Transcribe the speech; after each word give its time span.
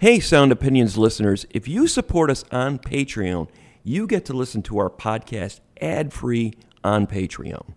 Hey, 0.00 0.18
Sound 0.18 0.50
Opinions 0.50 0.96
listeners, 0.96 1.44
if 1.50 1.68
you 1.68 1.86
support 1.86 2.30
us 2.30 2.42
on 2.50 2.78
Patreon, 2.78 3.50
you 3.84 4.06
get 4.06 4.24
to 4.24 4.32
listen 4.32 4.62
to 4.62 4.78
our 4.78 4.88
podcast 4.88 5.60
ad 5.78 6.14
free 6.14 6.54
on 6.82 7.06
Patreon. 7.06 7.74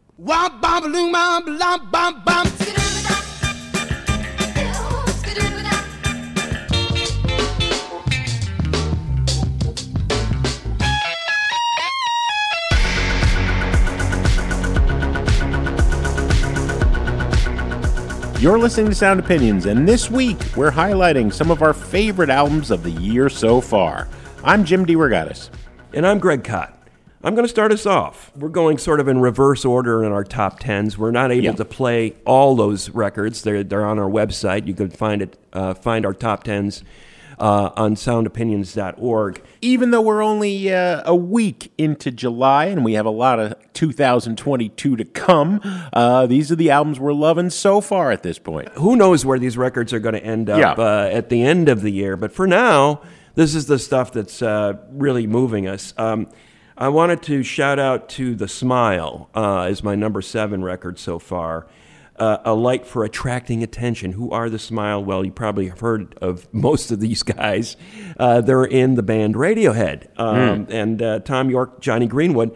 You're 18.43 18.59
listening 18.59 18.87
to 18.87 18.93
Sound 18.95 19.21
Opinions, 19.21 19.67
and 19.67 19.87
this 19.87 20.11
week 20.11 20.37
we're 20.57 20.69
highlighting 20.69 21.31
some 21.31 21.49
of 21.49 21.61
our 21.61 21.73
favorite 21.73 22.29
albums 22.29 22.71
of 22.71 22.83
the 22.83 22.91
year 22.91 23.29
so 23.29 23.61
far. 23.61 24.09
I'm 24.43 24.65
Jim 24.65 24.85
DeRogatis. 24.85 25.49
And 25.93 26.05
I'm 26.05 26.19
Greg 26.19 26.43
Kot. 26.43 26.77
I'm 27.23 27.35
going 27.35 27.45
to 27.45 27.49
start 27.49 27.71
us 27.71 27.85
off. 27.85 28.33
We're 28.35 28.49
going 28.49 28.79
sort 28.79 28.99
of 28.99 29.07
in 29.07 29.21
reverse 29.21 29.63
order 29.63 30.03
in 30.03 30.11
our 30.11 30.25
top 30.25 30.59
tens. 30.59 30.97
We're 30.97 31.11
not 31.11 31.31
able 31.31 31.45
Yeah. 31.45 31.51
to 31.53 31.63
play 31.63 32.15
all 32.25 32.57
those 32.57 32.89
records. 32.89 33.43
They're, 33.43 33.63
they're 33.63 33.85
on 33.85 33.97
our 33.97 34.09
website. 34.09 34.67
You 34.67 34.73
can 34.73 34.89
find 34.89 35.21
it, 35.21 35.37
uh, 35.53 35.73
find 35.73 36.05
our 36.05 36.13
top 36.13 36.43
tens 36.43 36.83
uh, 37.39 37.69
on 37.77 37.95
soundopinions.org. 37.95 39.41
Even 39.63 39.91
though 39.91 40.01
we're 40.01 40.21
only 40.21 40.73
uh, 40.73 41.01
a 41.05 41.15
week 41.15 41.71
into 41.77 42.11
July 42.11 42.65
and 42.65 42.83
we 42.83 42.93
have 42.93 43.05
a 43.05 43.09
lot 43.09 43.39
of 43.39 43.55
2022 43.73 44.95
to 44.97 45.05
come, 45.05 45.61
uh, 45.93 46.25
these 46.27 46.51
are 46.51 46.55
the 46.55 46.69
albums 46.69 46.99
we're 46.99 47.13
loving 47.13 47.49
so 47.49 47.79
far 47.81 48.11
at 48.11 48.23
this 48.23 48.37
point. 48.39 48.67
who 48.75 48.95
knows 48.95 49.25
where 49.25 49.39
these 49.39 49.57
records 49.57 49.93
are 49.93 49.99
going 49.99 50.15
to 50.15 50.23
end 50.23 50.49
up 50.49 50.59
Yeah. 50.59 50.83
uh, 50.83 51.09
at 51.11 51.29
the 51.29 51.43
end 51.43 51.69
of 51.69 51.81
the 51.81 51.91
year. 51.91 52.17
But 52.17 52.31
for 52.33 52.45
now, 52.45 53.01
this 53.35 53.55
is 53.55 53.65
the 53.67 53.79
stuff 53.79 54.11
that's 54.11 54.41
uh, 54.41 54.73
really 54.91 55.25
moving 55.27 55.67
us. 55.67 55.93
Um, 55.97 56.27
I 56.77 56.89
wanted 56.89 57.21
to 57.23 57.43
shout 57.43 57.79
out 57.79 58.09
to 58.09 58.35
The 58.35 58.47
Smile 58.47 59.29
uh, 59.35 59.61
as 59.61 59.83
my 59.83 59.95
number 59.95 60.21
seven 60.21 60.63
record 60.63 60.99
so 60.99 61.19
far. 61.19 61.67
Uh, 62.15 62.37
a 62.45 62.53
light 62.53 62.85
for 62.85 63.03
attracting 63.03 63.63
attention. 63.63 64.11
Who 64.11 64.29
are 64.29 64.47
The 64.47 64.59
Smile? 64.59 65.03
Well, 65.03 65.25
you 65.25 65.31
probably 65.31 65.67
have 65.69 65.79
heard 65.79 66.15
of 66.21 66.47
most 66.53 66.91
of 66.91 66.99
these 66.99 67.23
guys. 67.23 67.75
Uh, 68.19 68.39
they're 68.39 68.65
in 68.65 68.93
the 68.93 69.01
band 69.01 69.33
Radiohead. 69.33 70.07
Um, 70.19 70.67
And 70.69 71.01
uh, 71.01 71.19
Thom 71.21 71.49
Yorke, 71.49 71.81
Jonny 71.81 72.05
Greenwood. 72.05 72.55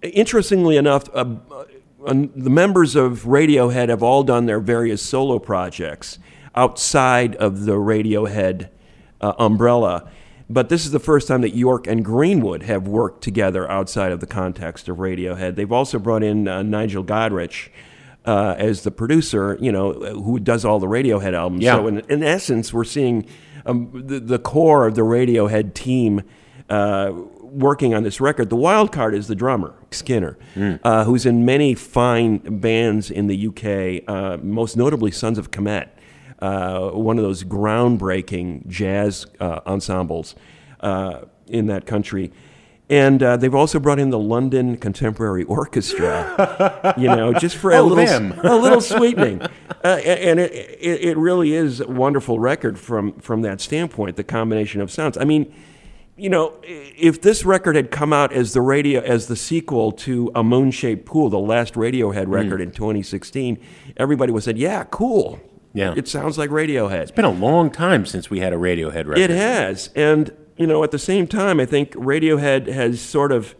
Interestingly 0.00 0.78
enough, 0.78 1.10
uh, 1.14 1.26
uh, 1.52 1.64
the 2.34 2.48
members 2.48 2.96
of 2.96 3.24
Radiohead 3.24 3.90
have 3.90 4.02
all 4.02 4.22
done 4.22 4.46
their 4.46 4.60
various 4.60 5.02
solo 5.02 5.38
projects 5.38 6.18
outside 6.54 7.36
of 7.36 7.66
the 7.66 7.72
Radiohead 7.72 8.70
uh, 9.20 9.34
umbrella. 9.38 10.10
But 10.48 10.68
this 10.68 10.86
is 10.86 10.92
the 10.92 11.00
first 11.00 11.28
time 11.28 11.42
that 11.42 11.54
Yorke 11.54 11.86
and 11.86 12.04
Greenwood 12.04 12.62
have 12.62 12.88
worked 12.88 13.22
together 13.22 13.70
outside 13.70 14.12
of 14.12 14.20
the 14.20 14.26
context 14.26 14.88
of 14.88 14.96
Radiohead. 14.98 15.56
They've 15.56 15.72
also 15.72 15.98
brought 15.98 16.22
in 16.22 16.48
uh, 16.48 16.62
Nigel 16.62 17.04
Godrich 17.04 17.68
uh, 18.26 18.54
as 18.58 18.82
the 18.82 18.90
producer, 18.90 19.56
you 19.60 19.72
know, 19.72 19.92
who 19.92 20.38
does 20.38 20.64
all 20.64 20.78
the 20.78 20.86
Radiohead 20.86 21.34
albums. 21.34 21.62
Yeah. 21.62 21.76
So 21.76 21.86
in, 21.86 22.00
in 22.08 22.22
essence, 22.22 22.72
we're 22.72 22.84
seeing 22.84 23.26
um, 23.64 23.90
the, 23.94 24.20
the 24.20 24.38
core 24.38 24.86
of 24.86 24.94
the 24.94 25.02
Radiohead 25.02 25.74
team 25.74 26.22
uh, 26.68 27.12
working 27.56 27.94
on 27.94 28.02
this 28.02 28.20
record. 28.20 28.50
The 28.50 28.56
wild 28.56 28.92
card 28.92 29.14
is 29.14 29.28
the 29.28 29.34
drummer, 29.34 29.74
Skinner, 29.90 30.36
uh, 30.82 31.04
who's 31.04 31.24
in 31.24 31.44
many 31.44 31.74
fine 31.74 32.38
bands 32.60 33.10
in 33.10 33.28
the 33.28 33.46
UK, 33.46 34.08
uh, 34.08 34.36
most 34.42 34.76
notably 34.76 35.10
Sons 35.10 35.38
of 35.38 35.50
Kemet, 35.50 35.88
uh, 36.40 36.90
one 36.90 37.18
of 37.18 37.24
those 37.24 37.44
groundbreaking 37.44 38.66
jazz 38.66 39.26
uh, 39.40 39.60
ensembles 39.66 40.34
uh, 40.80 41.20
in 41.46 41.66
that 41.66 41.86
country. 41.86 42.32
And 42.88 43.20
uh, 43.20 43.36
they've 43.36 43.54
also 43.54 43.80
brought 43.80 43.98
in 43.98 44.10
the 44.10 44.18
London 44.18 44.76
Contemporary 44.76 45.42
Orchestra, 45.44 46.94
you 46.98 47.08
know, 47.08 47.32
just 47.32 47.56
for 47.56 47.72
a 47.72 47.78
Oh, 47.78 47.86
little 47.86 48.32
a 48.44 48.54
little 48.56 48.80
sweetening. 48.80 49.42
Uh, 49.42 49.86
and 49.88 50.38
it, 50.38 50.52
it, 50.52 51.00
it 51.04 51.16
really 51.16 51.52
is 51.52 51.80
a 51.80 51.88
wonderful 51.88 52.38
record 52.38 52.78
from, 52.78 53.12
from 53.14 53.42
that 53.42 53.60
standpoint, 53.60 54.14
the 54.16 54.22
combination 54.24 54.80
of 54.80 54.90
sounds. 54.92 55.16
I 55.18 55.24
mean, 55.24 55.52
you 56.16 56.30
know, 56.30 56.54
if 56.62 57.20
this 57.20 57.44
record 57.44 57.74
had 57.74 57.90
come 57.90 58.12
out 58.12 58.32
as 58.32 58.52
the 58.52 58.60
radio 58.62 59.00
as 59.00 59.26
the 59.26 59.36
sequel 59.36 59.90
to 59.92 60.30
A 60.36 60.44
Moon 60.44 60.70
Shaped 60.70 61.04
Pool, 61.06 61.28
the 61.28 61.38
last 61.40 61.74
Radiohead 61.74 62.26
record 62.28 62.60
in 62.60 62.70
2016, 62.70 63.58
everybody 63.96 64.30
would 64.32 64.38
have 64.38 64.44
said, 64.44 64.58
"Yeah, 64.58 64.84
cool. 64.84 65.40
Yeah. 65.74 65.92
it 65.96 66.06
sounds 66.08 66.38
like 66.38 66.48
Radiohead." 66.50 67.02
It's 67.02 67.10
been 67.10 67.24
a 67.26 67.30
long 67.30 67.68
time 67.70 68.06
since 68.06 68.30
we 68.30 68.38
had 68.38 68.52
a 68.54 68.56
Radiohead 68.56 69.06
record. 69.06 69.18
It 69.18 69.30
has. 69.30 69.90
And, 69.96 70.30
you 70.56 70.66
know, 70.66 70.82
at 70.82 70.90
the 70.90 70.98
same 70.98 71.26
time, 71.26 71.60
I 71.60 71.66
think 71.66 71.92
Radiohead 71.92 72.66
has 72.66 73.00
sort 73.00 73.32
of 73.32 73.54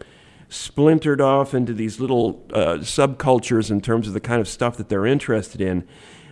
splintered 0.48 1.20
off 1.20 1.54
into 1.54 1.72
these 1.72 2.00
little 2.00 2.44
uh, 2.52 2.78
subcultures 2.78 3.70
in 3.70 3.80
terms 3.80 4.08
of 4.08 4.14
the 4.14 4.20
kind 4.20 4.40
of 4.40 4.48
stuff 4.48 4.76
that 4.76 4.88
they're 4.88 5.06
interested 5.06 5.60
in. 5.60 5.86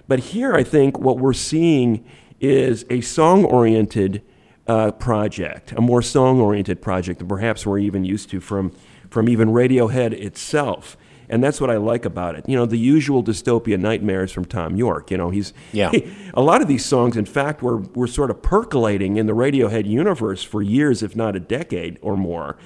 But 0.06 0.20
here, 0.20 0.54
I 0.54 0.62
think 0.62 0.98
what 0.98 1.18
we're 1.18 1.32
seeing 1.32 2.04
is 2.40 2.84
a 2.90 3.00
song 3.00 3.44
oriented 3.44 4.22
uh, 4.66 4.92
project, 4.92 5.72
a 5.72 5.80
more 5.80 6.02
song 6.02 6.40
oriented 6.40 6.80
project 6.80 7.18
than 7.18 7.28
perhaps 7.28 7.66
we're 7.66 7.78
even 7.78 8.04
used 8.04 8.30
to 8.30 8.40
from, 8.40 8.72
from 9.10 9.28
even 9.28 9.48
Radiohead 9.48 10.12
itself. 10.12 10.96
And 11.34 11.42
that's 11.42 11.60
what 11.60 11.68
I 11.68 11.78
like 11.78 12.04
about 12.04 12.36
it. 12.36 12.48
You 12.48 12.56
know, 12.56 12.64
the 12.64 12.76
usual 12.76 13.20
dystopia 13.24 13.76
nightmares 13.76 14.30
from 14.30 14.44
Thom 14.44 14.76
Yorke. 14.76 15.10
You 15.10 15.16
know, 15.16 15.30
he's 15.30 15.52
Yeah. 15.72 15.90
a 16.34 16.40
lot 16.40 16.62
of 16.62 16.68
these 16.68 16.84
songs, 16.84 17.16
in 17.16 17.24
fact, 17.24 17.60
were, 17.60 17.78
were 17.78 18.06
sort 18.06 18.30
of 18.30 18.40
percolating 18.40 19.16
in 19.16 19.26
the 19.26 19.32
Radiohead 19.32 19.84
universe 19.84 20.44
for 20.44 20.62
years, 20.62 21.02
if 21.02 21.16
not 21.16 21.34
a 21.34 21.40
decade 21.40 21.98
or 22.02 22.16
more. 22.16 22.56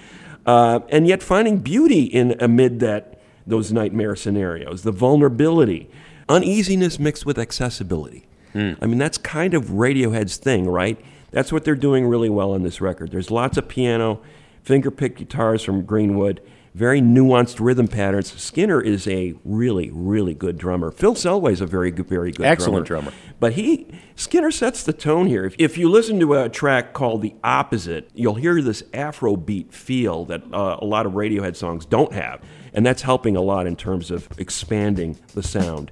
Uh, 0.45 0.81
and 0.91 1.09
yet 1.09 1.23
finding 1.23 1.57
beauty 1.61 2.03
in 2.03 2.37
amid 2.41 2.81
that 2.81 3.19
those 3.47 3.73
nightmare 3.73 4.15
scenarios, 4.15 4.83
the 4.83 4.93
vulnerability, 4.93 5.89
uneasiness 6.29 6.99
mixed 6.99 7.25
with 7.25 7.39
accessibility. 7.39 8.27
I 8.83 8.87
mean, 8.87 8.99
that's 8.99 9.17
kind 9.17 9.55
of 9.55 9.67
Radiohead's 9.67 10.37
thing, 10.37 10.69
right? 10.69 11.01
That's 11.31 11.51
what 11.53 11.65
they're 11.65 11.75
doing 11.75 12.07
really 12.07 12.29
well 12.29 12.53
on 12.53 12.65
this 12.65 12.83
record. 12.83 13.13
There's 13.13 13.31
lots 13.31 13.57
of 13.57 13.67
piano, 13.67 14.21
finger-picked 14.63 15.17
guitars 15.17 15.63
from 15.63 15.87
Greenwood, 15.87 16.43
very 16.79 17.03
nuanced 17.03 17.59
rhythm 17.59 17.89
patterns. 17.89 18.33
Skinner 18.41 18.81
is 18.81 19.09
a 19.09 19.35
really, 19.45 19.91
really 19.93 20.33
good 20.33 20.57
drummer. 20.57 20.93
Phil 20.93 21.15
Selway's 21.15 21.61
a 21.61 21.67
very 21.67 21.91
good, 21.91 22.07
very 22.07 22.31
good 22.31 22.47
Excellent 22.47 22.87
drummer. 22.87 23.11
drummer. 23.11 23.17
But 23.41 23.55
he 23.55 23.89
Skinner 24.15 24.53
sets 24.53 24.85
the 24.85 24.93
tone 24.93 25.27
here. 25.27 25.45
If, 25.45 25.57
if 25.59 25.77
you 25.77 25.89
listen 25.91 26.21
to 26.21 26.35
a 26.35 26.49
track 26.49 26.93
called 26.93 27.23
"The 27.23 27.35
Opposite," 27.43 28.11
you'll 28.15 28.37
hear 28.37 28.63
this 28.63 28.83
Afrobeat 28.95 29.73
feel 29.73 30.25
that 30.27 30.43
uh, 30.53 30.79
a 30.81 30.85
lot 30.85 31.05
of 31.05 31.13
Radiohead 31.13 31.57
songs 31.57 31.85
don't 31.85 32.13
have, 32.13 32.41
and 32.73 32.87
that's 32.87 33.03
helping 33.03 33.37
a 33.37 33.43
lot 33.43 33.67
in 33.67 33.75
terms 33.75 34.13
of 34.13 34.29
expanding 34.39 35.19
the 35.35 35.43
sound. 35.43 35.91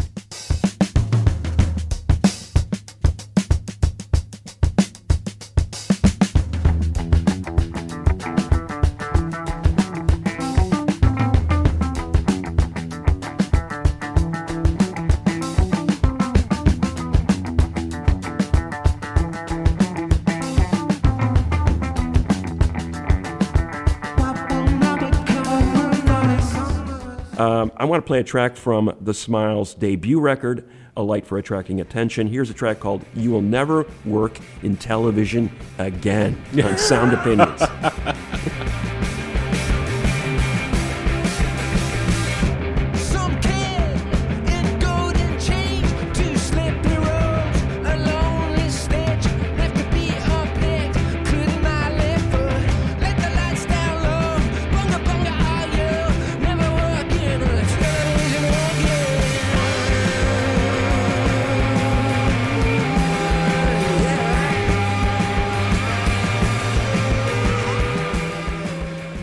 Want 27.97 28.05
to 28.05 28.09
play 28.09 28.21
a 28.21 28.25
track 28.25 28.57
from 28.59 28.95
The 29.01 29.15
Smiles' 29.15 29.73
debut 29.73 30.21
record, 30.21 30.69
A 30.99 31.03
Light 31.03 31.27
for 31.27 31.39
Attracting 31.39 31.81
Attention. 31.81 32.27
Here's 32.27 32.51
a 32.51 32.55
track 32.55 32.79
called 32.79 33.07
You 33.15 33.31
Will 33.31 33.41
Never 33.41 33.87
Work 34.05 34.39
in 34.63 34.77
Television 34.77 35.51
Again 35.79 36.39
on 36.63 36.77
Sound 36.77 37.15
Opinions. 37.15 37.63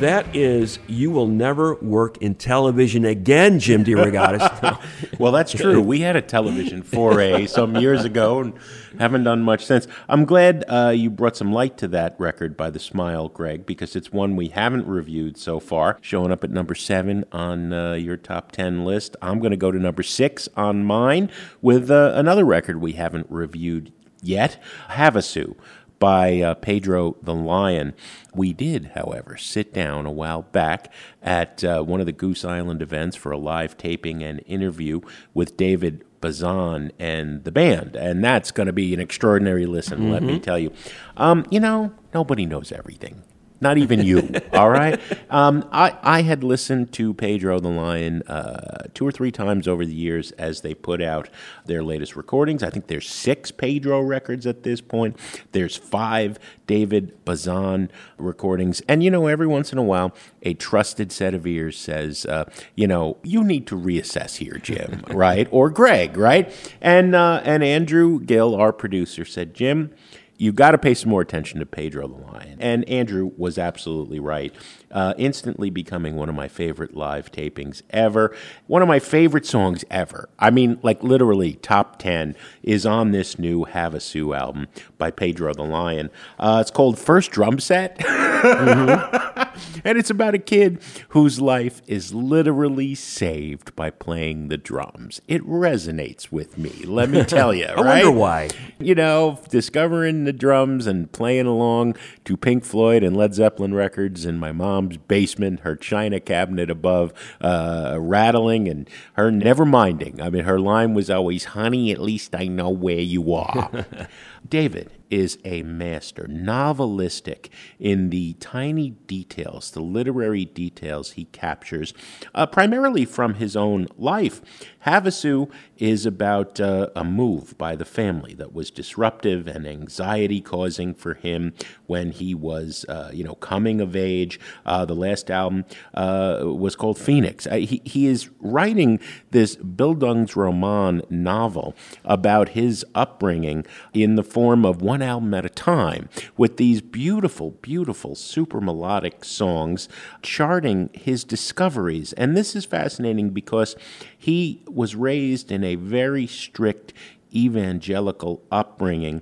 That 0.04 0.36
is, 0.36 0.80
you 0.88 1.12
will 1.12 1.28
never 1.28 1.76
work 1.76 2.18
in 2.18 2.36
television 2.36 3.06
again, 3.06 3.58
Jim 3.58 3.86
DeRogatis. 3.86 4.78
Well, 5.20 5.32
that's 5.32 5.54
true. 5.54 5.80
We 5.80 6.02
had 6.02 6.18
a 6.18 6.22
television 6.22 6.84
foray 6.84 7.46
some 7.46 7.78
years 7.78 8.04
ago 8.04 8.40
and 8.40 8.54
haven't 9.00 9.24
done 9.24 9.44
much 9.44 9.66
since. 9.66 9.88
I'm 10.10 10.26
glad 10.26 10.66
uh, 10.68 10.90
you 10.94 11.10
brought 11.10 11.38
some 11.38 11.54
light 11.54 11.78
to 11.78 11.88
that 11.90 12.16
record 12.20 12.58
by 12.58 12.70
The 12.70 12.80
Smile, 12.80 13.30
Greg, 13.30 13.66
because 13.66 13.96
it's 13.96 14.12
one 14.12 14.36
we 14.36 14.50
haven't 14.50 14.88
reviewed 14.88 15.38
so 15.38 15.62
far. 15.62 16.00
Showing 16.02 16.34
up 16.34 16.44
at 16.44 16.50
number 16.50 16.76
seven 16.76 17.24
on 17.32 17.72
uh, 17.72 17.94
your 17.94 18.18
top 18.18 18.52
10 18.52 18.84
list. 18.84 19.16
I'm 19.22 19.40
going 19.40 19.52
to 19.52 19.58
go 19.58 19.72
to 19.72 19.80
number 19.80 20.04
six 20.04 20.50
on 20.58 20.84
mine 20.84 21.30
with 21.62 21.90
uh, 21.90 22.12
another 22.16 22.44
record 22.44 22.82
we 22.82 22.94
haven't 22.94 23.28
reviewed 23.30 23.94
yet 24.22 24.62
Havasu 24.92 25.56
by 26.04 26.42
uh, 26.42 26.54
Pedro 26.56 27.16
the 27.24 27.34
Lion. 27.34 27.94
We 28.36 28.52
did, 28.52 28.92
however, 28.94 29.38
sit 29.38 29.74
down 29.74 30.06
a 30.06 30.12
while 30.12 30.42
back 30.42 30.92
at 31.22 31.64
uh, 31.64 31.82
one 31.82 32.02
of 32.02 32.06
the 32.06 32.12
Goose 32.12 32.44
Island 32.44 32.82
events 32.82 33.16
for 33.16 33.32
a 33.32 33.38
live 33.38 33.78
taping 33.78 34.22
and 34.22 34.44
interview 34.46 35.00
with 35.34 35.56
David 35.56 36.04
Bazan 36.20 36.92
and 37.00 37.46
the 37.46 37.54
band. 37.54 37.96
And 37.96 38.22
that's 38.22 38.52
going 38.52 38.68
to 38.68 38.74
be 38.74 38.94
an 38.94 39.00
extraordinary 39.00 39.66
listen, 39.66 40.12
let 40.12 40.24
me 40.24 40.42
tell 40.42 40.60
you. 40.60 40.74
Um, 41.16 41.46
you 41.50 41.62
know, 41.62 41.94
nobody 42.14 42.46
knows 42.46 42.74
everything. 42.74 43.24
Not 43.64 43.78
even 43.78 44.04
you, 44.04 44.30
all 44.54 44.70
right? 44.70 45.00
Um, 45.30 45.68
I, 45.72 45.98
I 46.04 46.22
had 46.22 46.44
listened 46.44 46.92
to 46.94 47.14
Pedro 47.14 47.60
the 47.62 47.70
Lion 47.70 48.22
uh, 48.24 48.88
two 48.94 49.08
or 49.08 49.12
three 49.12 49.32
times 49.32 49.68
over 49.68 49.86
the 49.86 49.94
years 49.94 50.32
as 50.34 50.62
they 50.62 50.74
put 50.74 51.02
out 51.02 51.30
their 51.66 51.82
latest 51.82 52.16
recordings. 52.18 52.62
I 52.62 52.70
think 52.70 52.88
there's 52.88 53.10
six 53.10 53.52
Pedro 53.52 54.02
records 54.02 54.46
at 54.46 54.64
this 54.64 54.82
point. 54.82 55.18
There's 55.54 55.78
five 55.78 56.38
David 56.68 57.24
Bazan 57.26 57.90
recordings. 58.18 58.82
And, 58.88 59.02
you 59.02 59.10
know, 59.10 59.28
every 59.28 59.48
once 59.48 59.72
in 59.72 59.78
a 59.78 59.84
while, 59.84 60.14
a 60.42 60.54
trusted 60.54 61.12
set 61.12 61.34
of 61.34 61.48
ears 61.48 61.78
says, 61.78 62.26
uh, 62.26 62.46
you 62.76 62.88
know, 62.88 63.18
you 63.24 63.44
need 63.44 63.66
to 63.68 63.76
reassess 63.76 64.38
here, 64.38 64.58
Jim, 64.62 65.04
right? 65.10 65.48
Or 65.52 65.70
Greg, 65.70 66.18
right? 66.18 66.52
And, 66.82 67.16
uh, 67.16 67.42
and 67.46 67.64
Andrew 67.64 68.20
Gill, 68.20 68.56
our 68.56 68.74
producer, 68.74 69.24
said, 69.24 69.54
Jim, 69.54 69.94
You've 70.38 70.56
got 70.56 70.72
to 70.72 70.78
pay 70.78 70.94
some 70.94 71.10
more 71.10 71.22
attention 71.22 71.60
to 71.60 71.66
Pedro 71.66 72.08
the 72.08 72.16
Lion. 72.16 72.58
And 72.60 72.88
Andrew 72.90 73.32
was 73.38 73.58
absolutely 73.58 74.20
right. 74.20 74.54
Uh, 74.92 75.14
instantly 75.18 75.70
becoming 75.70 76.16
one 76.16 76.30
of 76.30 76.36
my 76.36 76.48
favorite 76.48 76.96
live 76.96 77.32
tapings 77.32 77.82
ever. 77.92 78.36
One 78.68 78.82
of 78.82 78.88
my 78.88 79.00
favorite 79.00 79.46
songs 79.46 79.86
ever. 79.90 80.30
I 80.40 80.50
mean, 80.50 80.80
like 80.82 81.04
literally 81.04 81.54
top 81.54 82.00
10 82.00 82.36
is 82.62 82.86
on 82.86 83.12
this 83.12 83.38
new 83.38 83.66
Havasu 83.66 84.38
album 84.38 84.68
by 84.98 85.12
Pedro 85.12 85.54
the 85.54 85.64
Lion. 85.64 86.10
Uh, 86.40 86.60
it's 86.62 86.72
called 86.72 86.98
First 86.98 87.32
Drum 87.32 87.60
Set. 87.60 87.98
and 89.84 89.98
it's 89.98 90.10
about 90.10 90.34
a 90.34 90.40
kid 90.40 90.82
whose 91.10 91.42
life 91.42 91.82
is 91.88 92.14
literally 92.14 92.96
saved 92.96 93.76
by 93.76 93.90
playing 93.90 94.48
the 94.48 94.58
drums. 94.58 95.22
It 95.28 95.42
resonates 95.44 96.32
with 96.32 96.58
me, 96.58 96.72
let 96.86 97.10
me 97.10 97.24
tell 97.24 97.54
you. 97.54 97.66
I 97.66 97.82
right? 97.82 98.04
wonder 98.06 98.20
why. 98.20 98.50
You 98.80 98.96
know, 98.96 99.40
discovering 99.50 100.26
the 100.26 100.34
drums 100.34 100.88
and 100.88 101.12
playing 101.12 101.46
along 101.46 101.96
to 102.26 102.38
Pink 102.38 102.66
Floyd 102.66 103.04
and 103.04 103.16
Led 103.16 103.34
Zeppelin 103.34 103.74
records 103.74 104.26
in 104.26 104.38
my 104.40 104.52
mom's 104.52 104.98
basement, 104.98 105.62
her 105.62 105.76
china 105.76 106.20
cabinet 106.20 106.70
above, 106.70 107.14
uh, 107.42 107.98
rattling 108.00 108.68
and 108.68 108.90
her 109.14 109.32
never 109.32 109.66
minding. 109.66 110.22
I 110.22 110.30
mean, 110.30 110.44
her 110.44 110.60
line 110.60 110.94
was 110.94 111.10
always, 111.10 111.46
honey, 111.46 111.92
at 111.92 112.00
least 112.00 112.36
I 112.36 112.48
know 112.48 112.70
where 112.70 113.00
you 113.00 113.34
are. 113.34 113.86
David 114.50 114.92
is 115.14 115.38
a 115.46 115.62
master, 115.62 116.24
novelistic 116.24 117.50
in 117.80 118.10
the 118.10 118.34
tiny 118.40 118.90
details, 118.90 119.70
the 119.70 119.80
literary 119.80 120.44
details 120.44 121.12
he 121.12 121.26
captures, 121.26 121.94
uh, 122.34 122.48
primarily 122.48 123.06
from 123.06 123.36
his 123.36 123.56
own 123.56 123.88
life. 123.96 124.42
Havasu 124.86 125.50
is 125.78 126.06
about 126.06 126.60
uh, 126.60 126.88
a 126.96 127.04
move 127.04 127.58
by 127.58 127.76
the 127.76 127.86
family 127.86 128.34
that 128.36 128.54
was 128.54 128.70
disruptive 128.70 129.48
and 129.48 129.68
anxiety 129.68 130.42
causing 130.42 130.94
for 130.94 131.14
him 131.14 131.54
when 131.88 132.12
he 132.12 132.34
was, 132.34 132.86
uh, 132.90 133.10
you 133.14 133.24
know, 133.24 133.36
coming 133.36 133.82
of 133.82 133.96
age. 133.96 134.40
Uh, 134.66 134.86
the 134.86 134.96
last 134.96 135.32
album 135.32 135.66
uh, 135.94 136.42
was 136.44 136.76
called 136.76 136.98
Phoenix. 136.98 137.48
Uh, 137.48 137.56
he, 137.56 137.82
he 137.84 138.08
is 138.08 138.30
writing 138.40 139.00
this 139.32 139.56
Bildungsroman 139.58 141.10
novel 141.10 141.76
about 142.04 142.50
his 142.50 142.86
upbringing 142.94 143.66
in 143.94 144.16
the 144.16 144.24
form 144.24 144.66
of 144.66 144.82
one 144.82 145.02
album 145.02 145.34
at 145.34 145.46
a 145.46 145.50
time 145.50 146.10
with 146.38 146.58
these 146.58 146.82
beautiful, 146.82 147.52
beautiful, 147.62 148.16
super 148.16 148.62
melodic 148.62 149.26
songs 149.26 149.90
charting 150.22 150.90
his 150.94 151.24
discoveries. 151.24 152.14
And 152.14 152.38
this 152.38 152.56
is 152.56 152.66
fascinating 152.66 153.32
because 153.32 153.76
he 154.24 154.62
was 154.70 154.96
raised 154.96 155.52
in 155.52 155.66
a 155.66 155.76
very 155.76 156.26
strict 156.26 156.94
evangelical 157.36 158.42
upbringing. 158.50 159.22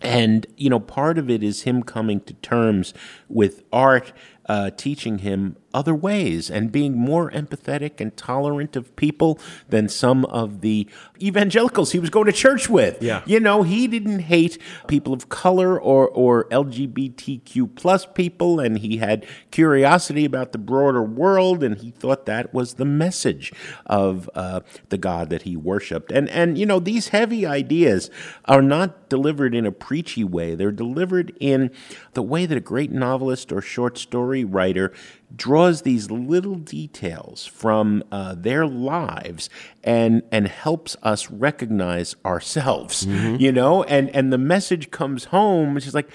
And, 0.00 0.46
you 0.56 0.70
know, 0.70 0.78
part 0.78 1.18
of 1.18 1.28
it 1.28 1.42
is 1.42 1.62
him 1.62 1.82
coming 1.82 2.20
to 2.20 2.34
terms 2.34 2.94
with 3.28 3.64
art 3.72 4.12
uh, 4.48 4.70
teaching 4.70 5.18
him 5.18 5.56
other 5.76 5.94
ways 5.94 6.50
and 6.50 6.72
being 6.72 6.96
more 6.96 7.30
empathetic 7.32 8.00
and 8.00 8.16
tolerant 8.16 8.76
of 8.76 8.96
people 8.96 9.38
than 9.68 9.90
some 9.90 10.24
of 10.24 10.62
the 10.62 10.88
evangelicals 11.20 11.92
he 11.92 11.98
was 11.98 12.08
going 12.08 12.24
to 12.24 12.32
church 12.32 12.70
with. 12.70 13.02
Yeah. 13.02 13.22
You 13.26 13.40
know, 13.40 13.62
he 13.62 13.86
didn't 13.86 14.20
hate 14.20 14.56
people 14.86 15.12
of 15.12 15.28
color 15.28 15.78
or, 15.78 16.08
or 16.08 16.44
LGBTQ 16.44 17.74
plus 17.76 18.06
people, 18.06 18.58
and 18.58 18.78
he 18.78 18.96
had 18.96 19.26
curiosity 19.50 20.24
about 20.24 20.52
the 20.52 20.58
broader 20.58 21.02
world, 21.02 21.62
and 21.62 21.76
he 21.76 21.90
thought 21.90 22.24
that 22.24 22.54
was 22.54 22.74
the 22.74 22.86
message 22.86 23.52
of 23.84 24.30
uh, 24.34 24.60
the 24.88 24.96
God 24.96 25.28
that 25.28 25.42
he 25.42 25.56
worshipped. 25.56 26.10
And, 26.10 26.30
and, 26.30 26.56
you 26.56 26.64
know, 26.64 26.80
these 26.80 27.08
heavy 27.08 27.44
ideas 27.44 28.10
are 28.46 28.62
not 28.62 29.10
delivered 29.10 29.54
in 29.54 29.66
a 29.66 29.72
preachy 29.72 30.24
way, 30.24 30.54
they're 30.54 30.72
delivered 30.72 31.36
in 31.38 31.70
the 32.14 32.22
way 32.22 32.46
that 32.46 32.56
a 32.56 32.60
great 32.60 32.90
novelist 32.90 33.52
or 33.52 33.60
short 33.60 33.98
story 33.98 34.42
writer 34.42 34.90
draws 35.34 35.82
these 35.82 36.10
little 36.10 36.54
details 36.54 37.46
from 37.46 38.02
uh, 38.12 38.34
their 38.36 38.66
lives 38.66 39.50
and 39.82 40.22
and 40.30 40.48
helps 40.48 40.96
us 41.02 41.30
recognize 41.30 42.14
ourselves 42.24 43.04
you 43.06 43.50
know? 43.52 43.82
And 43.84 44.14
and 44.14 44.32
the 44.32 44.38
message 44.38 44.90
comes 44.90 45.24
home 45.26 45.76
it's 45.76 45.86
just 45.86 45.94
like 45.94 46.08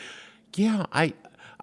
yeah 0.56 0.86
i 0.92 1.14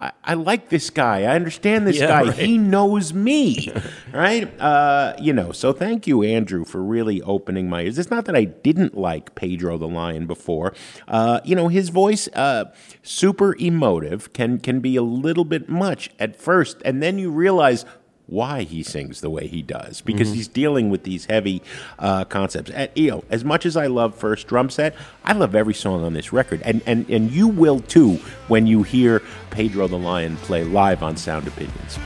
I, 0.01 0.11
I 0.23 0.33
like 0.35 0.69
this 0.69 0.89
guy. 0.89 1.23
I 1.23 1.35
understand 1.35 1.85
this 1.85 1.97
Yeah, 1.99 2.07
guy. 2.07 2.23
right. 2.29 2.33
He 2.33 2.57
knows 2.57 3.13
me, 3.13 3.69
right? 4.13 4.49
Uh, 4.59 5.13
you 5.19 5.33
know, 5.33 5.51
so 5.51 5.73
thank 5.73 6.07
you, 6.07 6.23
Andrew, 6.23 6.63
for 6.63 6.81
really 6.81 7.21
opening 7.23 7.69
my 7.69 7.81
ears. 7.81 7.97
It's 7.99 8.09
not 8.09 8.23
that 8.25 8.35
I 8.35 8.45
didn't 8.45 8.97
like 8.97 9.35
Pedro 9.35 9.77
the 9.77 9.87
Lion 9.89 10.25
before. 10.25 10.73
Uh, 11.07 11.41
you 11.43 11.53
know, 11.55 11.67
his 11.67 11.89
voice, 11.89 12.29
uh, 12.29 12.65
super 13.03 13.55
emotive, 13.59 14.31
can 14.31 14.59
can 14.59 14.79
be 14.79 14.95
a 14.95 15.01
little 15.03 15.45
bit 15.45 15.67
much 15.67 16.09
at 16.17 16.35
first, 16.35 16.77
and 16.85 17.03
then 17.03 17.19
you 17.19 17.29
realize 17.29 17.83
why 18.29 18.63
he 18.63 18.83
sings 18.83 19.21
the 19.21 19.29
way 19.29 19.47
he 19.47 19.61
does 19.61 20.01
because 20.01 20.27
Mm-hmm. 20.29 20.35
he's 20.35 20.47
dealing 20.47 20.89
with 20.89 21.03
these 21.03 21.25
heavy 21.25 21.61
uh, 21.97 22.25
concepts. 22.25 22.69
And, 22.71 22.89
you 22.95 23.09
know, 23.11 23.23
as 23.29 23.43
much 23.43 23.65
as 23.65 23.75
I 23.75 23.87
love 23.87 24.15
First 24.15 24.47
Drum 24.47 24.69
Set, 24.69 24.95
I 25.25 25.33
love 25.33 25.55
every 25.55 25.73
song 25.73 26.03
on 26.03 26.13
this 26.13 26.31
record, 26.31 26.61
and 26.63 26.81
and 26.85 27.09
and 27.09 27.31
you 27.31 27.47
will 27.47 27.79
too 27.79 28.15
when 28.47 28.67
you 28.67 28.83
hear 28.83 29.21
Pedro 29.49 29.87
the 29.87 29.97
Lion 29.97 30.37
play 30.37 30.63
live 30.63 31.01
on 31.03 31.17
Sound 31.17 31.47
Opinions. 31.47 31.97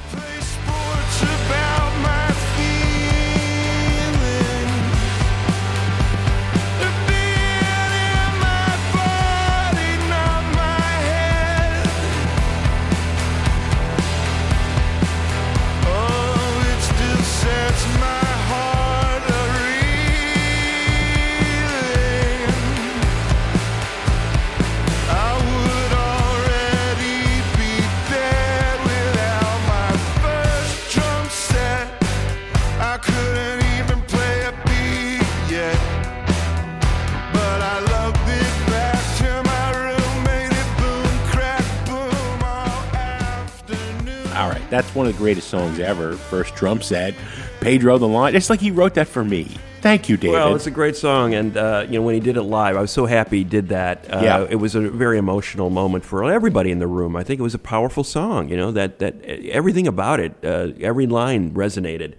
That's 44.74 44.94
one 44.96 45.06
of 45.06 45.14
the 45.14 45.18
greatest 45.18 45.50
songs 45.50 45.80
ever. 45.80 46.14
First 46.14 46.56
Drum 46.56 46.82
Set, 46.82 47.14
Pedro 47.62 47.98
the 48.00 48.08
Lion. 48.08 48.36
It's 48.36 48.50
like 48.50 48.60
he 48.60 48.72
wrote 48.72 48.96
that 48.96 49.08
for 49.08 49.24
me. 49.24 49.48
Thank 49.82 50.08
you, 50.08 50.16
David. 50.18 50.34
Well, 50.34 50.56
it's 50.56 50.66
a 50.66 50.72
great 50.72 50.96
song, 50.96 51.34
and 51.34 51.56
uh, 51.58 51.86
you 51.88 52.00
know 52.00 52.02
when 52.02 52.16
he 52.16 52.22
did 52.22 52.38
it 52.38 52.44
live, 52.44 52.78
I 52.78 52.82
was 52.82 52.90
so 52.92 53.06
happy 53.06 53.40
he 53.40 53.44
did 53.44 53.70
that. 53.70 54.06
Uh, 54.12 54.22
Yeah. 54.24 54.48
it 54.50 54.56
was 54.56 54.76
a 54.76 54.82
very 54.90 55.18
emotional 55.18 55.70
moment 55.70 56.06
for 56.06 56.24
everybody 56.24 56.72
in 56.72 56.80
the 56.80 56.88
room. 56.88 57.16
I 57.16 57.24
think 57.24 57.40
it 57.40 57.44
was 57.44 57.54
a 57.54 57.60
powerful 57.60 58.04
song. 58.04 58.50
You 58.50 58.58
know 58.58 58.72
that 58.72 59.00
that 59.00 59.22
everything 59.26 59.86
about 59.88 60.20
it, 60.20 60.34
uh, 60.44 60.70
every 60.82 61.06
line 61.06 61.52
resonated. 61.54 62.14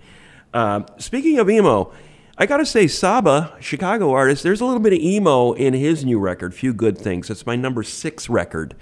Uh, 0.53 0.83
speaking 0.99 1.39
of 1.39 1.49
emo, 1.51 1.91
I 2.39 2.47
got 2.47 2.59
to 2.59 2.67
say, 2.67 2.87
Saba, 2.87 3.57
Chicago 3.61 4.13
artist, 4.13 4.43
there's 4.43 4.61
a 4.61 4.65
little 4.67 4.81
bit 4.81 4.93
of 4.93 4.99
emo 5.01 5.53
in 5.53 5.73
his 5.75 6.05
new 6.05 6.19
record, 6.21 6.55
"Few 6.55 6.73
Good 6.75 6.99
Things." 6.99 7.31
It's 7.31 7.47
my 7.47 7.57
number 7.57 7.83
six 7.83 8.29
record 8.29 8.75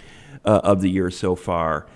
uh, 0.45 0.61
of 0.64 0.83
the 0.83 0.91
year 0.91 1.11
so 1.11 1.35
far. 1.37 1.87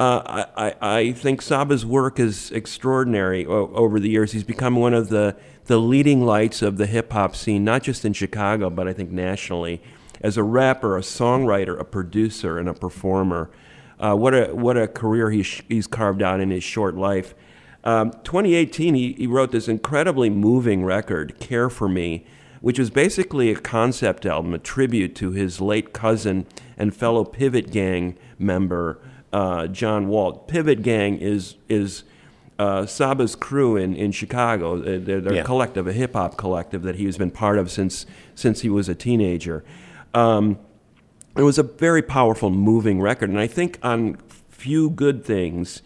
Uh, 0.00 0.46
I, 0.56 0.74
I, 0.80 1.12
think 1.12 1.42
Saba's 1.42 1.84
work 1.84 2.18
is 2.18 2.50
extraordinary 2.52 3.44
o- 3.44 3.70
over 3.74 4.00
the 4.00 4.08
years. 4.08 4.32
He's 4.32 4.44
become 4.44 4.76
one 4.76 4.94
of 4.94 5.10
the, 5.10 5.36
the 5.66 5.76
leading 5.76 6.24
lights 6.24 6.62
of 6.62 6.78
the 6.78 6.86
hip 6.86 7.12
hop 7.12 7.36
scene, 7.36 7.64
not 7.64 7.82
just 7.82 8.06
in 8.06 8.14
Chicago, 8.14 8.70
but 8.70 8.88
I 8.88 8.94
think 8.94 9.10
nationally. 9.10 9.82
As 10.22 10.38
a 10.38 10.42
rapper, 10.42 10.96
a 10.96 11.02
songwriter, 11.02 11.78
a 11.78 11.84
producer, 11.84 12.58
and 12.58 12.66
a 12.66 12.72
performer. 12.72 13.50
Uh, 13.98 14.14
what, 14.14 14.32
a, 14.32 14.54
what 14.54 14.78
a 14.78 14.88
career 14.88 15.30
he's, 15.30 15.60
he's 15.68 15.86
carved 15.86 16.22
out 16.22 16.40
in 16.40 16.48
his 16.48 16.64
short 16.64 16.96
life. 16.96 17.34
Um, 17.84 18.12
2018, 18.24 18.94
he, 18.94 19.12
he 19.12 19.26
wrote 19.26 19.52
this 19.52 19.68
incredibly 19.68 20.30
moving 20.30 20.82
record, 20.82 21.38
Care 21.40 21.68
for 21.68 21.90
Me, 21.90 22.24
which 22.62 22.78
was 22.78 22.88
basically 22.88 23.50
a 23.50 23.56
concept 23.56 24.24
album, 24.24 24.54
a 24.54 24.58
tribute 24.58 25.14
to 25.16 25.32
his 25.32 25.60
late 25.60 25.92
cousin 25.92 26.46
and 26.78 26.96
fellow 26.96 27.22
Pivot 27.22 27.70
Gang 27.70 28.16
member, 28.38 28.98
uh, 29.32 29.66
John 29.68 30.08
Walt. 30.08 30.48
Pivot 30.48 30.82
Gang 30.82 31.18
is 31.18 31.56
is 31.68 32.04
uh, 32.58 32.84
Saba's 32.84 33.34
crew 33.34 33.76
in, 33.76 33.94
in 33.96 34.12
Chicago. 34.12 34.76
Uh, 34.80 34.98
They're, 35.02 35.20
they're 35.20 35.34
Yeah. 35.34 35.40
a 35.40 35.44
collective, 35.44 35.86
a 35.86 35.92
hip 35.94 36.12
hop 36.12 36.36
collective 36.36 36.82
that 36.82 36.96
he's 36.96 37.16
been 37.16 37.30
part 37.30 37.58
of 37.58 37.70
since 37.70 38.06
since 38.34 38.60
he 38.60 38.68
was 38.68 38.88
a 38.88 38.94
teenager. 38.94 39.64
Um, 40.14 40.58
it 41.36 41.42
was 41.42 41.58
a 41.58 41.62
very 41.62 42.02
powerful, 42.02 42.50
moving 42.50 43.00
record, 43.00 43.30
and 43.30 43.38
I 43.38 43.46
think 43.46 43.78
on 43.82 44.18
few 44.48 44.90
good 44.90 45.24
things, 45.24 45.80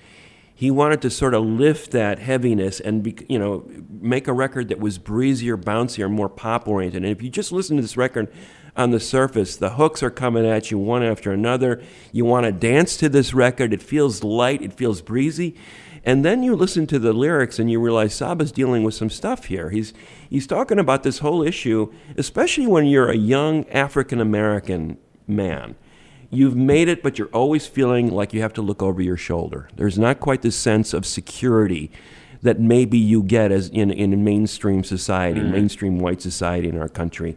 he 0.53 0.71
wanted 0.71 1.01
to 1.03 1.11
sort 1.11 1.35
of 1.35 1.45
lift 1.45 1.91
that 1.93 2.19
heaviness 2.19 2.81
and 2.81 3.03
be, 3.03 3.15
you 3.29 3.39
know 3.39 3.69
make 4.01 4.27
a 4.27 4.33
record 4.33 4.69
that 4.71 4.81
was 4.81 4.99
breezier, 4.99 5.57
bouncier, 5.59 6.11
more 6.11 6.29
pop 6.29 6.67
oriented. 6.67 7.03
And 7.03 7.13
if 7.13 7.23
you 7.23 7.29
just 7.31 7.53
listen 7.53 7.77
to 7.77 7.83
this 7.83 7.97
record 7.97 8.33
on 8.77 8.91
the 8.91 9.01
surface, 9.01 9.57
the 9.57 9.71
hooks 9.71 10.03
are 10.03 10.11
coming 10.11 10.47
at 10.47 10.71
you 10.71 10.79
one 10.79 11.03
after 11.03 11.33
another. 11.33 11.83
You 12.13 12.25
want 12.25 12.45
to 12.45 12.53
dance 12.53 12.97
to 12.99 13.09
this 13.09 13.33
record. 13.33 13.73
It 13.73 13.83
feels 13.83 14.25
light. 14.25 14.63
It 14.63 14.73
feels 14.73 15.01
breezy. 15.01 15.55
And 16.05 16.25
then 16.25 16.43
you 16.43 16.55
listen 16.55 16.87
to 16.89 16.99
the 16.99 17.13
lyrics 17.13 17.59
and 17.59 17.71
you 17.71 17.81
realize 17.81 18.15
Saba's 18.15 18.53
dealing 18.53 18.83
with 18.83 18.95
some 18.95 19.09
stuff 19.09 19.47
here. 19.47 19.71
He's 19.71 19.95
he's 20.29 20.47
talking 20.47 20.79
about 20.79 21.03
this 21.03 21.21
whole 21.21 21.43
issue, 21.43 21.93
especially 22.17 22.67
when 22.67 22.85
you're 22.85 23.11
a 23.11 23.17
young 23.17 23.67
African 23.71 24.21
American 24.21 24.99
man. 25.27 25.77
You've 26.31 26.57
made 26.57 26.89
it, 26.89 27.03
but 27.03 27.19
you're 27.19 27.29
always 27.29 27.67
feeling 27.67 28.11
like 28.13 28.35
you 28.35 28.43
have 28.43 28.53
to 28.55 28.63
look 28.63 28.83
over 28.83 29.01
your 29.01 29.17
shoulder. 29.17 29.69
There's 29.77 29.99
not 29.99 30.21
quite 30.21 30.43
the 30.43 30.51
sense 30.51 30.93
of 30.93 31.07
security 31.07 31.91
that 32.43 32.61
maybe 32.61 32.99
you 32.99 33.23
get 33.23 33.51
as 33.51 33.71
in, 33.71 33.91
in 33.91 34.23
mainstream 34.25 34.85
society, 34.85 35.41
mm-hmm. 35.41 35.53
mainstream 35.53 35.99
white 36.01 36.21
society 36.21 36.69
in 36.69 36.79
our 36.79 36.89
country. 36.89 37.37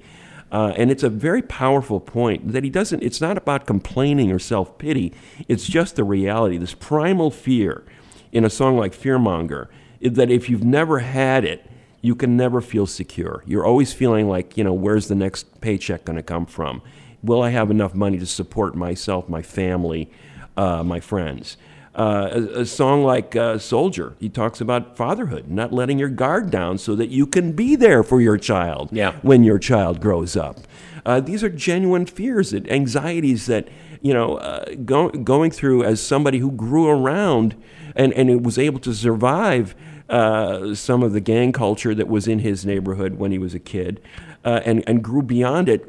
Uh, 0.51 0.73
and 0.77 0.89
it's 0.89 1.03
a 1.03 1.09
very 1.09 1.41
powerful 1.41 1.99
point 1.99 2.53
that 2.53 2.63
he 2.63 2.69
doesn't, 2.69 3.03
it's 3.03 3.19
not 3.19 3.37
about 3.37 3.65
complaining 3.65 4.31
or 4.31 4.39
self 4.39 4.77
pity. 4.77 5.13
It's 5.47 5.67
just 5.67 5.95
the 5.95 6.03
reality, 6.03 6.57
this 6.57 6.73
primal 6.73 7.31
fear 7.31 7.83
in 8.31 8.45
a 8.45 8.49
song 8.49 8.77
like 8.77 8.93
Fearmonger, 8.93 9.67
is 9.99 10.13
that 10.13 10.29
if 10.31 10.49
you've 10.49 10.63
never 10.63 10.99
had 10.99 11.43
it, 11.43 11.69
you 12.01 12.15
can 12.15 12.37
never 12.37 12.61
feel 12.61 12.85
secure. 12.85 13.43
You're 13.45 13.65
always 13.65 13.91
feeling 13.91 14.29
like, 14.29 14.57
you 14.57 14.63
know, 14.63 14.73
where's 14.73 15.07
the 15.07 15.15
next 15.15 15.59
paycheck 15.61 16.05
going 16.05 16.15
to 16.15 16.23
come 16.23 16.45
from? 16.45 16.81
Will 17.23 17.41
I 17.41 17.49
have 17.49 17.71
enough 17.71 17.93
money 17.93 18.19
to 18.19 18.25
support 18.25 18.75
myself, 18.75 19.27
my 19.27 19.41
family, 19.41 20.09
uh, 20.55 20.83
my 20.83 20.99
friends? 20.99 21.57
Uh, 21.97 22.29
a, 22.31 22.59
a 22.61 22.65
song 22.65 23.03
like 23.03 23.35
uh, 23.35 23.57
Soldier, 23.57 24.13
he 24.19 24.29
talks 24.29 24.61
about 24.61 24.95
fatherhood, 24.95 25.49
not 25.49 25.73
letting 25.73 25.97
your 25.97 26.09
guard 26.09 26.51
down 26.51 26.77
so 26.77 26.95
that 26.95 27.09
you 27.09 27.25
can 27.25 27.53
be 27.53 27.75
there 27.75 28.03
for 28.03 28.21
your 28.21 28.37
child 28.37 28.89
Yeah. 28.91 29.13
when 29.23 29.43
your 29.43 29.57
child 29.57 29.99
grows 29.99 30.37
up. 30.37 30.59
Uh, 31.07 31.19
these 31.19 31.43
are 31.43 31.49
genuine 31.49 32.05
fears, 32.05 32.53
and 32.53 32.69
anxieties 32.71 33.47
that 33.47 33.67
you 34.03 34.13
know, 34.13 34.35
uh, 34.35 34.65
go, 34.85 35.09
going 35.09 35.49
through 35.49 35.83
as 35.83 35.99
somebody 35.99 36.37
who 36.37 36.51
grew 36.51 36.87
around 36.87 37.55
and 37.95 38.13
and 38.13 38.45
was 38.45 38.59
able 38.59 38.79
to 38.81 38.93
survive 38.93 39.73
uh, 40.07 40.75
some 40.75 41.01
of 41.01 41.13
the 41.13 41.19
gang 41.19 41.51
culture 41.51 41.95
that 41.95 42.07
was 42.07 42.27
in 42.27 42.39
his 42.39 42.63
neighborhood 42.63 43.15
when 43.17 43.31
he 43.31 43.39
was 43.39 43.55
a 43.55 43.59
kid, 43.59 43.99
uh, 44.47 44.61
and 44.65 44.83
and 44.87 45.03
grew 45.03 45.21
beyond 45.21 45.67
it. 45.69 45.81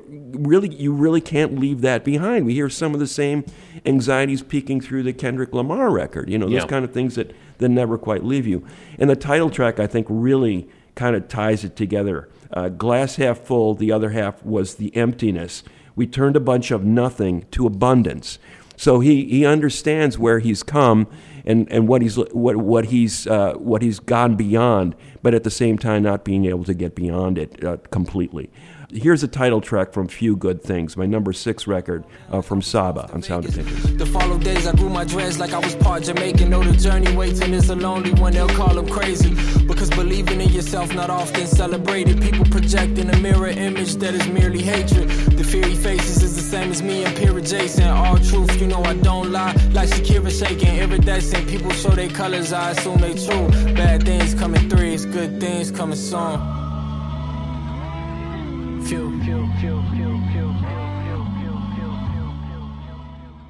Really, 0.53 0.69
you 0.75 0.93
really 0.93 1.21
can't 1.21 1.53
leave 1.59 1.81
that 1.83 2.05
behind. 2.05 2.45
We 2.45 2.55
hear 2.55 2.69
some 2.69 2.93
of 2.95 3.00
the 3.00 3.07
same 3.07 3.45
anxieties 3.87 4.43
peeking 4.43 4.81
through 4.81 5.05
the 5.05 5.12
Kendrick 5.12 5.53
Lamar 5.55 5.91
record. 5.91 6.29
You 6.29 6.38
know, 6.38 6.47
those 6.47 6.62
Yeah. 6.65 6.67
kind 6.75 6.85
of 6.85 6.93
things 6.93 7.15
that 7.15 7.33
that 7.59 7.69
never 7.69 7.97
quite 7.99 8.25
leave 8.25 8.47
you. 8.47 8.65
And 8.99 9.09
the 9.09 9.17
title 9.17 9.50
track, 9.50 9.81
I 9.81 9.87
think, 9.87 10.07
really 10.11 10.69
kind 10.95 11.15
of 11.17 11.29
ties 11.29 11.65
it 11.65 11.77
together. 11.77 12.29
Uh, 12.53 12.69
glass 12.69 13.17
half 13.17 13.38
full, 13.38 13.75
the 13.75 13.93
other 13.93 14.11
half 14.11 14.45
was 14.45 14.75
the 14.77 14.95
emptiness. 14.97 15.62
We 15.97 16.07
turned 16.07 16.37
a 16.37 16.41
bunch 16.41 16.71
of 16.71 16.85
nothing 16.85 17.47
to 17.53 17.67
abundance. 17.67 18.38
So 18.79 19.01
he, 19.01 19.25
he 19.25 19.45
understands 19.45 20.19
where 20.19 20.39
he's 20.39 20.63
come 20.63 21.09
and, 21.45 21.71
and 21.71 21.89
what 21.89 22.01
he's 22.01 22.17
what 22.17 22.57
what 22.57 22.87
he's 22.87 23.27
uh, 23.27 23.55
what 23.55 23.83
he's 23.83 23.99
gone 23.99 24.37
beyond, 24.37 24.95
but 25.21 25.35
at 25.35 25.43
the 25.43 25.51
same 25.51 25.79
time 25.79 26.05
not 26.05 26.25
being 26.25 26.45
able 26.45 26.63
to 26.63 26.75
get 26.75 26.95
beyond 26.95 27.39
it 27.39 27.65
uh, 27.65 27.79
completely. 27.91 28.51
Here's 28.90 29.23
a 29.23 29.28
title 29.28 29.61
track 29.61 29.92
from 29.92 30.09
Few 30.09 30.35
Good 30.35 30.62
Things, 30.62 30.97
my 30.97 31.04
number 31.04 31.35
six 31.35 31.66
record 31.66 32.04
uh, 32.30 32.40
from 32.40 32.62
Saba 32.62 33.11
on 33.12 33.23
Sound 33.23 33.45
Opinions. 33.45 33.99
The 33.99 34.07
follow 34.07 34.38
days 34.38 34.66
I 34.66 34.73
grew 34.73 34.88
my 34.88 35.04
dreads 35.04 35.38
like 35.38 35.52
I 35.52 35.59
was 35.59 35.76
part 35.76 36.09
of 36.09 36.16
Jamaican. 36.16 36.49
Know 36.49 36.62
the 36.62 36.75
journey 36.75 37.14
waiting 37.14 37.52
is 37.52 37.68
a 37.68 37.76
lonely 37.76 38.14
one, 38.14 38.33
they'll 38.33 38.49
call 38.49 38.75
them 38.75 38.88
crazy. 38.88 39.35
Because 39.66 39.90
believing 39.90 40.40
in 40.40 40.49
yourself 40.49 40.95
not 40.95 41.11
often 41.11 41.47
celebrated. 41.47 42.23
People 42.23 42.47
a 43.11 43.16
mirror 43.18 43.49
image 43.49 43.97
that 43.97 44.14
is 44.14 44.26
merely 44.26 44.62
hatred. 44.62 45.11
The 45.11 45.45
fear 45.45 45.66
he 45.66 45.75
faces 45.75 46.23
is 46.23 46.37
the 46.37 46.42
same 46.42 46.71
as 46.71 46.83
me 46.83 47.04
and. 47.04 47.14
All 47.90 48.16
truth, 48.16 48.59
you 48.59 48.68
know 48.68 48.83
I 48.83 48.95
don't 48.95 49.30
lie. 49.30 49.52
Like 49.73 49.90
Shakira 49.90 50.30
shaking, 50.30 50.76
iridescent. 50.78 51.47
People 51.47 51.73
show 51.73 51.90
their 51.90 52.09
colors, 52.09 52.54
I 52.54 52.71
assume 52.71 53.02
they 53.02 53.12
true. 53.12 53.49
Bad 53.75 54.04
things 54.04 54.35
coming 54.35 54.66
good 55.04 55.40
things 55.40 55.71
coming 55.71 55.97
soon. 55.97 56.68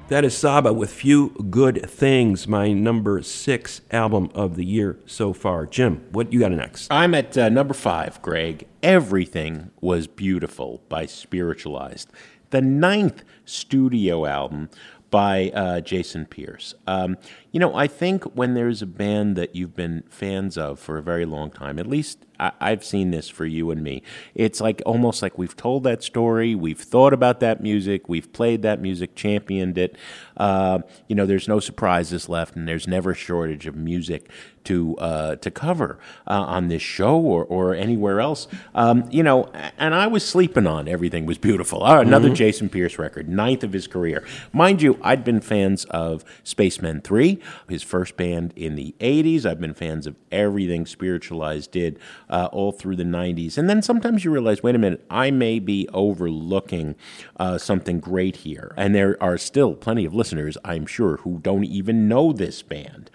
That 0.09 0.25
is 0.25 0.37
Saba 0.37 0.73
with 0.73 0.91
Few 0.91 1.29
Good 1.49 1.89
Things, 1.89 2.45
my 2.45 2.73
number 2.73 3.21
six 3.21 3.79
album 3.89 4.31
of 4.35 4.57
the 4.57 4.65
year 4.65 4.99
so 5.05 5.31
far. 5.31 5.65
Jim, 5.65 6.05
what 6.11 6.33
you 6.33 6.41
got 6.41 6.51
next? 6.51 6.91
I'm 6.91 7.15
at 7.15 7.37
uh, 7.37 7.47
number 7.47 7.73
five, 7.73 8.21
Greg. 8.21 8.67
Everything 8.83 9.71
Was 9.79 10.07
Beautiful 10.07 10.81
by 10.89 11.05
Spiritualized, 11.05 12.11
the 12.49 12.61
ninth 12.61 13.23
studio 13.45 14.25
album 14.25 14.69
by 15.09 15.51
uh, 15.51 15.79
Jason 15.79 16.25
Pierce. 16.25 16.75
Um, 16.85 17.17
you 17.53 17.61
know, 17.61 17.75
I 17.75 17.87
think 17.87 18.25
when 18.35 18.55
there's 18.55 18.81
a 18.81 18.87
band 18.87 19.37
that 19.37 19.55
you've 19.55 19.75
been 19.75 20.03
fans 20.09 20.57
of 20.57 20.79
for 20.79 20.97
a 20.97 21.01
very 21.01 21.25
long 21.25 21.49
time, 21.49 21.79
at 21.79 21.87
least 21.87 22.25
I- 22.39 22.51
I've 22.61 22.83
seen 22.83 23.11
this 23.11 23.29
for 23.29 23.45
you 23.45 23.71
and 23.71 23.81
me, 23.83 24.01
it's 24.35 24.61
like 24.61 24.81
almost 24.85 25.21
like 25.21 25.37
we've 25.37 25.55
told 25.55 25.83
that 25.83 26.03
story, 26.03 26.55
we've 26.55 26.79
thought 26.79 27.13
about 27.13 27.39
that 27.41 27.61
music, 27.61 28.07
we've 28.07 28.31
played 28.33 28.61
that 28.61 28.81
music, 28.81 29.15
championed 29.15 29.77
it. 29.77 29.95
Uh, 30.37 30.79
you 31.07 31.15
know, 31.15 31.25
there's 31.25 31.47
no 31.47 31.59
surprises 31.59 32.29
left, 32.29 32.55
and 32.55 32.67
there's 32.67 32.87
never 32.87 33.11
a 33.11 33.15
shortage 33.15 33.67
of 33.67 33.75
music 33.75 34.29
to 34.65 34.95
uh, 34.97 35.35
to 35.37 35.49
cover 35.49 35.97
uh, 36.27 36.33
on 36.33 36.67
this 36.67 36.81
show 36.81 37.17
or, 37.17 37.43
or 37.45 37.73
anywhere 37.73 38.19
else. 38.19 38.47
Um, 38.75 39.05
you 39.09 39.23
know, 39.23 39.49
and 39.77 39.95
I 39.95 40.07
was 40.07 40.27
sleeping 40.27 40.67
on 40.67 40.87
Everything 40.87 41.25
Was 41.25 41.37
Beautiful. 41.37 41.83
Uh, 41.83 42.01
another 42.01 42.29
Jason 42.29 42.69
Pierce 42.69 42.99
record, 42.99 43.27
ninth 43.29 43.63
of 43.63 43.73
his 43.73 43.87
career. 43.87 44.25
Mind 44.53 44.81
you, 44.81 44.99
I'd 45.01 45.23
been 45.23 45.41
fans 45.41 45.85
of 45.85 46.23
Spacemen 46.43 47.01
3, 47.01 47.39
his 47.69 47.83
first 47.83 48.15
band 48.17 48.53
in 48.55 48.75
the 48.75 48.93
80s. 48.99 49.45
I've 49.45 49.59
been 49.61 49.73
fans 49.73 50.05
of 50.07 50.15
everything 50.31 50.85
Spiritualized 50.85 51.71
did 51.71 51.97
uh, 52.29 52.49
all 52.51 52.71
through 52.71 52.95
the 52.95 53.03
90s. 53.03 53.57
And 53.57 53.69
then 53.69 53.81
sometimes 53.81 54.23
you 54.23 54.31
realize, 54.31 54.61
wait 54.63 54.75
a 54.75 54.79
minute, 54.79 55.05
I 55.09 55.31
may 55.31 55.59
be 55.59 55.87
overlooking 55.93 56.95
uh, 57.37 57.57
something 57.57 57.99
great 57.99 58.37
here. 58.37 58.73
And 58.77 58.93
there 58.93 59.21
are 59.21 59.37
still 59.37 59.75
plenty 59.75 60.05
of 60.05 60.13
listeners, 60.13 60.57
I'm 60.63 60.85
sure, 60.85 61.17
who 61.17 61.39
don't 61.39 61.65
even 61.65 62.07
know 62.07 62.31
this 62.31 62.61
band 62.61 63.09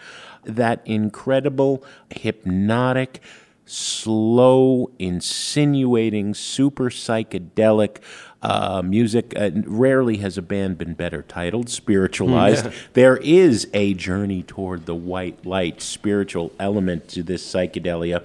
that 0.44 0.82
incredible, 0.84 1.82
hypnotic, 2.10 3.22
slow, 3.66 4.90
insinuating, 4.98 6.34
super 6.34 6.90
psychedelic 6.90 7.98
uh, 8.42 8.82
music. 8.82 9.32
Uh, 9.36 9.50
rarely 9.64 10.18
has 10.18 10.36
a 10.36 10.42
band 10.42 10.78
been 10.78 10.94
better 10.94 11.22
titled, 11.22 11.68
spiritualized. 11.68 12.66
There 12.92 13.16
is 13.16 13.68
a 13.72 13.94
journey 13.94 14.42
toward 14.42 14.86
the 14.86 14.94
white 14.94 15.46
light, 15.46 15.80
spiritual 15.80 16.52
element 16.60 17.08
to 17.08 17.22
this 17.22 17.42
psychedelia. 17.44 18.24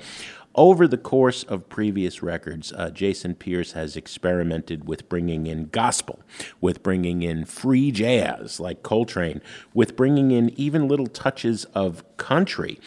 Over 0.59 0.89
the 0.89 0.97
course 0.97 1.43
of 1.43 1.69
previous 1.69 2.21
records, 2.21 2.73
uh, 2.73 2.89
Jason 2.89 3.33
Pierce 3.33 3.71
has 3.71 3.95
experimented 3.95 4.89
with 4.89 5.07
bringing 5.07 5.47
in 5.47 5.67
gospel, 5.67 6.19
with 6.59 6.83
bringing 6.83 7.21
in 7.21 7.45
free 7.45 7.93
jazz 7.93 8.59
like 8.59 8.83
Coltrane, 8.83 9.41
with 9.73 9.95
bringing 9.95 10.31
in 10.31 10.49
even 10.59 10.89
little 10.89 11.07
touches 11.07 11.63
of 11.73 12.03
country. 12.17 12.77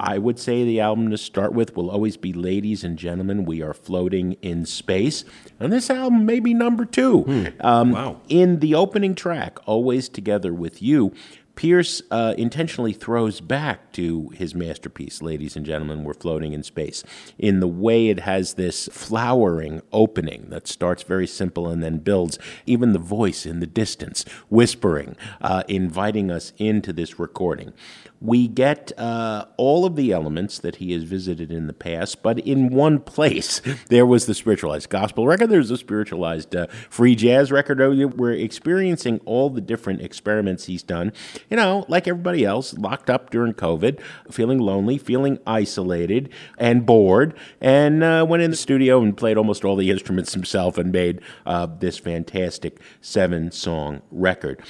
I 0.00 0.18
would 0.18 0.40
say 0.40 0.64
the 0.64 0.80
album 0.80 1.08
to 1.12 1.18
start 1.18 1.52
with 1.52 1.76
will 1.76 1.88
always 1.88 2.16
be 2.16 2.32
Ladies 2.32 2.82
and 2.82 2.98
Gentlemen, 2.98 3.44
We 3.44 3.62
Are 3.62 3.74
Floating 3.74 4.32
in 4.42 4.66
Space. 4.66 5.24
And 5.60 5.72
this 5.72 5.88
album 5.88 6.26
may 6.26 6.40
be 6.40 6.52
number 6.52 6.84
two. 6.84 7.52
Um, 7.60 7.92
Wow. 7.92 8.20
In 8.28 8.58
the 8.58 8.74
opening 8.74 9.14
track, 9.14 9.58
Always 9.66 10.08
Together 10.08 10.52
with 10.52 10.82
You, 10.82 11.12
Pierce 11.60 12.00
uh, 12.10 12.32
intentionally 12.38 12.94
throws 12.94 13.42
back 13.42 13.92
to 13.92 14.30
his 14.30 14.54
masterpiece, 14.54 15.20
Ladies 15.20 15.56
and 15.56 15.66
Gentlemen, 15.66 16.04
We're 16.04 16.14
Floating 16.14 16.54
in 16.54 16.62
Space, 16.62 17.04
in 17.36 17.60
the 17.60 17.68
way 17.68 18.08
it 18.08 18.20
has 18.20 18.54
this 18.54 18.88
flowering 18.90 19.82
opening 19.92 20.46
that 20.48 20.66
starts 20.66 21.02
very 21.02 21.26
simple 21.26 21.68
and 21.68 21.82
then 21.82 21.98
builds. 21.98 22.38
Even 22.64 22.94
the 22.94 22.98
voice 22.98 23.44
in 23.44 23.60
the 23.60 23.66
distance, 23.66 24.24
whispering, 24.48 25.16
uh, 25.42 25.62
inviting 25.68 26.30
us 26.30 26.54
into 26.56 26.94
this 26.94 27.18
recording. 27.18 27.74
We 28.20 28.48
get 28.48 28.92
uh, 28.98 29.46
all 29.56 29.86
of 29.86 29.96
the 29.96 30.12
elements 30.12 30.58
that 30.58 30.76
he 30.76 30.92
has 30.92 31.04
visited 31.04 31.50
in 31.50 31.66
the 31.66 31.72
past, 31.72 32.22
but 32.22 32.38
in 32.38 32.70
one 32.70 33.00
place. 33.00 33.60
There 33.88 34.06
was 34.06 34.26
the 34.26 34.34
spiritualized 34.34 34.88
gospel 34.88 35.26
record, 35.26 35.48
there's 35.48 35.70
a 35.70 35.76
spiritualized 35.76 36.54
uh, 36.54 36.66
free 36.88 37.14
jazz 37.14 37.50
record. 37.50 37.80
Oh, 37.80 37.90
We're 38.08 38.32
experiencing 38.32 39.20
all 39.24 39.48
the 39.50 39.60
different 39.60 40.02
experiments 40.02 40.66
he's 40.66 40.82
done. 40.82 41.12
You 41.48 41.56
know, 41.56 41.84
like 41.88 42.06
everybody 42.06 42.44
else, 42.44 42.74
locked 42.74 43.10
up 43.10 43.30
during 43.30 43.54
COVID, 43.54 44.00
feeling 44.30 44.58
lonely, 44.58 44.98
feeling 44.98 45.38
isolated, 45.46 46.30
and 46.58 46.84
bored, 46.84 47.34
and 47.60 48.04
uh, 48.04 48.24
went 48.28 48.42
in 48.42 48.50
the 48.50 48.56
studio 48.56 49.02
and 49.02 49.16
played 49.16 49.36
almost 49.36 49.64
all 49.64 49.76
the 49.76 49.90
instruments 50.00 50.34
himself 50.34 50.78
and 50.78 50.92
made 50.92 51.20
uh, 51.46 51.66
this 51.66 51.98
fantastic 51.98 52.80
seven 53.00 53.50
song 53.50 54.02
record. 54.10 54.62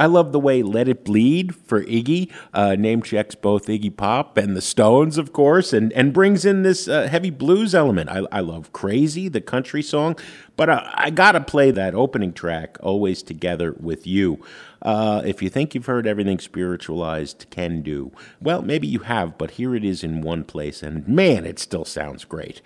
I 0.00 0.06
love 0.06 0.32
the 0.32 0.40
way 0.40 0.62
Let 0.62 0.88
It 0.88 1.04
Bleed 1.04 1.54
for 1.54 1.82
Iggy 1.82 2.32
uh, 2.54 2.74
name 2.74 3.02
checks 3.02 3.34
both 3.34 3.66
Iggy 3.66 3.94
Pop 3.94 4.38
and 4.38 4.56
the 4.56 4.62
Stones, 4.62 5.18
of 5.18 5.34
course, 5.34 5.74
and, 5.74 5.92
and 5.92 6.14
brings 6.14 6.46
in 6.46 6.62
this 6.62 6.88
uh, 6.88 7.06
heavy 7.06 7.28
blues 7.28 7.74
element. 7.74 8.08
I, 8.08 8.22
I 8.32 8.40
love 8.40 8.72
Crazy, 8.72 9.28
the 9.28 9.42
country 9.42 9.82
song, 9.82 10.16
but 10.56 10.70
I, 10.70 10.90
I 10.94 11.10
got 11.10 11.32
to 11.32 11.40
play 11.42 11.70
that 11.72 11.94
opening 11.94 12.32
track, 12.32 12.78
Always 12.82 13.22
Together 13.22 13.76
with 13.78 14.06
You. 14.06 14.42
Uh, 14.80 15.20
if 15.26 15.42
you 15.42 15.50
think 15.50 15.74
you've 15.74 15.84
heard 15.84 16.06
everything 16.06 16.38
spiritualized 16.38 17.44
can 17.50 17.82
do, 17.82 18.10
well, 18.40 18.62
maybe 18.62 18.86
you 18.86 19.00
have, 19.00 19.36
but 19.36 19.50
here 19.52 19.74
it 19.74 19.84
is 19.84 20.02
in 20.02 20.22
one 20.22 20.44
place, 20.44 20.82
and 20.82 21.06
man, 21.06 21.44
it 21.44 21.58
still 21.58 21.84
sounds 21.84 22.24
great. 22.24 22.62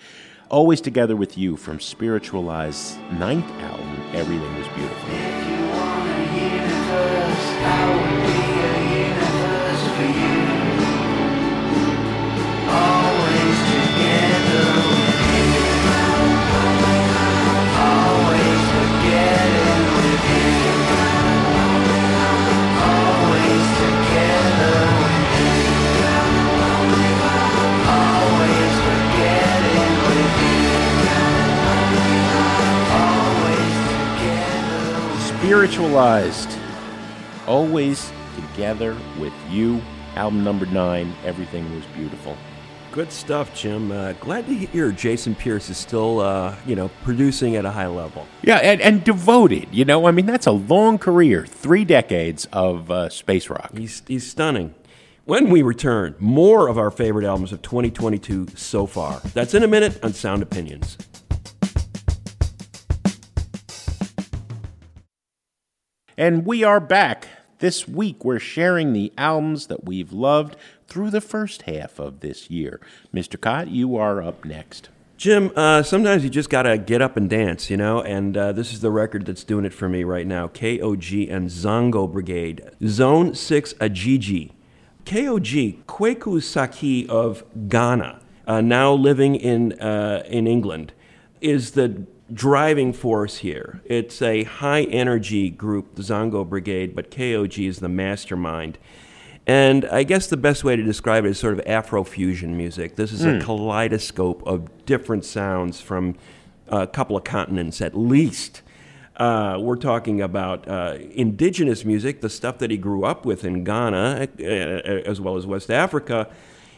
Always 0.50 0.80
Together 0.80 1.16
with 1.16 1.36
You 1.36 1.56
from 1.56 1.80
Spiritualized 1.80 2.96
ninth 3.14 3.50
album, 3.60 4.02
Everything 4.12 4.56
Was 4.56 4.68
Beautiful. 4.68 5.43
Spiritualized. 35.44 36.58
Always 37.46 38.10
together 38.34 38.96
with 39.18 39.34
you. 39.50 39.82
Album 40.16 40.42
number 40.42 40.64
nine. 40.64 41.12
Everything 41.22 41.70
was 41.74 41.84
beautiful. 41.94 42.34
Good 42.92 43.12
stuff, 43.12 43.54
Jim. 43.54 43.92
Uh, 43.92 44.14
glad 44.14 44.46
to 44.46 44.54
hear 44.54 44.90
Jason 44.90 45.34
Pierce 45.34 45.68
is 45.68 45.76
still, 45.76 46.20
uh, 46.20 46.56
you 46.64 46.74
know, 46.74 46.88
producing 47.02 47.56
at 47.56 47.66
a 47.66 47.70
high 47.70 47.88
level. 47.88 48.26
Yeah, 48.40 48.56
and, 48.56 48.80
and 48.80 49.04
devoted. 49.04 49.68
You 49.70 49.84
know, 49.84 50.06
I 50.06 50.12
mean, 50.12 50.24
that's 50.24 50.46
a 50.46 50.52
long 50.52 50.96
career. 50.96 51.44
Three 51.44 51.84
decades 51.84 52.46
of 52.50 52.90
uh, 52.90 53.10
space 53.10 53.50
rock. 53.50 53.76
He's, 53.76 54.02
he's 54.08 54.26
stunning. 54.26 54.74
When 55.26 55.50
we 55.50 55.60
return, 55.60 56.14
more 56.18 56.68
of 56.68 56.78
our 56.78 56.90
favorite 56.90 57.26
albums 57.26 57.52
of 57.52 57.60
2022 57.60 58.47
so 58.56 58.86
far. 58.86 59.21
That's 59.34 59.52
in 59.52 59.62
a 59.62 59.69
minute 59.69 60.02
on 60.02 60.14
Sound 60.14 60.40
Opinions. 60.40 60.97
And 66.16 66.46
we 66.46 66.62
are 66.62 66.78
back. 66.78 67.26
This 67.58 67.88
week, 67.88 68.24
we're 68.24 68.38
sharing 68.38 68.92
the 68.92 69.12
albums 69.18 69.66
that 69.66 69.84
we've 69.84 70.12
loved 70.12 70.54
through 70.86 71.10
the 71.10 71.20
first 71.20 71.62
half 71.62 71.98
of 71.98 72.20
this 72.20 72.48
year. 72.48 72.80
Mr. 73.12 73.40
Kot, 73.40 73.66
you 73.66 73.96
are 73.96 74.22
up 74.22 74.44
next. 74.44 74.90
Jim, 75.16 75.50
uh, 75.56 75.82
sometimes 75.82 76.22
you 76.22 76.30
just 76.30 76.50
got 76.50 76.62
to 76.62 76.78
get 76.78 77.02
up 77.02 77.16
and 77.16 77.28
dance, 77.28 77.68
you 77.68 77.76
know, 77.76 78.00
and 78.02 78.36
uh, 78.36 78.52
this 78.52 78.72
is 78.72 78.80
the 78.80 78.92
record 78.92 79.26
that's 79.26 79.42
doing 79.42 79.64
it 79.64 79.74
for 79.74 79.88
me 79.88 80.04
right 80.04 80.26
now 80.26 80.46
KOG 80.46 81.32
and 81.32 81.48
Zongo 81.48 82.10
Brigade. 82.10 82.62
Zone 82.86 83.34
6 83.34 83.74
Agege. 83.74 84.52
KOG, 85.06 85.84
Kweku 85.84 86.40
Sackey 86.40 87.08
of 87.08 87.42
Ghana, 87.68 88.20
uh, 88.46 88.60
now 88.60 88.92
living 88.92 89.34
in, 89.34 89.72
uh, 89.80 90.22
in 90.26 90.46
England, 90.46 90.92
is 91.40 91.72
the 91.72 92.06
driving 92.32 92.93
force 92.93 93.39
here. 93.39 93.82
It's 93.84 94.23
a 94.23 94.45
high 94.45 94.82
energy 94.84 95.50
group, 95.50 95.95
the 95.95 96.02
Zongo 96.02 96.49
Brigade, 96.49 96.95
but 96.95 97.10
KOG 97.10 97.69
is 97.69 97.80
the 97.80 97.89
mastermind. 97.89 98.78
And 99.47 99.84
I 99.87 100.04
guess 100.04 100.26
the 100.26 100.39
best 100.39 100.65
way 100.65 100.75
to 100.75 100.82
describe 100.82 101.26
it 101.26 101.28
is 101.28 101.39
sort 101.39 101.58
of 101.58 101.65
Afrofusion 101.67 102.50
music. 102.50 102.97
This 102.97 103.13
is 103.13 103.25
a 103.25 103.39
kaleidoscope 103.41 104.43
of 104.47 104.87
different 104.87 105.26
sounds 105.26 105.82
from 105.82 106.17
a 106.69 106.87
couple 106.87 107.17
of 107.17 107.25
continents 107.25 107.82
at 107.82 107.95
least. 107.95 108.63
Uh, 109.17 109.58
we're 109.60 109.76
talking 109.76 110.21
about 110.21 110.67
uh, 110.67 110.97
indigenous 111.13 111.84
music, 111.84 112.21
the 112.21 112.30
stuff 112.30 112.58
that 112.58 112.71
he 112.71 112.76
grew 112.76 113.04
up 113.04 113.25
with 113.26 113.45
in 113.45 113.65
Ghana, 113.65 114.28
uh, 114.41 114.43
as 114.43 115.21
well 115.21 115.37
as 115.37 115.47
West 115.47 115.71
Africa, 115.71 116.28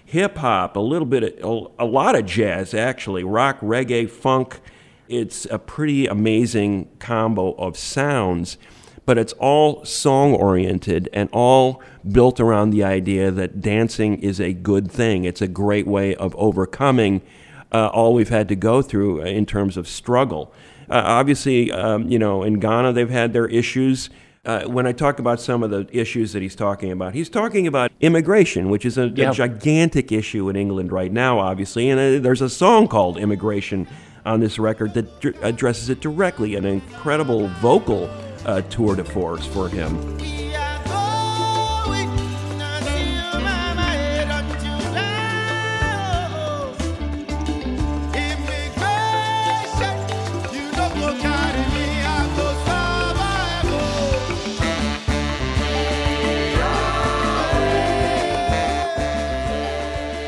hip 0.05 0.37
hop, 0.37 0.77
a 0.77 0.81
little 0.81 1.07
bit, 1.07 1.39
of, 1.41 1.71
a 1.79 1.85
lot 1.85 2.15
of 2.15 2.27
jazz 2.27 2.75
actually, 2.75 3.23
rock, 3.25 3.61
reggae, 3.61 4.11
funk. 4.11 4.61
It's 5.09 5.47
a 5.51 5.59
pretty 5.59 6.07
amazing 6.07 6.88
combo 6.99 7.53
of 7.53 7.77
sounds, 7.77 8.59
but 9.05 9.19
it's 9.19 9.33
all 9.35 9.85
song 9.85 10.35
oriented 10.35 11.09
and 11.12 11.29
all 11.33 11.81
built 12.11 12.40
around 12.40 12.71
the 12.71 12.83
idea 12.83 13.31
that 13.31 13.61
dancing 13.61 14.21
is 14.21 14.40
a 14.40 14.53
good 14.53 14.90
thing. 14.90 15.25
It's 15.25 15.40
a 15.40 15.49
great 15.49 15.87
way 15.87 16.14
of 16.16 16.35
overcoming 16.37 17.23
uh, 17.73 17.87
all 17.88 18.14
we've 18.14 18.29
had 18.31 18.49
to 18.49 18.57
go 18.57 18.83
through 18.83 19.21
in 19.23 19.47
terms 19.47 19.77
of 19.77 19.87
struggle. 19.87 20.53
Uh, 20.88 21.03
obviously, 21.05 21.71
um, 21.73 22.09
you 22.09 22.19
know, 22.19 22.42
in 22.42 22.59
Ghana, 22.59 22.92
they've 22.92 23.11
had 23.11 23.33
their 23.33 23.47
issues. 23.47 24.11
Uh, 24.45 24.62
when 24.64 24.87
I 24.87 24.92
talk 24.92 25.19
about 25.19 25.40
some 25.40 25.64
of 25.64 25.71
the 25.71 25.88
issues 25.90 26.33
that 26.33 26.40
he's 26.42 26.55
talking 26.55 26.92
about, 26.92 27.14
he's 27.14 27.29
talking 27.29 27.66
about 27.66 27.90
immigration, 28.01 28.71
which 28.71 28.85
is 28.87 28.97
a, 28.97 29.09
Yeah. 29.09 29.31
a 29.31 29.35
gigantic 29.35 30.12
issue 30.12 30.49
in 30.49 30.55
England 30.55 30.92
right 30.92 31.12
now, 31.12 31.40
obviously. 31.40 31.90
And 31.90 31.99
uh, 31.99 32.21
there's 32.23 32.40
a 32.42 32.49
song 32.49 32.87
called 32.87 33.19
Immigration 33.19 33.88
on 34.27 34.41
this 34.41 34.59
record 34.59 34.93
that 34.95 35.21
dr- 35.21 35.37
addresses 35.43 35.89
it 35.89 36.01
directly, 36.01 36.57
an 36.57 36.67
incredible 36.67 37.47
vocal 37.61 38.11
uh, 38.45 38.61
tour 38.62 38.97
de 38.97 39.05
force 39.05 39.47
for 39.47 39.69
him. 39.69 39.97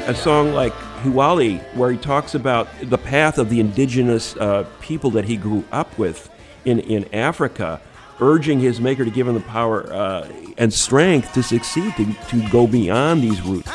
A 0.07 0.15
song 0.15 0.55
like 0.55 0.73
Hewale, 0.99 1.59
where 1.75 1.91
he 1.91 1.99
talks 1.99 2.35
about 2.35 2.69
the 2.83 2.99
path 2.99 3.39
of 3.39 3.51
the 3.51 3.61
indigenous 3.61 4.37
uh, 4.37 4.67
people 4.81 5.11
that 5.13 5.25
he 5.25 5.37
grew 5.37 5.65
up 5.73 5.97
with 5.99 6.31
in, 6.65 6.81
in 6.81 7.13
Africa, 7.15 7.81
urging 8.21 8.61
his 8.61 8.81
maker 8.81 9.05
to 9.05 9.11
give 9.11 9.29
him 9.29 9.35
the 9.35 9.41
power 9.41 9.93
uh, 9.93 10.29
and 10.57 10.73
strength 10.73 11.33
to 11.35 11.43
succeed, 11.43 11.95
to, 11.97 12.13
to 12.29 12.49
go 12.51 12.67
beyond 12.67 13.23
these 13.23 13.41
roots. 13.43 13.71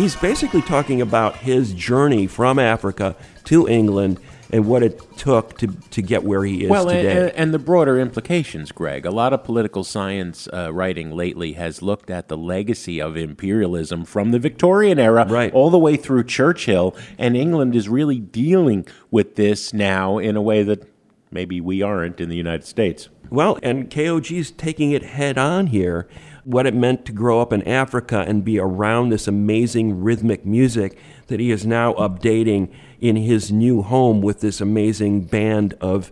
He's 0.00 0.16
basically 0.16 0.62
talking 0.62 1.02
about 1.02 1.36
his 1.36 1.74
journey 1.74 2.26
from 2.26 2.58
Africa 2.58 3.14
to 3.44 3.68
England 3.68 4.18
and 4.50 4.66
what 4.66 4.82
it 4.82 4.98
took 5.18 5.58
to, 5.58 5.66
to 5.90 6.00
get 6.00 6.24
where 6.24 6.42
he 6.42 6.64
is 6.64 6.70
well, 6.70 6.86
today. 6.86 7.26
and, 7.28 7.30
and 7.36 7.54
the 7.54 7.58
broader 7.58 8.00
implications, 8.00 8.72
Greg. 8.72 9.04
A 9.04 9.10
lot 9.10 9.34
of 9.34 9.44
political 9.44 9.84
science 9.84 10.48
uh, 10.54 10.72
writing 10.72 11.10
lately 11.14 11.52
has 11.52 11.82
looked 11.82 12.08
at 12.10 12.28
the 12.28 12.36
legacy 12.36 12.98
of 12.98 13.14
imperialism 13.14 14.06
from 14.06 14.30
the 14.30 14.38
Victorian 14.38 14.98
era 14.98 15.26
Right. 15.28 15.52
all 15.52 15.68
the 15.68 15.78
way 15.78 15.96
through 15.96 16.24
Churchill, 16.24 16.96
and 17.18 17.36
England 17.36 17.76
is 17.76 17.86
really 17.88 18.18
dealing 18.18 18.86
with 19.10 19.36
this 19.36 19.74
now 19.74 20.16
in 20.16 20.34
a 20.34 20.42
way 20.42 20.62
that 20.62 20.82
maybe 21.30 21.60
we 21.60 21.82
aren't 21.82 22.20
in 22.20 22.30
the 22.30 22.36
United 22.36 22.64
States. 22.64 23.10
Well, 23.28 23.58
and 23.62 23.88
KOG's 23.90 24.50
taking 24.50 24.90
it 24.92 25.02
head 25.02 25.36
on 25.38 25.68
here. 25.68 26.08
What 26.50 26.66
it 26.66 26.74
meant 26.74 27.04
to 27.06 27.12
grow 27.12 27.40
up 27.40 27.52
in 27.52 27.62
Africa 27.62 28.24
and 28.26 28.44
be 28.44 28.58
around 28.58 29.10
this 29.10 29.28
amazing 29.28 30.02
rhythmic 30.02 30.44
music 30.44 30.98
that 31.28 31.38
he 31.38 31.52
is 31.52 31.64
now 31.64 31.92
updating 31.94 32.68
in 33.00 33.14
his 33.14 33.52
new 33.52 33.82
home 33.82 34.20
with 34.20 34.40
this 34.40 34.60
amazing 34.60 35.22
band 35.26 35.74
of 35.80 36.10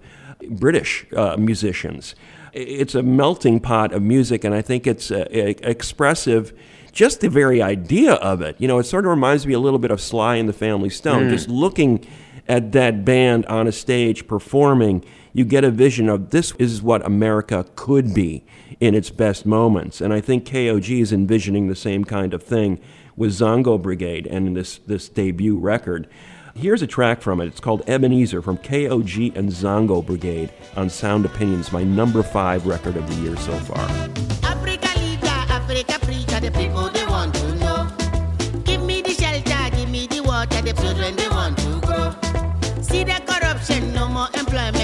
British 0.48 1.06
uh, 1.16 1.36
musicians. 1.36 2.14
It's 2.52 2.94
a 2.94 3.02
melting 3.02 3.58
pot 3.58 3.92
of 3.92 4.00
music, 4.02 4.44
and 4.44 4.54
I 4.54 4.62
think 4.62 4.86
it's 4.86 5.10
uh, 5.10 5.26
expressive. 5.30 6.52
Just 6.92 7.20
the 7.20 7.28
very 7.28 7.60
idea 7.60 8.14
of 8.14 8.40
it, 8.40 8.54
you 8.60 8.68
know, 8.68 8.78
it 8.78 8.84
sort 8.84 9.06
of 9.06 9.10
reminds 9.10 9.44
me 9.44 9.54
a 9.54 9.58
little 9.58 9.80
bit 9.80 9.90
of 9.90 10.00
Sly 10.00 10.36
and 10.36 10.48
the 10.48 10.52
Family 10.52 10.88
Stone. 10.88 11.30
Just 11.30 11.48
looking 11.48 12.06
at 12.48 12.72
that 12.72 13.04
band 13.04 13.44
on 13.46 13.66
a 13.66 13.72
stage 13.72 14.26
performing, 14.28 15.04
you 15.32 15.44
get 15.44 15.64
a 15.64 15.70
vision 15.70 16.08
of 16.08 16.30
this 16.30 16.52
is 16.58 16.82
what 16.82 17.04
America 17.04 17.66
could 17.76 18.14
be 18.14 18.44
in 18.80 18.94
its 18.94 19.10
best 19.10 19.46
moments. 19.46 20.00
And 20.00 20.12
I 20.12 20.20
think 20.20 20.44
KOG 20.44 21.00
is 21.00 21.12
envisioning 21.12 21.68
the 21.68 21.76
same 21.76 22.04
kind 22.04 22.34
of 22.34 22.42
thing 22.42 22.80
with 23.16 23.32
Zongo 23.32 23.80
Brigade 23.80 24.26
and 24.26 24.56
this, 24.56 24.78
this 24.86 25.08
debut 25.08 25.58
record. 25.58 26.08
Here's 26.54 26.82
a 26.82 26.86
track 26.86 27.22
from 27.22 27.40
it. 27.40 27.46
It's 27.46 27.60
called 27.60 27.88
Ebenezer 27.88 28.42
from 28.42 28.58
KOG 28.58 29.36
and 29.36 29.50
Zongo 29.50 30.04
Brigade 30.04 30.52
on 30.76 30.90
Sound 30.90 31.24
Opinions, 31.24 31.72
my 31.72 31.84
number 31.84 32.22
five 32.22 32.66
record 32.66 32.96
of 32.96 33.08
the 33.08 33.22
year 33.22 33.36
so 33.36 33.56
far. 33.60 33.88
Africa 34.42 34.88
Africa 35.50 35.98
the 36.40 36.50
people 36.52 36.88
they 36.88 37.04
want 37.06 37.34
to 37.34 37.54
know. 37.56 37.88
Give 38.64 38.82
me 38.82 39.02
the 39.02 39.10
shelter, 39.10 39.76
give 39.76 39.90
me 39.90 40.06
the 40.06 40.20
water, 40.20 40.62
the 40.62 40.72
children 40.72 41.16
they 41.16 41.28
want 41.28 41.58
to 41.58 41.80
grow. 41.80 42.14
See 42.80 43.04
the 43.04 43.20
corruption, 43.26 43.92
no 43.92 44.08
more 44.08 44.28
employment. 44.34 44.77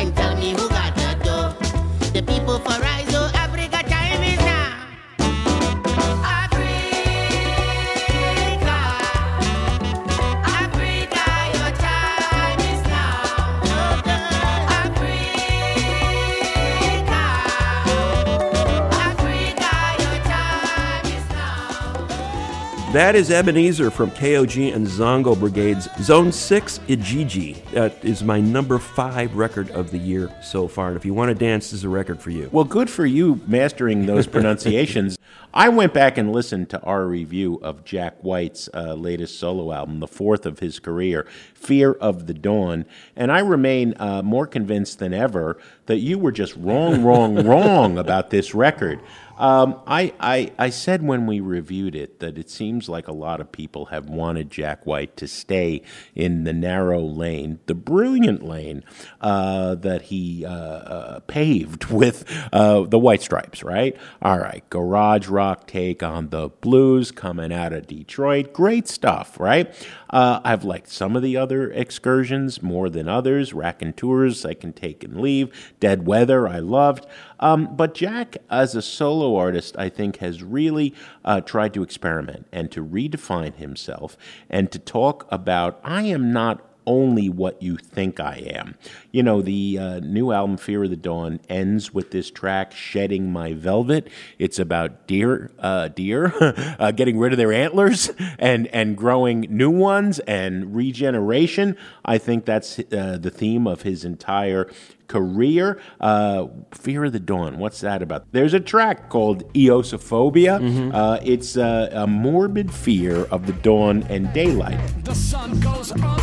That 22.94 23.16
is 23.16 23.32
Ebenezer 23.32 23.90
from 23.90 24.12
KOG 24.12 24.72
and 24.72 24.86
Zongo 24.86 25.36
Brigade's 25.36 25.88
Zone 26.00 26.30
6 26.30 26.78
Agege. 26.86 27.60
That 27.72 28.04
is 28.04 28.22
my 28.22 28.40
number 28.40 28.78
five 28.78 29.34
record 29.34 29.68
of 29.72 29.90
the 29.90 29.98
year 29.98 30.30
so 30.40 30.68
far. 30.68 30.90
And 30.90 30.96
if 30.96 31.04
you 31.04 31.12
want 31.12 31.30
to 31.30 31.34
dance, 31.34 31.72
this 31.72 31.80
is 31.80 31.84
a 31.84 31.88
record 31.88 32.22
for 32.22 32.30
you. 32.30 32.48
Well, 32.52 32.62
good 32.62 32.88
for 32.88 33.04
you 33.04 33.40
mastering 33.48 34.06
those 34.06 34.26
pronunciations. 34.28 35.18
I 35.52 35.70
went 35.70 35.92
back 35.92 36.18
and 36.18 36.32
listened 36.32 36.70
to 36.70 36.80
our 36.82 37.06
review 37.06 37.60
of 37.62 37.84
Jack 37.84 38.14
White's 38.22 38.68
uh, 38.72 38.94
latest 38.94 39.40
solo 39.40 39.72
album, 39.72 39.98
the 39.98 40.06
fourth 40.06 40.46
of 40.46 40.60
his 40.60 40.78
career, 40.78 41.26
Fear 41.54 41.94
of 41.94 42.28
the 42.28 42.34
Dawn, 42.34 42.86
and 43.16 43.32
I 43.32 43.40
remain 43.40 43.94
uh, 43.98 44.22
more 44.22 44.46
convinced 44.46 45.00
than 45.00 45.14
ever 45.14 45.58
that 45.86 45.98
you 45.98 46.18
were 46.18 46.32
just 46.32 46.56
wrong, 46.56 47.04
wrong, 47.04 47.44
wrong 47.46 47.98
about 47.98 48.30
this 48.30 48.54
record. 48.54 49.00
Um, 49.38 49.80
I, 49.86 50.12
I, 50.20 50.52
I 50.58 50.70
said 50.70 51.02
when 51.02 51.26
we 51.26 51.40
reviewed 51.40 51.94
it 51.94 52.20
that 52.20 52.38
it 52.38 52.50
seems 52.50 52.88
like 52.88 53.08
a 53.08 53.12
lot 53.12 53.40
of 53.40 53.50
people 53.50 53.86
have 53.86 54.08
wanted 54.08 54.50
Jack 54.50 54.86
White 54.86 55.16
to 55.16 55.26
stay 55.26 55.82
in 56.14 56.44
the 56.44 56.52
narrow 56.52 57.00
lane, 57.00 57.58
the 57.66 57.74
brilliant 57.74 58.44
lane 58.44 58.84
uh, 59.20 59.74
that 59.76 60.02
he 60.02 60.44
uh, 60.44 60.50
uh, 60.50 61.20
paved 61.20 61.86
with 61.90 62.24
uh, 62.52 62.82
the 62.82 62.98
White 62.98 63.22
Stripes, 63.22 63.62
right? 63.62 63.96
All 64.22 64.38
right, 64.38 64.68
garage 64.70 65.28
rock 65.28 65.66
take 65.66 66.02
on 66.02 66.30
the 66.30 66.48
blues 66.48 67.10
coming 67.10 67.52
out 67.52 67.72
of 67.72 67.86
Detroit. 67.86 68.52
Great 68.52 68.88
stuff, 68.88 69.38
right? 69.40 69.74
Uh, 70.10 70.40
I've 70.44 70.62
liked 70.62 70.88
some 70.88 71.16
of 71.16 71.22
the 71.22 71.36
other 71.36 71.72
excursions 71.72 72.62
more 72.62 72.88
than 72.88 73.08
others. 73.08 73.52
Raconteurs 73.52 74.44
I 74.44 74.54
can 74.54 74.72
take 74.72 75.02
and 75.02 75.20
leave. 75.20 75.74
Dead 75.80 76.06
Weather, 76.06 76.46
I 76.46 76.60
loved. 76.60 77.06
Um, 77.44 77.76
but 77.76 77.92
Jack, 77.92 78.38
as 78.48 78.74
a 78.74 78.80
solo 78.80 79.36
artist, 79.36 79.76
I 79.78 79.90
think 79.90 80.16
has 80.16 80.42
really 80.42 80.94
uh, 81.26 81.42
tried 81.42 81.74
to 81.74 81.82
experiment 81.82 82.46
and 82.50 82.72
to 82.72 82.82
redefine 82.82 83.54
himself 83.56 84.16
and 84.48 84.72
to 84.72 84.78
talk 84.78 85.28
about 85.30 85.78
I 85.84 86.04
am 86.04 86.32
not 86.32 86.62
only 86.86 87.28
what 87.28 87.62
you 87.62 87.76
think 87.76 88.20
I 88.20 88.36
am. 88.54 88.76
You 89.10 89.22
know, 89.22 89.42
the 89.42 89.78
uh, 89.78 90.00
new 90.00 90.32
album 90.32 90.56
Fear 90.56 90.84
of 90.84 90.90
the 90.90 90.96
Dawn 90.96 91.40
ends 91.48 91.92
with 91.92 92.10
this 92.10 92.30
track 92.30 92.72
"Shedding 92.72 93.30
My 93.30 93.52
Velvet." 93.54 94.08
It's 94.38 94.58
about 94.58 95.06
deer, 95.06 95.50
uh, 95.58 95.88
deer 95.88 96.32
uh, 96.78 96.90
getting 96.92 97.18
rid 97.18 97.32
of 97.32 97.38
their 97.38 97.52
antlers 97.52 98.10
and 98.38 98.66
and 98.68 98.96
growing 98.96 99.42
new 99.50 99.70
ones 99.70 100.18
and 100.20 100.74
regeneration. 100.74 101.76
I 102.04 102.18
think 102.18 102.44
that's 102.44 102.78
uh, 102.78 103.18
the 103.20 103.30
theme 103.30 103.66
of 103.66 103.82
his 103.82 104.04
entire 104.04 104.70
career. 105.08 105.80
Uh, 106.00 106.46
Fear 106.72 107.04
of 107.04 107.12
the 107.12 107.20
Dawn. 107.20 107.58
What's 107.58 107.80
that 107.80 108.02
about? 108.02 108.26
There's 108.32 108.54
a 108.54 108.60
track 108.60 109.08
called 109.08 109.52
Eosophobia. 109.54 110.92
Uh, 110.94 111.20
it's 111.22 111.56
uh, 111.56 111.88
a 111.92 112.06
morbid 112.06 112.72
fear 112.72 113.24
of 113.26 113.46
the 113.46 113.52
dawn 113.54 114.02
and 114.04 114.32
daylight. 114.32 114.78
The 115.04 115.14
sun 115.14 115.60
goes 115.60 115.92
up. 115.92 116.20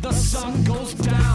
The 0.00 0.12
sun 0.12 0.62
goes 0.64 0.94
down. 0.94 1.25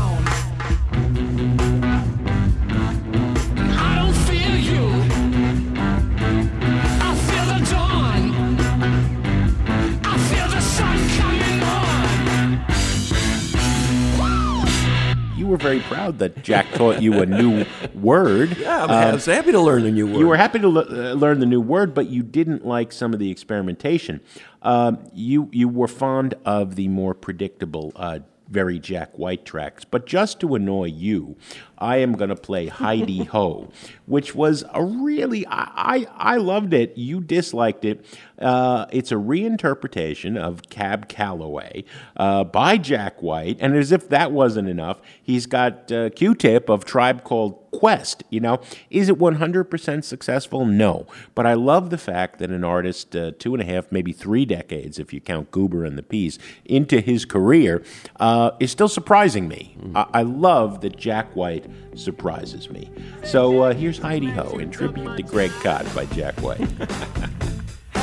Were 15.51 15.57
very 15.57 15.81
proud 15.81 16.19
that 16.19 16.41
Jack 16.43 16.71
taught 16.73 17.01
you 17.01 17.21
a 17.21 17.25
new 17.25 17.65
word. 17.93 18.57
Yeah, 18.61 18.83
I'm 18.83 18.89
I 18.91 19.11
was 19.13 19.25
happy 19.25 19.51
to 19.51 19.59
learn 19.59 19.83
the 19.83 19.91
new 19.91 20.05
word. 20.07 20.19
You 20.19 20.27
were 20.27 20.37
happy 20.37 20.59
to 20.59 20.67
le- 20.69 21.11
uh, 21.11 21.13
learn 21.13 21.39
the 21.39 21.45
new 21.45 21.59
word, 21.61 21.93
but 21.93 22.09
you 22.09 22.21
didn't 22.21 22.65
like 22.65 22.91
some 22.91 23.11
of 23.13 23.19
the 23.19 23.31
experimentation. 23.31 24.21
Um, 24.61 24.99
you 25.13 25.49
you 25.51 25.67
were 25.67 25.87
fond 25.87 26.35
of 26.45 26.75
the 26.75 26.87
more 26.87 27.13
predictable, 27.13 27.91
uh, 27.95 28.19
very 28.51 28.77
Jack 28.77 29.17
White 29.17 29.45
tracks. 29.45 29.85
But 29.85 30.05
just 30.05 30.39
to 30.41 30.55
annoy 30.55 30.85
you, 30.85 31.37
I 31.77 31.97
am 31.97 32.13
going 32.13 32.29
to 32.29 32.35
play 32.35 32.67
Hi-De 32.67 33.23
Ho, 33.31 33.71
which 34.05 34.35
was 34.35 34.63
a 34.73 34.83
really 34.83 35.47
I, 35.47 35.71
I 35.75 36.33
I 36.33 36.37
loved 36.37 36.73
it. 36.73 36.97
You 36.97 37.21
disliked 37.21 37.85
it. 37.85 38.05
Uh, 38.37 38.85
it's 38.91 39.11
a 39.11 39.15
reinterpretation 39.15 40.37
of 40.37 40.69
Cab 40.69 41.07
Calloway 41.07 41.83
uh, 42.17 42.43
by 42.43 42.77
Jack 42.77 43.21
White, 43.21 43.57
and 43.59 43.75
as 43.75 43.91
if 43.91 44.09
that 44.09 44.31
wasn't 44.31 44.67
enough, 44.67 45.01
he's 45.21 45.45
got 45.45 45.91
uh, 45.91 46.09
Q-Tip 46.09 46.69
of 46.69 46.85
Tribe 46.85 47.23
Called 47.23 47.60
Quest. 47.71 48.23
You 48.29 48.39
know, 48.39 48.61
is 48.89 49.09
it 49.09 49.17
100% 49.17 50.03
successful? 50.03 50.65
No, 50.65 51.07
but 51.35 51.45
I 51.45 51.53
love 51.53 51.89
the 51.89 51.97
fact 51.97 52.39
that 52.39 52.51
an 52.51 52.63
artist, 52.63 53.15
uh, 53.15 53.31
two 53.37 53.53
and 53.53 53.61
a 53.61 53.65
half, 53.65 53.91
maybe 53.91 54.11
three 54.11 54.45
decades, 54.45 54.99
if 54.99 55.13
you 55.13 55.21
count 55.21 55.51
Goober 55.51 55.85
and 55.85 55.97
the 55.97 56.03
Peas, 56.03 56.37
into 56.65 57.01
his 57.01 57.25
career, 57.25 57.83
uh, 58.19 58.51
is 58.59 58.71
still 58.71 58.89
surprising 58.89 59.47
me. 59.47 59.77
I-, 59.95 60.07
I 60.13 60.21
love 60.23 60.81
that 60.81 60.97
Jack 60.97 61.35
White 61.35 61.65
surprises 61.95 62.69
me. 62.69 62.89
So 63.23 63.61
uh, 63.61 63.73
here's 63.73 63.97
Hi-De-Ho 63.97 64.57
in 64.57 64.71
tribute 64.71 65.17
to 65.17 65.23
Greg 65.23 65.51
Kot 65.61 65.93
by 65.95 66.05
Jack 66.05 66.39
White. 66.41 66.67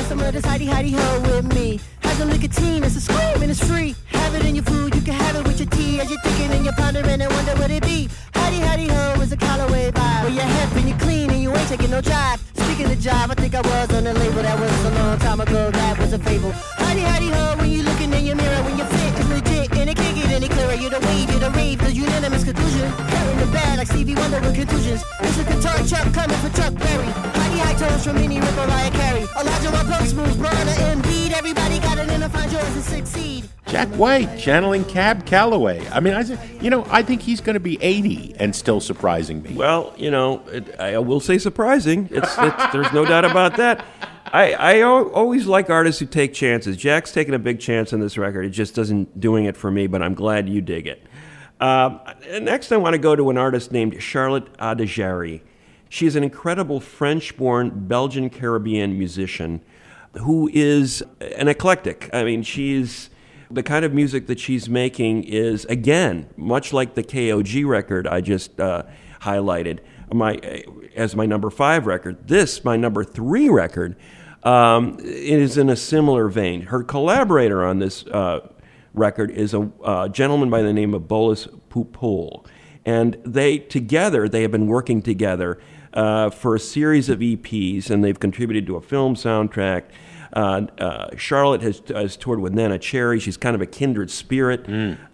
Some 0.09 0.21
of 0.21 0.33
this 0.33 0.43
hidey 0.43 0.65
hidey 0.65 0.91
ho 0.97 1.21
with 1.21 1.53
me. 1.53 1.79
Have 2.01 2.17
some 2.17 2.29
nicotine, 2.29 2.83
it's 2.83 2.95
a 2.95 2.99
scream 2.99 3.43
and 3.43 3.51
it's 3.51 3.63
free. 3.63 3.93
Have 4.07 4.33
it 4.33 4.43
in 4.43 4.55
your 4.55 4.63
food, 4.65 4.95
you 4.95 5.01
can 5.01 5.13
have 5.13 5.35
it 5.35 5.45
with 5.45 5.59
your 5.59 5.69
tea. 5.69 6.01
As 6.01 6.09
you're 6.09 6.19
thinking 6.21 6.49
and 6.49 6.65
you're 6.65 6.73
pondering 6.73 7.21
and 7.21 7.31
wonder 7.31 7.53
what 7.61 7.69
it 7.69 7.83
be. 7.83 8.09
Hidey 8.33 8.59
hidey 8.59 8.89
ho 8.89 9.21
is 9.21 9.31
a 9.31 9.37
Callaway 9.37 9.91
vibe. 9.91 10.23
Where 10.23 10.31
you're 10.31 10.51
hip 10.57 10.75
and 10.77 10.89
you're 10.89 10.97
clean 10.97 11.29
and 11.29 11.43
you 11.43 11.55
ain't 11.55 11.69
taking 11.69 11.91
no 11.91 12.01
drive. 12.01 12.41
Speaking 12.55 12.91
of 12.91 12.99
job, 12.99 13.29
I 13.29 13.35
think 13.35 13.53
I 13.53 13.61
was 13.61 13.93
on 13.93 14.03
the 14.05 14.15
label 14.15 14.41
that 14.41 14.59
was 14.59 14.85
a 14.85 14.91
long 14.95 15.19
time 15.19 15.41
ago. 15.41 15.69
That 15.69 15.99
was 15.99 16.11
a 16.11 16.17
fable. 16.17 16.53
Hidey 16.53 17.05
hidey 17.05 17.29
ho 17.29 17.57
when 17.57 17.69
you 17.69 17.83
looking 17.83 18.11
in 18.11 18.25
your 18.25 18.35
mirror 18.35 18.63
when 18.63 18.79
your 18.79 18.87
fit 18.87 19.19
is 19.19 19.29
legit 19.29 19.71
and 19.77 19.91
it 19.91 19.95
can't 19.95 20.08
any 20.39 20.47
clearer. 20.47 20.73
You're 20.73 20.89
the 20.89 20.99
wave, 21.01 21.29
you're 21.29 21.39
the 21.39 21.51
rave, 21.51 21.79
the 21.79 21.91
unanimous 21.91 22.43
conclusion. 22.43 22.87
Hurt 22.89 23.33
in 23.33 23.39
the 23.39 23.51
bad, 23.51 23.77
like 23.77 23.87
Stevie 23.87 24.15
Wonder 24.15 24.39
with 24.39 24.55
contusions. 24.55 25.03
Mr. 25.19 25.43
Guitar 25.45 25.77
Chuck 25.85 26.13
coming 26.13 26.37
for 26.37 26.49
Chuck 26.55 26.73
Berry. 26.75 27.07
Mighty 27.37 27.59
high 27.59 27.73
tones 27.75 28.05
from 28.05 28.15
Minnie 28.15 28.39
Rip 28.39 28.55
Mariah 28.55 28.91
Carey. 28.91 29.25
Elijah 29.39 29.69
Rock 29.69 29.85
Plug 29.85 30.05
Smooth, 30.07 30.35
Brianna 30.39 30.73
Embiid. 30.95 31.31
Everybody 31.31 31.79
got 31.79 31.97
it 31.97 32.09
in 32.09 32.21
to 32.21 32.29
find 32.29 32.51
yours 32.51 32.63
and 32.63 32.83
succeed. 32.83 33.49
Jack 33.67 33.89
White 33.89 34.39
channeling 34.39 34.83
Cab 34.85 35.25
Calloway. 35.25 35.85
I 35.89 35.99
mean, 35.99 36.13
I, 36.13 36.23
said- 36.23 36.39
you 36.61 36.69
know, 36.69 36.85
I 36.89 37.03
think 37.03 37.21
he's 37.21 37.41
going 37.41 37.53
to 37.55 37.59
be 37.59 37.77
80 37.83 38.35
and 38.39 38.55
still 38.55 38.79
surprising 38.79 39.43
me. 39.43 39.53
Well, 39.53 39.93
you 39.97 40.09
know, 40.09 40.41
it, 40.47 40.79
I 40.79 40.97
will 40.99 41.19
say 41.19 41.37
surprising. 41.37 42.07
It's, 42.11 42.33
it's 42.37 42.73
there's 42.73 42.91
no 42.93 43.05
doubt 43.05 43.25
about 43.25 43.57
that. 43.57 43.85
I, 44.31 44.53
I 44.53 44.81
always 44.81 45.47
like 45.47 45.69
artists 45.69 45.99
who 45.99 46.05
take 46.05 46.33
chances. 46.33 46.77
Jack's 46.77 47.11
taking 47.11 47.33
a 47.33 47.39
big 47.39 47.59
chance 47.59 47.93
on 47.93 47.99
this 47.99 48.17
record. 48.17 48.45
It 48.45 48.51
just 48.51 48.75
doesn't 48.75 49.19
doing 49.19 49.45
it 49.45 49.57
for 49.57 49.71
me, 49.71 49.87
but 49.87 50.01
I'm 50.01 50.13
glad 50.13 50.47
you 50.47 50.61
dig 50.61 50.87
it. 50.87 51.03
Um, 51.59 51.99
next, 52.41 52.71
I 52.71 52.77
want 52.77 52.93
to 52.93 52.99
go 52.99 53.15
to 53.15 53.29
an 53.29 53.37
artist 53.37 53.71
named 53.71 54.01
Charlotte 54.01 54.51
Adigéry. 54.57 55.41
She 55.89 56.05
is 56.05 56.15
an 56.15 56.23
incredible 56.23 56.79
French-born 56.79 57.87
Belgian 57.87 58.29
Caribbean 58.29 58.97
musician 58.97 59.61
who 60.21 60.49
is 60.53 61.03
an 61.19 61.47
eclectic. 61.47 62.09
I 62.13 62.23
mean, 62.23 62.43
she's 62.43 63.09
the 63.51 63.63
kind 63.63 63.83
of 63.83 63.93
music 63.93 64.27
that 64.27 64.39
she's 64.39 64.69
making 64.69 65.23
is 65.23 65.65
again 65.65 66.29
much 66.37 66.71
like 66.71 66.93
the 66.93 67.03
KOG 67.03 67.65
record 67.65 68.07
I 68.07 68.21
just 68.21 68.59
uh, 68.59 68.83
highlighted 69.21 69.79
my 70.11 70.35
as 70.95 71.15
my 71.15 71.25
number 71.25 71.49
five 71.49 71.85
record. 71.85 72.27
This 72.27 72.63
my 72.63 72.75
number 72.75 73.03
three 73.03 73.49
record 73.49 73.95
um, 74.43 74.97
is 75.01 75.57
in 75.57 75.69
a 75.69 75.75
similar 75.75 76.27
vein. 76.27 76.63
Her 76.63 76.83
collaborator 76.83 77.65
on 77.65 77.79
this 77.79 78.05
uh, 78.07 78.47
record 78.93 79.31
is 79.31 79.53
a 79.53 79.69
uh, 79.83 80.07
gentleman 80.07 80.49
by 80.49 80.61
the 80.61 80.73
name 80.73 80.93
of 80.93 81.03
Bolis 81.03 81.47
Pupul, 81.69 82.45
and 82.85 83.17
they 83.25 83.57
together 83.57 84.27
they 84.29 84.41
have 84.41 84.51
been 84.51 84.67
working 84.67 85.01
together 85.01 85.59
uh, 85.93 86.29
for 86.29 86.55
a 86.55 86.59
series 86.59 87.09
of 87.09 87.19
EPs, 87.19 87.89
and 87.89 88.03
they've 88.03 88.19
contributed 88.19 88.65
to 88.67 88.75
a 88.75 88.81
film 88.81 89.15
soundtrack. 89.15 89.83
Uh, 90.31 90.67
uh, 90.77 91.09
Charlotte 91.17 91.61
has, 91.61 91.81
has 91.89 92.15
toured 92.15 92.39
with 92.39 92.53
Neneh 92.53 92.79
Cherry. 92.79 93.19
She's 93.19 93.37
kind 93.37 93.55
of 93.55 93.61
a 93.61 93.65
kindred 93.65 94.11
spirit. 94.11 94.67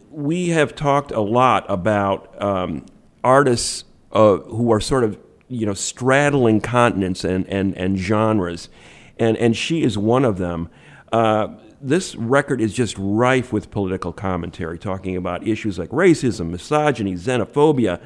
We 0.09 0.49
have 0.49 0.75
talked 0.75 1.11
a 1.11 1.21
lot 1.21 1.65
about 1.69 2.41
um, 2.41 2.85
artists 3.23 3.85
uh, 4.11 4.37
who 4.37 4.71
are 4.71 4.79
sort 4.79 5.03
of 5.03 5.17
you 5.47 5.65
know 5.65 5.73
straddling 5.73 6.61
continents 6.61 7.23
and, 7.23 7.47
and, 7.47 7.75
and 7.77 7.97
genres, 7.97 8.69
and 9.17 9.37
and 9.37 9.55
she 9.55 9.83
is 9.83 9.97
one 9.97 10.25
of 10.25 10.37
them. 10.37 10.69
Uh, 11.11 11.47
this 11.81 12.15
record 12.15 12.61
is 12.61 12.73
just 12.73 12.95
rife 12.97 13.53
with 13.53 13.69
political 13.69 14.11
commentary, 14.11 14.79
talking 14.79 15.15
about 15.15 15.47
issues 15.47 15.77
like 15.77 15.89
racism, 15.89 16.49
misogyny, 16.49 17.13
xenophobia. 17.13 18.01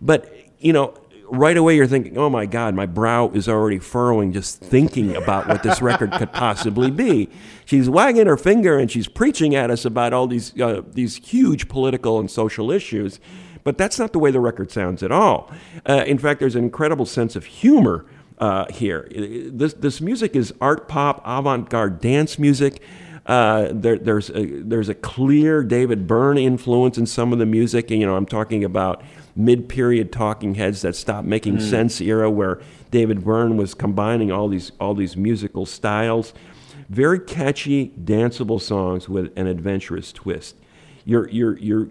But 0.00 0.32
you 0.58 0.72
know, 0.72 0.94
right 1.28 1.56
away 1.56 1.76
you're 1.76 1.86
thinking, 1.86 2.18
"Oh 2.18 2.28
my 2.28 2.46
God, 2.46 2.74
my 2.74 2.86
brow 2.86 3.30
is 3.30 3.48
already 3.48 3.78
furrowing 3.78 4.32
just 4.32 4.60
thinking 4.60 5.16
about 5.16 5.48
what 5.48 5.62
this 5.62 5.80
record 5.80 6.12
could 6.12 6.32
possibly 6.32 6.90
be." 6.90 7.28
She's 7.64 7.88
wagging 7.88 8.26
her 8.26 8.36
finger 8.36 8.78
and 8.78 8.90
she's 8.90 9.08
preaching 9.08 9.54
at 9.54 9.70
us 9.70 9.84
about 9.84 10.12
all 10.12 10.26
these 10.26 10.58
uh, 10.60 10.82
these 10.86 11.16
huge 11.16 11.68
political 11.68 12.20
and 12.20 12.30
social 12.30 12.70
issues. 12.70 13.20
But 13.62 13.78
that's 13.78 13.98
not 13.98 14.12
the 14.12 14.18
way 14.18 14.30
the 14.30 14.40
record 14.40 14.70
sounds 14.70 15.02
at 15.02 15.10
all. 15.10 15.50
Uh, 15.88 16.04
in 16.06 16.18
fact, 16.18 16.38
there's 16.38 16.54
an 16.54 16.64
incredible 16.64 17.06
sense 17.06 17.34
of 17.34 17.46
humor 17.46 18.04
uh, 18.38 18.66
here. 18.72 19.08
This, 19.10 19.74
this 19.74 20.00
music 20.00 20.34
is 20.36 20.52
art 20.60 20.88
pop, 20.88 21.22
avant 21.24 21.70
garde 21.70 22.00
dance 22.00 22.38
music. 22.38 22.82
Uh, 23.26 23.68
there, 23.72 23.98
there's, 23.98 24.30
a, 24.30 24.44
there's 24.62 24.88
a 24.88 24.94
clear 24.94 25.62
David 25.62 26.06
Byrne 26.06 26.36
influence 26.36 26.98
in 26.98 27.06
some 27.06 27.32
of 27.32 27.38
the 27.38 27.46
music. 27.46 27.90
And, 27.90 28.00
you 28.00 28.06
know, 28.06 28.16
I'm 28.16 28.26
talking 28.26 28.64
about 28.64 29.02
mid 29.34 29.68
period 29.68 30.12
talking 30.12 30.54
heads 30.54 30.82
that 30.82 30.94
stopped 30.94 31.26
making 31.26 31.60
sense 31.60 32.00
era 32.00 32.30
where 32.30 32.60
David 32.90 33.24
Byrne 33.24 33.56
was 33.56 33.74
combining 33.74 34.30
all 34.30 34.48
these, 34.48 34.72
all 34.78 34.94
these 34.94 35.16
musical 35.16 35.64
styles. 35.64 36.34
Very 36.90 37.18
catchy, 37.18 37.88
danceable 37.98 38.60
songs 38.60 39.08
with 39.08 39.32
an 39.38 39.46
adventurous 39.46 40.12
twist. 40.12 40.54
You're, 41.06 41.28
you're, 41.30 41.56
you're 41.58 41.88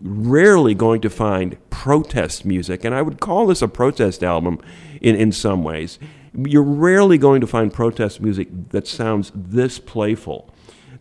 rarely 0.00 0.74
going 0.74 1.00
to 1.00 1.10
find 1.10 1.56
protest 1.70 2.44
music, 2.44 2.84
and 2.84 2.94
I 2.94 3.02
would 3.02 3.20
call 3.20 3.46
this 3.46 3.62
a 3.62 3.68
protest 3.68 4.22
album 4.22 4.58
in, 5.00 5.16
in 5.16 5.32
some 5.32 5.62
ways. 5.62 5.98
You're 6.34 6.62
rarely 6.62 7.16
going 7.16 7.40
to 7.40 7.46
find 7.46 7.72
protest 7.72 8.20
music 8.20 8.48
that 8.70 8.86
sounds 8.86 9.32
this 9.34 9.78
playful. 9.78 10.52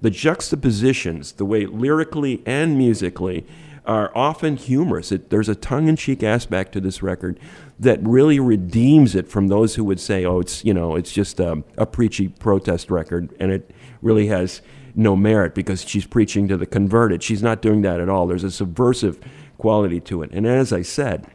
The 0.01 0.10
juxtapositions, 0.10 1.34
the 1.34 1.45
way 1.45 1.65
lyrically 1.65 2.41
and 2.45 2.77
musically, 2.77 3.45
are 3.86 4.12
often 4.15 4.55
humorous. 4.58 5.12
It, 5.12 5.29
there's 5.29 5.49
a 5.49 5.55
tongue 5.55 5.88
in 5.88 5.95
cheek 5.95 6.23
aspect 6.23 6.71
to 6.73 6.81
this 6.81 7.03
record 7.03 7.39
that 7.79 7.99
really 8.01 8.39
redeems 8.39 9.13
it 9.15 9.27
from 9.27 9.47
those 9.47 9.75
who 9.75 9.84
would 9.84 9.99
say, 9.99 10.25
oh, 10.25 10.39
it's, 10.39 10.63
you 10.63 10.73
know, 10.73 10.95
it's 10.95 11.12
just 11.12 11.39
a, 11.39 11.63
a 11.77 11.86
preachy 11.86 12.29
protest 12.29 12.89
record, 12.89 13.36
and 13.39 13.51
it 13.51 13.71
really 14.01 14.27
has 14.27 14.62
no 14.95 15.15
merit 15.15 15.53
because 15.53 15.88
she's 15.88 16.05
preaching 16.05 16.47
to 16.47 16.58
the 16.58 16.65
converted. 16.65 17.21
She's 17.21 17.43
not 17.43 17.62
doing 17.62 17.81
that 17.81 17.99
at 17.99 18.10
all. 18.10 18.27
There's 18.27 18.43
a 18.43 18.51
subversive 18.51 19.19
quality 19.58 19.99
to 20.01 20.23
it. 20.23 20.31
And 20.31 20.47
as 20.47 20.71
I 20.71 20.81
said, 20.81 21.27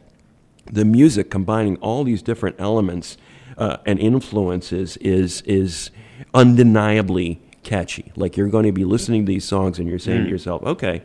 the 0.65 0.85
music 0.85 1.29
combining 1.29 1.77
all 1.77 2.03
these 2.03 2.21
different 2.21 2.55
elements 2.59 3.17
uh, 3.57 3.77
and 3.85 3.99
influences 3.99 4.97
is 4.97 5.41
is 5.41 5.91
undeniably 6.33 7.41
catchy. 7.63 8.11
Like 8.15 8.37
you're 8.37 8.47
going 8.49 8.65
to 8.65 8.71
be 8.71 8.85
listening 8.85 9.25
to 9.25 9.31
these 9.31 9.45
songs 9.45 9.79
and 9.79 9.87
you're 9.87 9.99
saying 9.99 10.25
to 10.25 10.29
yourself, 10.29 10.63
okay. 10.63 11.03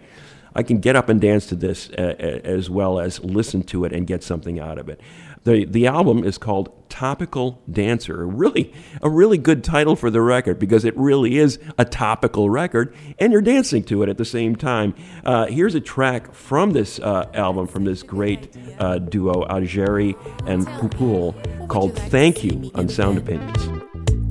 I 0.54 0.62
can 0.62 0.78
get 0.80 0.96
up 0.96 1.10
and 1.10 1.20
dance 1.20 1.44
to 1.48 1.54
this 1.54 1.90
uh, 1.90 2.14
uh, 2.18 2.22
as 2.48 2.70
well 2.70 2.98
as 2.98 3.22
listen 3.22 3.62
to 3.64 3.84
it 3.84 3.92
and 3.92 4.06
get 4.06 4.22
something 4.22 4.58
out 4.58 4.78
of 4.78 4.88
it. 4.88 5.02
The, 5.46 5.64
the 5.64 5.86
album 5.86 6.24
is 6.24 6.38
called 6.38 6.72
Topical 6.90 7.62
Dancer. 7.70 8.26
Really, 8.26 8.74
a 9.00 9.08
really 9.08 9.38
good 9.38 9.62
title 9.62 9.94
for 9.94 10.10
the 10.10 10.20
record 10.20 10.58
because 10.58 10.84
it 10.84 10.96
really 10.96 11.38
is 11.38 11.60
a 11.78 11.84
topical 11.84 12.50
record 12.50 12.92
and 13.20 13.32
you're 13.32 13.42
dancing 13.42 13.84
to 13.84 14.02
it 14.02 14.08
at 14.08 14.18
the 14.18 14.24
same 14.24 14.56
time. 14.56 14.92
Uh, 15.24 15.46
here's 15.46 15.76
a 15.76 15.80
track 15.80 16.34
from 16.34 16.72
this 16.72 16.98
uh, 16.98 17.30
album, 17.32 17.68
from 17.68 17.84
this 17.84 18.02
great 18.02 18.56
uh, 18.80 18.98
duo, 18.98 19.44
Adigéry 19.44 20.16
and 20.48 20.66
Pupul, 20.66 21.68
called 21.68 21.94
Thank 21.94 22.42
You 22.42 22.72
on 22.74 22.88
Sound 22.88 23.16
Opinions. 23.16 23.68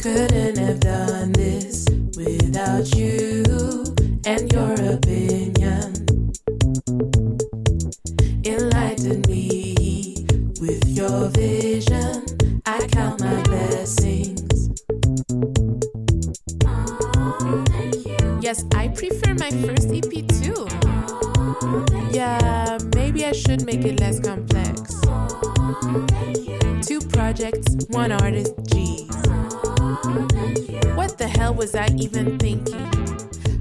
Couldn't 0.03 0.57
have 0.57 0.81
done 0.81 1.31
this 1.31 1.87
without 2.17 2.93
you 2.93 3.45
and 4.25 4.51
your 4.51 4.73
opinion. 4.91 5.95
With 10.59 10.87
your 10.87 11.29
vision. 11.29 12.23
I 12.65 12.87
count 12.87 13.19
my 13.21 13.41
blessings. 13.43 14.69
Yes, 18.41 18.63
I 18.75 18.87
prefer 18.89 19.33
my 19.35 19.51
first 19.65 19.89
EP 19.91 20.27
too. 20.27 20.67
Yeah, 22.11 22.77
maybe 22.95 23.25
I 23.25 23.31
should 23.31 23.65
make 23.65 23.83
it 23.85 23.99
less 23.99 24.19
complex. 24.19 25.01
Two 26.87 27.01
projects, 27.09 27.75
one 27.89 28.11
artist, 28.11 28.53
geez. 28.71 29.09
What 30.95 31.17
the 31.17 31.27
hell 31.27 31.53
was 31.53 31.75
I 31.75 31.87
even 31.97 32.37
thinking? 32.39 33.14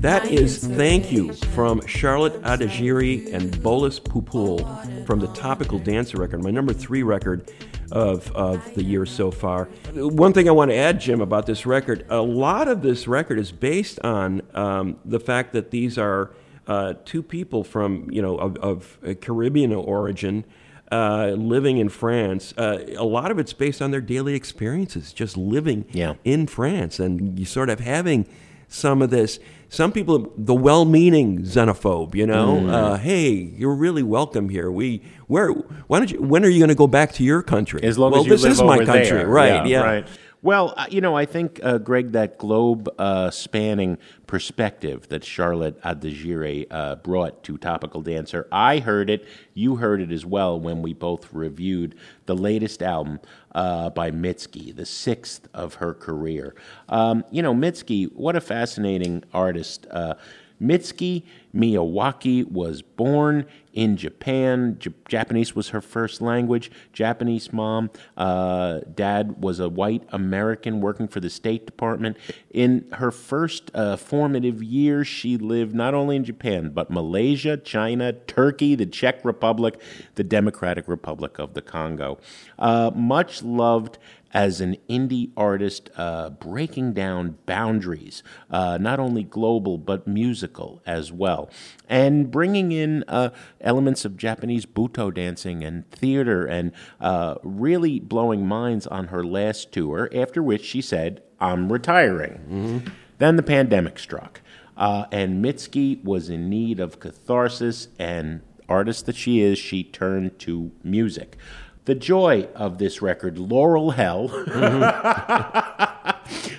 That 0.05 0.31
is 0.31 0.59
Thank 0.59 1.11
You 1.11 1.33
from 1.33 1.81
Charlotte 1.87 2.35
Adigéry 2.43 3.33
and 3.33 3.51
Bolis 3.63 3.99
Pupul 3.99 5.07
from 5.07 5.19
the 5.19 5.29
Topical 5.29 5.79
Dancer 5.79 6.19
record, 6.19 6.43
my 6.43 6.51
number 6.51 6.75
three 6.75 7.03
record 7.03 7.51
of, 7.91 8.31
of 8.33 8.75
the 8.75 8.85
year 8.85 9.07
so 9.07 9.31
far. 9.31 9.65
One 9.95 10.35
thing 10.35 10.47
I 10.47 10.53
want 10.53 10.73
to 10.73 10.77
add, 10.77 11.01
Jim, 11.01 11.23
about 11.23 11.47
this 11.47 11.65
record 11.65 12.05
a 12.11 12.21
lot 12.21 12.69
of 12.69 12.83
this 12.83 13.09
record 13.09 13.39
is 13.39 13.51
based 13.51 13.99
on 14.01 14.43
um, 14.53 14.99
the 15.07 15.19
fact 15.19 15.55
that 15.55 15.71
these 15.71 15.97
are 15.97 16.33
uh, 16.67 16.93
two 17.07 17.23
people 17.23 17.65
from, 17.65 18.11
you 18.11 18.21
know, 18.21 18.37
of, 18.37 18.59
of 18.59 18.99
Caribbean 19.23 19.73
origin. 19.73 20.45
Uh, 20.93 21.29
living 21.29 21.79
in 21.79 21.89
France, 21.89 22.53
uh, 22.59 22.85
a 22.99 23.05
lot 23.05 23.31
of 23.31 23.39
it's 23.39 23.55
based 23.55 23.81
on 23.81 23.91
their 23.91 24.03
daily 24.03 24.35
experiences, 24.35 25.15
just 25.15 25.35
living 25.35 25.87
Yeah. 25.93 26.17
in 26.25 26.47
France, 26.47 27.01
and 27.01 27.39
you 27.39 27.47
sort 27.47 27.71
of 27.71 27.81
having 27.81 28.27
some 28.69 29.01
of 29.01 29.09
this. 29.09 29.41
Some 29.69 29.93
people, 29.93 30.33
the 30.37 30.55
well-meaning 30.55 31.41
xenophobe, 31.43 32.15
you 32.15 32.27
know, 32.27 32.61
Mm. 32.63 32.73
uh, 32.73 32.97
hey, 32.97 33.31
you're 33.31 33.75
really 33.75 34.03
welcome 34.03 34.49
here. 34.49 34.71
We, 34.71 35.03
where, 35.27 35.51
why 35.51 35.99
don't 35.99 36.11
you? 36.13 36.23
When 36.23 36.45
are 36.45 36.49
you 36.49 36.59
going 36.59 36.69
to 36.69 36.75
go 36.75 36.87
back 36.87 37.13
to 37.15 37.25
your 37.25 37.43
country? 37.43 37.83
As 37.83 37.99
long 37.99 38.13
well, 38.13 38.21
as 38.21 38.27
you 38.27 38.33
this 38.33 38.45
is 38.45 38.63
my 38.63 38.85
country, 38.85 39.19
there. 39.19 39.27
right? 39.27 39.67
Yeah, 39.67 39.81
right. 39.83 40.07
Well, 40.43 40.75
uh, 40.77 40.85
you 40.91 41.01
know, 41.01 41.17
I 41.17 41.25
think 41.25 41.59
uh, 41.63 41.79
Greg, 41.79 42.13
that 42.13 42.37
globe 42.37 42.91
uh, 42.99 43.31
spanning 43.31 43.97
perspective 44.27 45.09
that 45.09 45.25
Charlotte 45.25 45.81
Adigéry 45.81 46.67
uh, 46.71 46.97
brought 46.97 47.43
to 47.45 47.57
Topical 47.57 48.03
Dancer, 48.03 48.47
I 48.53 48.81
heard 48.81 49.09
it. 49.09 49.27
You 49.55 49.77
heard 49.77 50.03
it 50.03 50.13
as 50.13 50.27
well 50.27 50.61
when 50.61 50.83
we 50.83 50.93
both 50.93 51.33
reviewed 51.33 51.95
the 52.27 52.37
latest 52.37 52.83
album 52.83 53.21
uh, 53.55 53.91
by 53.91 54.11
Mitski, 54.11 54.75
the 54.75 54.87
sixth 54.87 55.49
of 55.55 55.75
her 55.75 55.95
career. 55.95 56.55
Um, 56.89 57.25
you 57.31 57.43
know, 57.43 57.55
Mitski, 57.55 58.13
what 58.13 58.37
a 58.37 58.41
fascinating 58.41 59.25
artist. 59.33 59.87
Uh, 59.91 60.15
Mitski 60.61 61.25
Miyawaki 61.55 62.51
was 62.51 62.83
born 62.83 63.47
in 63.73 63.97
Japan. 63.97 64.77
J- 64.79 64.93
Japanese 65.09 65.55
was 65.55 65.69
her 65.71 65.81
first 65.81 66.21
language. 66.21 66.71
Japanese 66.93 67.53
mom. 67.53 67.91
Uh, 68.17 68.81
dad 68.95 69.43
was 69.43 69.61
a 69.61 69.69
white 69.69 70.03
American 70.11 70.81
working 70.81 71.09
for 71.09 71.21
the 71.21 71.31
State 71.31 71.67
Department. 71.67 72.17
In 72.51 72.87
her 72.95 73.11
first 73.11 73.71
uh, 73.75 73.97
formative 73.97 74.63
years, 74.63 75.07
she 75.07 75.37
lived 75.37 75.75
not 75.75 75.95
only 75.95 76.17
in 76.17 76.25
Japan, 76.25 76.71
but 76.71 76.91
Malaysia, 76.91 77.57
China, 77.57 78.13
Turkey, 78.13 78.75
the 78.75 78.87
Czech 78.87 79.25
Republic, 79.25 79.81
the 80.15 80.25
Democratic 80.25 80.89
Republic 80.89 81.39
of 81.39 81.55
the 81.55 81.63
Congo. 81.63 82.19
Uh, 82.59 82.91
much 82.95 83.43
loved 83.43 83.99
as 84.35 84.61
an 84.61 84.77
indie 84.91 85.31
artist, 85.37 85.89
uh, 85.97 86.29
breaking 86.31 86.93
down 86.93 87.39
boundaries, 87.47 88.23
uh, 88.51 88.77
not 88.79 88.99
only 88.99 89.23
global 89.23 89.79
but 89.79 90.09
musical 90.09 90.83
as 90.85 91.13
well, 91.13 91.49
and 91.89 92.31
bringing 92.33 92.73
in 92.73 93.05
uh, 93.07 93.31
elements 93.61 94.05
of 94.05 94.17
Japanese 94.17 94.67
butoh 94.67 95.15
dancing 95.15 95.63
and 95.63 95.89
theater, 95.91 96.45
and 96.45 96.73
uh, 97.01 97.37
really 97.45 98.01
blowing 98.01 98.45
minds 98.47 98.89
on 98.89 99.07
her 99.07 99.25
last 99.25 99.71
tour. 99.71 100.11
After 100.13 100.43
which 100.43 100.65
she 100.65 100.83
said, 100.83 101.23
"I'm 101.41 101.73
retiring." 101.73 102.91
Then 103.19 103.37
the 103.37 103.45
pandemic 103.45 104.01
struck, 104.01 104.41
uh, 104.77 105.07
and 105.13 105.43
Mitski 105.45 106.03
was 106.03 106.29
in 106.29 106.51
need 106.51 106.81
of 106.81 106.99
catharsis, 106.99 107.87
and 107.97 108.43
artist 108.69 109.07
that 109.07 109.15
she 109.15 109.41
is, 109.41 109.59
she 109.59 109.85
turned 109.85 110.39
to 110.41 110.73
music. 110.83 111.37
The 111.85 111.95
joy 111.95 112.49
of 112.55 112.79
this 112.79 113.03
record, 113.03 113.39
Laurel 113.39 113.91
Hell, 113.91 114.31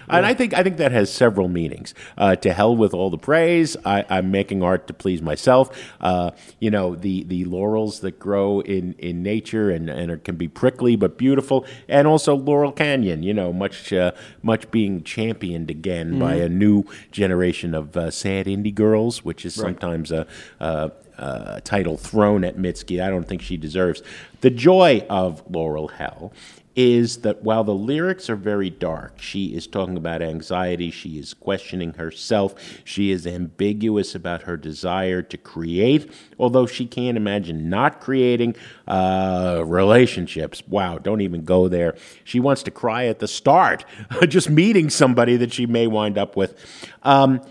and 0.08 0.26
I 0.26 0.34
think 0.36 0.54
I 0.54 0.62
think 0.62 0.78
that 0.78 0.92
has 0.92 1.12
several 1.12 1.48
meanings. 1.48 1.94
Uh, 2.18 2.36
to 2.36 2.54
hell 2.54 2.76
with 2.76 2.94
all 2.94 3.10
the 3.10 3.18
praise. 3.18 3.76
I, 3.84 4.06
I'm 4.10 4.30
making 4.30 4.62
art 4.62 4.86
to 4.88 4.94
please 4.94 5.24
myself. 5.24 5.76
Uh, 6.00 6.32
you 6.60 6.70
know 6.70 6.96
the 6.96 7.24
the 7.24 7.46
laurels 7.46 8.02
that 8.02 8.20
grow 8.20 8.60
in, 8.62 8.94
in 9.00 9.24
nature 9.24 9.72
and 9.72 9.90
and 9.90 10.12
are, 10.12 10.18
can 10.18 10.36
be 10.36 10.48
prickly 10.48 10.96
but 10.96 11.18
beautiful, 11.18 11.66
and 11.88 12.08
also 12.08 12.36
Laurel 12.36 12.72
Canyon. 12.72 13.24
You 13.24 13.34
know 13.34 13.52
much 13.52 13.92
uh, 13.92 14.12
much 14.44 14.70
being 14.70 15.04
championed 15.04 15.72
again 15.72 16.20
by 16.20 16.36
a 16.36 16.50
new 16.50 16.84
generation 17.12 17.74
of 17.74 17.98
uh, 17.98 18.12
sad 18.12 18.46
indie 18.46 18.76
girls, 18.76 19.26
which 19.26 19.46
is 19.46 19.56
sometimes 19.56 20.12
a. 20.12 20.28
a 20.60 20.92
uh, 21.18 21.60
title 21.64 21.98
thrown 21.98 22.44
at 22.44 22.58
Mitski, 22.58 23.04
I 23.04 23.10
don't 23.10 23.28
think 23.28 23.42
she 23.42 23.58
deserves. 23.58 24.02
The 24.42 24.50
joy 24.50 25.06
of 25.10 25.44
Laurel 25.50 25.88
Hell 25.88 26.34
is 26.76 27.18
that 27.20 27.42
while 27.42 27.64
the 27.64 27.74
lyrics 27.74 28.30
are 28.30 28.36
very 28.36 28.70
dark, 28.70 29.14
she 29.20 29.56
is 29.56 29.66
talking 29.66 29.96
about 29.96 30.22
anxiety, 30.22 30.92
she 30.92 31.18
is 31.18 31.34
questioning 31.34 31.94
herself, 31.94 32.54
she 32.84 33.12
is 33.12 33.26
ambiguous 33.26 34.14
about 34.14 34.42
her 34.42 34.58
desire 34.58 35.22
to 35.22 35.38
create, 35.38 36.12
although 36.38 36.66
she 36.66 36.86
can't 36.86 37.16
imagine 37.16 37.70
not 37.70 38.02
creating 38.02 38.56
uh, 38.88 39.64
relationships. 39.66 40.62
Wow, 40.68 40.98
don't 40.98 41.22
even 41.22 41.46
go 41.46 41.70
there. 41.70 41.96
She 42.26 42.42
wants 42.42 42.62
to 42.64 42.72
cry 42.72 43.06
at 43.06 43.20
the 43.20 43.28
start, 43.28 43.86
just 44.28 44.50
meeting 44.50 44.90
somebody 44.90 45.38
that 45.38 45.54
she 45.54 45.66
may 45.66 45.88
wind 45.88 46.18
up 46.18 46.36
with. 46.36 46.58
Um, 47.04 47.42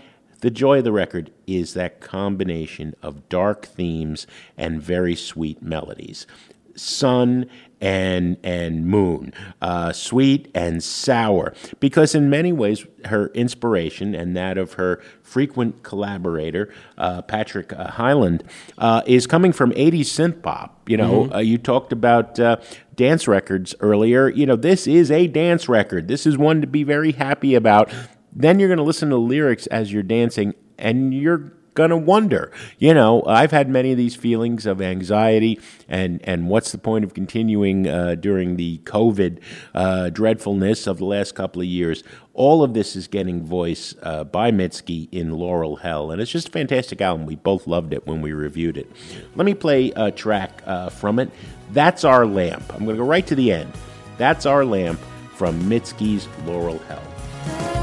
the 0.45 0.51
joy 0.51 0.77
of 0.77 0.83
the 0.83 0.91
record 0.91 1.31
is 1.47 1.73
that 1.73 1.99
combination 2.01 2.93
of 3.01 3.27
dark 3.29 3.65
themes 3.65 4.27
and 4.55 4.79
very 4.79 5.15
sweet 5.15 5.59
melodies. 5.59 6.27
Sun 6.75 7.49
and 7.81 8.37
and 8.43 8.85
moon, 8.85 9.33
uh, 9.59 9.91
sweet 9.91 10.51
and 10.53 10.83
sour, 10.83 11.55
because 11.79 12.13
in 12.13 12.29
many 12.29 12.53
ways 12.53 12.85
her 13.05 13.29
inspiration 13.29 14.13
and 14.13 14.37
that 14.37 14.59
of 14.59 14.73
her 14.73 15.01
frequent 15.23 15.81
collaborator 15.81 16.71
uh, 16.99 17.23
Patrick 17.23 17.73
uh, 17.73 17.89
Hyland 17.89 18.43
uh, 18.77 19.01
is 19.07 19.25
coming 19.25 19.51
from 19.51 19.71
80s 19.71 20.01
synth 20.01 20.43
pop. 20.43 20.87
You 20.87 20.97
know, 20.97 21.31
uh, 21.33 21.39
you 21.39 21.57
talked 21.57 21.91
about 21.91 22.39
uh, 22.39 22.57
dance 22.95 23.27
records 23.27 23.73
earlier. 23.79 24.29
You 24.29 24.45
know, 24.45 24.55
this 24.55 24.85
is 24.85 25.09
a 25.09 25.25
dance 25.25 25.67
record. 25.67 26.07
This 26.07 26.27
is 26.27 26.37
one 26.37 26.61
to 26.61 26.67
be 26.67 26.83
very 26.83 27.13
happy 27.13 27.55
about. 27.55 27.91
Then 28.35 28.59
you're 28.59 28.69
going 28.69 28.77
to 28.77 28.83
listen 28.83 29.09
to 29.09 29.17
lyrics 29.17 29.65
as 29.67 29.93
you're 29.93 30.03
dancing, 30.03 30.53
and 30.77 31.13
you're 31.13 31.53
going 31.75 31.89
to 31.89 31.97
wonder. 31.97 32.51
You 32.79 32.93
know, 32.93 33.23
I've 33.27 33.51
had 33.51 33.69
many 33.69 33.91
of 33.91 33.97
these 33.97 34.15
feelings 34.15 34.65
of 34.65 34.81
anxiety, 34.81 35.59
and, 35.87 36.21
and 36.23 36.49
what's 36.49 36.71
the 36.71 36.77
point 36.77 37.03
of 37.05 37.13
continuing 37.13 37.87
uh, 37.87 38.15
during 38.15 38.55
the 38.55 38.79
COVID 38.79 39.39
uh, 39.73 40.09
dreadfulness 40.09 40.87
of 40.87 40.97
the 40.97 41.05
last 41.05 41.35
couple 41.35 41.61
of 41.61 41.67
years? 41.67 42.03
All 42.33 42.63
of 42.63 42.73
this 42.73 42.95
is 42.95 43.07
getting 43.07 43.45
voice 43.45 43.93
uh, 44.01 44.23
by 44.23 44.51
Mitski 44.51 45.07
in 45.11 45.31
Laurel 45.31 45.77
Hell, 45.77 46.11
and 46.11 46.21
it's 46.21 46.31
just 46.31 46.47
a 46.47 46.51
fantastic 46.51 47.01
album. 47.01 47.25
We 47.25 47.35
both 47.35 47.67
loved 47.67 47.93
it 47.93 48.07
when 48.07 48.21
we 48.21 48.31
reviewed 48.31 48.77
it. 48.77 48.89
Let 49.35 49.45
me 49.45 49.53
play 49.53 49.91
a 49.95 50.11
track 50.11 50.61
uh, 50.65 50.89
from 50.89 51.19
it. 51.19 51.29
That's 51.71 52.03
Our 52.03 52.25
Lamp. 52.25 52.63
I'm 52.73 52.85
going 52.85 52.95
to 52.95 53.03
go 53.03 53.07
right 53.07 53.27
to 53.27 53.35
the 53.35 53.51
end. 53.51 53.71
That's 54.17 54.45
Our 54.45 54.65
Lamp 54.65 54.99
from 55.35 55.61
Mitski's 55.63 56.27
Laurel 56.45 56.79
Hell. 56.79 57.74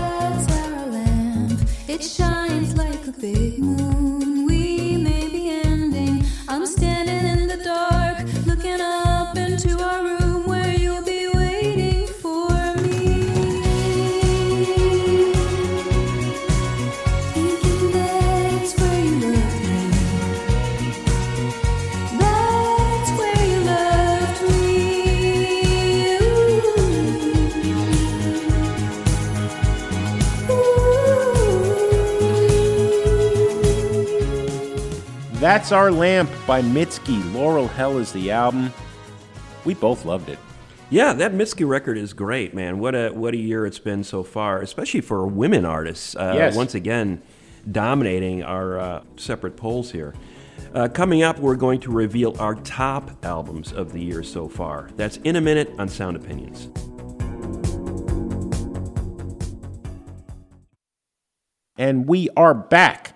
Shines 2.03 2.77
like 2.77 3.07
a 3.07 3.13
big 3.13 3.59
moon. 3.59 4.02
That's 35.43 35.73
Our 35.73 35.91
Lamp 35.91 36.31
by 36.47 36.63
Mitski. 36.63 37.35
Laurel 37.35 37.67
Hell 37.67 37.99
is 37.99 38.13
the 38.13 38.31
album. 38.31 38.73
We 39.65 39.75
both 39.75 40.05
loved 40.05 40.29
it. 40.29 40.39
Yeah, 40.89 41.13
that 41.15 41.33
Mitski 41.33 41.67
record 41.67 41.99
is 41.99 42.13
great, 42.13 42.55
man. 42.55 42.79
What 42.79 42.95
a 42.95 43.11
what 43.11 43.35
a 43.35 43.37
year 43.37 43.67
it's 43.67 43.81
been 43.81 44.05
so 44.05 44.23
far, 44.23 44.61
especially 44.61 45.01
for 45.01 45.27
women 45.27 45.65
artists. 45.65 46.15
Uh, 46.15 46.35
Yes. 46.37 46.55
Once 46.55 46.77
again, 46.77 47.21
dominating 47.69 48.45
our 48.45 48.79
uh, 48.79 49.03
separate 49.17 49.57
polls 49.57 49.91
here. 49.91 50.15
Uh, 50.77 50.87
coming 50.87 51.25
up, 51.25 51.41
we're 51.41 51.57
going 51.57 51.81
to 51.81 51.91
reveal 51.91 52.37
our 52.41 52.55
top 52.55 53.11
albums 53.25 53.73
of 53.73 53.93
the 53.93 54.01
year 54.01 54.23
so 54.23 54.49
far. 54.49 54.91
That's 54.95 55.17
in 55.25 55.35
a 55.35 55.41
minute 55.41 55.73
on 55.77 55.89
Sound 55.89 56.15
Opinions. 56.17 56.69
And 61.77 62.07
we 62.07 62.29
are 62.37 62.55
back. 62.55 63.12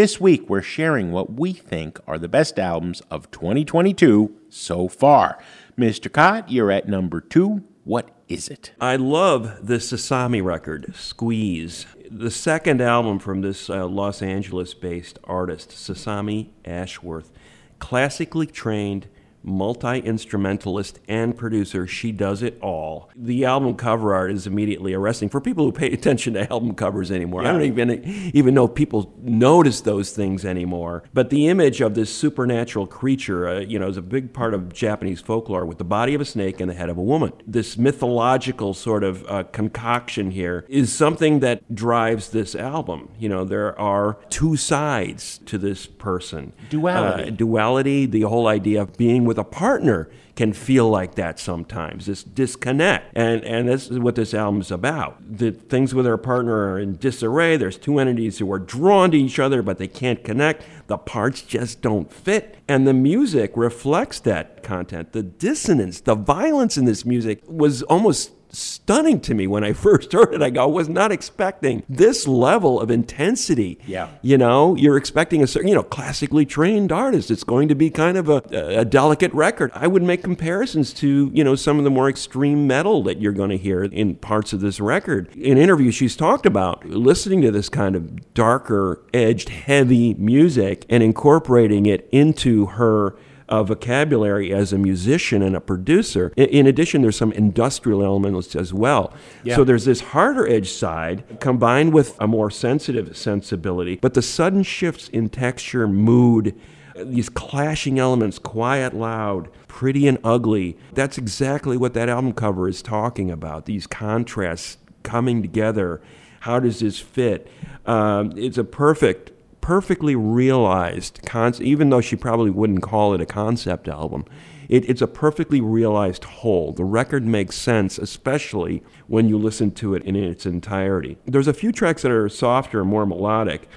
This 0.00 0.18
week, 0.18 0.48
we're 0.48 0.62
sharing 0.62 1.12
what 1.12 1.34
we 1.34 1.52
think 1.52 2.00
are 2.06 2.18
the 2.18 2.26
best 2.26 2.58
albums 2.58 3.02
of 3.10 3.30
2022 3.32 4.34
so 4.48 4.88
far. 4.88 5.38
Mr. 5.76 6.10
Kot, 6.10 6.50
you're 6.50 6.70
at 6.70 6.88
number 6.88 7.20
two. 7.20 7.64
What 7.84 8.08
is 8.26 8.48
it? 8.48 8.72
I 8.80 8.96
love 8.96 9.66
the 9.66 9.74
Sasami 9.74 10.42
record, 10.42 10.94
Squeeze. 10.96 11.84
The 12.10 12.30
second 12.30 12.80
album 12.80 13.18
from 13.18 13.42
this 13.42 13.68
uh, 13.68 13.86
Los 13.86 14.22
Angeles 14.22 14.72
based 14.72 15.18
artist, 15.24 15.68
Sasami 15.68 16.48
Ashworth. 16.64 17.30
Classically 17.78 18.46
trained, 18.46 19.06
multi 19.42 19.98
instrumentalist, 19.98 20.98
and 21.08 21.36
producer. 21.36 21.86
She 21.86 22.12
does 22.12 22.42
it 22.42 22.58
all. 22.60 23.10
The 23.16 23.44
album 23.44 23.74
cover 23.76 24.14
art 24.14 24.30
is 24.30 24.46
immediately 24.46 24.94
arresting 24.94 25.28
for 25.28 25.40
people 25.40 25.64
who 25.64 25.72
pay 25.72 25.92
attention 25.92 26.34
to 26.34 26.50
album 26.50 26.74
covers 26.74 27.10
anymore. 27.10 27.42
I 27.42 27.52
don't 27.52 27.62
even, 27.62 28.02
even 28.34 28.54
know 28.54 28.68
people 28.68 29.12
notice 29.20 29.80
those 29.80 30.12
things 30.12 30.44
anymore. 30.44 31.04
But 31.12 31.30
the 31.30 31.48
image 31.48 31.80
of 31.80 31.94
this 31.94 32.14
supernatural 32.14 32.86
creature, 32.86 33.48
uh, 33.48 33.60
you 33.60 33.78
know, 33.78 33.88
is 33.88 33.96
a 33.96 34.02
big 34.02 34.32
part 34.32 34.54
of 34.54 34.72
Japanese 34.72 35.20
folklore 35.20 35.66
with 35.66 35.78
the 35.78 35.84
body 35.84 36.14
of 36.14 36.20
a 36.20 36.24
snake 36.24 36.60
and 36.60 36.70
the 36.70 36.74
head 36.74 36.88
of 36.88 36.98
a 36.98 37.02
woman. 37.02 37.32
This 37.46 37.76
mythological 37.76 38.74
sort 38.74 39.04
of 39.04 39.24
uh, 39.28 39.44
concoction 39.44 40.30
here 40.30 40.64
is 40.68 40.92
something 40.92 41.40
that 41.40 41.74
drives 41.74 42.30
this 42.30 42.54
album. 42.54 43.10
You 43.18 43.28
know, 43.28 43.44
there 43.44 43.78
are 43.78 44.18
two 44.28 44.56
sides 44.56 45.38
to 45.46 45.58
this 45.58 45.86
person. 45.86 46.52
Duality. 46.68 47.28
Uh, 47.28 47.30
duality, 47.30 48.06
the 48.06 48.22
whole 48.22 48.48
idea 48.48 48.82
of 48.82 48.96
being 48.96 49.24
with 49.30 49.38
a 49.38 49.44
partner 49.44 50.10
can 50.34 50.52
feel 50.52 50.90
like 50.90 51.14
that 51.14 51.38
sometimes, 51.38 52.06
this 52.06 52.24
disconnect. 52.24 53.16
And, 53.16 53.44
and 53.44 53.68
this 53.68 53.88
is 53.88 54.00
what 54.00 54.16
this 54.16 54.34
album 54.34 54.60
is 54.60 54.72
about. 54.72 55.18
The 55.20 55.52
things 55.52 55.94
with 55.94 56.04
our 56.04 56.18
partner 56.18 56.72
are 56.72 56.80
in 56.80 56.96
disarray. 56.96 57.56
There's 57.56 57.78
two 57.78 58.00
entities 58.00 58.40
who 58.40 58.52
are 58.52 58.58
drawn 58.58 59.12
to 59.12 59.16
each 59.16 59.38
other, 59.38 59.62
but 59.62 59.78
they 59.78 59.86
can't 59.86 60.24
connect. 60.24 60.64
The 60.88 60.98
parts 60.98 61.42
just 61.42 61.80
don't 61.80 62.12
fit. 62.12 62.56
And 62.66 62.88
the 62.88 62.92
music 62.92 63.52
reflects 63.54 64.18
that 64.20 64.64
content. 64.64 65.12
The 65.12 65.22
dissonance, 65.22 66.00
the 66.00 66.16
violence 66.16 66.76
in 66.76 66.86
this 66.86 67.04
music 67.04 67.44
was 67.46 67.84
almost 67.84 68.32
stunning 68.52 69.20
to 69.20 69.34
me 69.34 69.46
when 69.46 69.64
I 69.64 69.72
first 69.80 70.12
heard 70.12 70.34
it. 70.34 70.42
I 70.42 70.50
go, 70.50 70.62
I 70.62 70.66
was 70.66 70.88
not 70.88 71.12
expecting 71.12 71.82
this 71.88 72.26
level 72.26 72.80
of 72.80 72.90
intensity. 72.90 73.78
Yeah. 73.86 74.08
You 74.22 74.38
know, 74.38 74.74
you're 74.76 74.96
expecting 74.96 75.42
a 75.42 75.46
certain, 75.46 75.68
you 75.68 75.74
know, 75.74 75.82
classically 75.82 76.46
trained 76.46 76.92
artist. 76.92 77.30
It's 77.30 77.44
going 77.44 77.68
to 77.68 77.74
be 77.74 77.90
kind 77.90 78.16
of 78.16 78.28
a, 78.28 78.42
a 78.80 78.84
delicate 78.84 79.32
record. 79.32 79.70
I 79.74 79.86
would 79.86 80.02
make 80.02 80.22
comparisons 80.22 80.92
to, 80.94 81.30
you 81.32 81.44
know, 81.44 81.54
some 81.54 81.78
of 81.78 81.84
the 81.84 81.90
more 81.90 82.08
extreme 82.08 82.66
metal 82.66 83.02
that 83.04 83.20
you're 83.20 83.32
going 83.32 83.50
to 83.50 83.58
hear 83.58 83.84
in 83.84 84.16
parts 84.16 84.52
of 84.52 84.60
this 84.60 84.80
record. 84.80 85.34
In 85.36 85.58
interviews, 85.58 85.94
she's 85.94 86.16
talked 86.16 86.46
about 86.46 86.84
listening 86.84 87.42
to 87.42 87.50
this 87.50 87.68
kind 87.68 87.96
of 87.96 88.34
darker 88.34 89.02
edged, 89.12 89.48
heavy 89.48 90.14
music 90.14 90.84
and 90.88 91.02
incorporating 91.02 91.86
it 91.86 92.08
into 92.12 92.66
her 92.66 93.16
uh, 93.50 93.62
vocabulary 93.62 94.52
as 94.54 94.72
a 94.72 94.78
musician 94.78 95.42
and 95.42 95.54
a 95.56 95.60
producer. 95.60 96.32
In, 96.36 96.46
in 96.46 96.66
addition, 96.66 97.02
there's 97.02 97.16
some 97.16 97.32
industrial 97.32 98.02
elements 98.02 98.54
as 98.56 98.72
well. 98.72 99.12
So 99.56 99.64
there's 99.64 99.84
this 99.84 100.00
harder 100.00 100.46
edge 100.48 100.70
side 100.70 101.24
combined 101.40 101.92
with 101.92 102.18
a 102.20 102.26
more 102.26 102.50
sensitive 102.50 103.16
sensibility, 103.16 103.96
but 103.96 104.14
the 104.14 104.22
sudden 104.22 104.62
shifts 104.62 105.08
in 105.08 105.28
texture, 105.28 105.86
mood, 105.88 106.54
these 106.96 107.28
clashing 107.28 107.98
elements, 107.98 108.38
quiet, 108.38 108.94
loud, 108.94 109.48
pretty 109.68 110.06
and 110.06 110.18
ugly. 110.22 110.76
That's 110.92 111.18
exactly 111.18 111.76
what 111.76 111.94
that 111.94 112.08
album 112.08 112.32
cover 112.32 112.68
is 112.68 112.82
talking 112.82 113.30
about. 113.30 113.66
These 113.66 113.86
contrasts 113.86 114.76
coming 115.02 115.42
together. 115.42 116.00
How 116.40 116.60
does 116.60 116.80
this 116.80 116.98
fit? 116.98 117.50
Um, 117.86 118.32
it's 118.36 118.58
a 118.58 118.64
perfect 118.64 119.32
perfectly 119.60 120.14
realized 120.16 121.20
concept, 121.24 121.66
even 121.66 121.90
though 121.90 122.00
she 122.00 122.16
probably 122.16 122.50
wouldn't 122.50 122.82
call 122.82 123.14
it 123.14 123.20
a 123.20 123.26
concept 123.26 123.88
album. 123.88 124.24
It, 124.68 124.88
it's 124.88 125.02
a 125.02 125.08
perfectly 125.08 125.60
realized 125.60 126.22
whole. 126.22 126.72
The 126.72 126.84
record 126.84 127.26
makes 127.26 127.56
sense, 127.56 127.98
especially 127.98 128.84
when 129.08 129.28
you 129.28 129.36
listen 129.36 129.72
to 129.72 129.94
it 129.94 130.04
in 130.04 130.14
its 130.14 130.46
entirety. 130.46 131.18
There's 131.26 131.48
a 131.48 131.52
few 131.52 131.72
tracks 131.72 132.02
that 132.02 132.12
are 132.12 132.28
softer 132.28 132.80
and 132.80 132.88
more 132.88 133.04
melodic, 133.04 133.68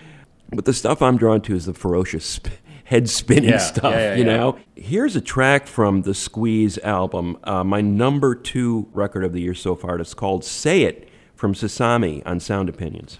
but 0.51 0.65
the 0.65 0.73
stuff 0.73 1.01
I'm 1.01 1.17
drawn 1.17 1.41
to 1.41 1.55
is 1.55 1.65
the 1.65 1.73
ferocious 1.73 2.25
sp- 2.29 2.61
head 2.83 3.09
spinning 3.09 3.49
Yeah, 3.49 3.57
stuff, 3.57 3.93
yeah, 3.93 4.11
yeah, 4.11 4.15
you 4.15 4.23
know? 4.23 4.59
Here's 4.75 5.15
a 5.15 5.21
track 5.21 5.65
from 5.65 6.03
the 6.03 6.13
Squeeze 6.13 6.77
album, 6.79 7.39
uh, 7.43 7.63
my 7.63 7.81
number 7.81 8.35
two 8.35 8.87
record 8.93 9.23
of 9.23 9.33
the 9.33 9.41
year 9.41 9.55
so 9.55 9.75
far. 9.75 9.97
It's 9.97 10.13
called 10.13 10.45
Say 10.45 10.83
It 10.83 11.09
from 11.33 11.55
Sasami 11.55 12.21
on 12.25 12.39
Sound 12.39 12.69
Opinions. 12.69 13.17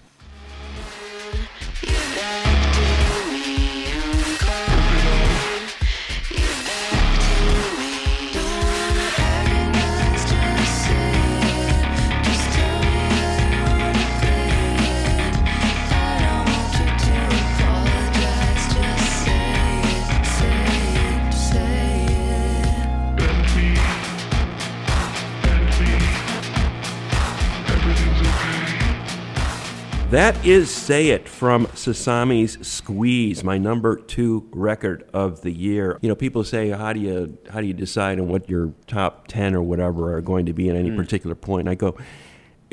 That 30.14 30.46
is 30.46 30.70
Say 30.70 31.08
It 31.08 31.28
from 31.28 31.66
Sasami's 31.74 32.64
Squeeze, 32.64 33.42
my 33.42 33.58
number 33.58 33.96
two 33.96 34.48
record 34.52 35.10
of 35.12 35.40
the 35.40 35.50
year. 35.50 35.98
You 36.02 36.08
know, 36.08 36.14
people 36.14 36.44
say, 36.44 36.70
how 36.70 36.92
do 36.92 37.00
you 37.00 37.36
how 37.50 37.60
do 37.60 37.66
you 37.66 37.72
decide 37.72 38.20
on 38.20 38.28
what 38.28 38.48
your 38.48 38.72
top 38.86 39.26
ten 39.26 39.56
or 39.56 39.62
whatever 39.62 40.14
are 40.14 40.20
going 40.20 40.46
to 40.46 40.52
be 40.52 40.70
at 40.70 40.76
any 40.76 40.90
hmm. 40.90 40.96
particular 40.96 41.34
point? 41.34 41.62
And 41.62 41.70
I 41.70 41.74
go, 41.74 41.96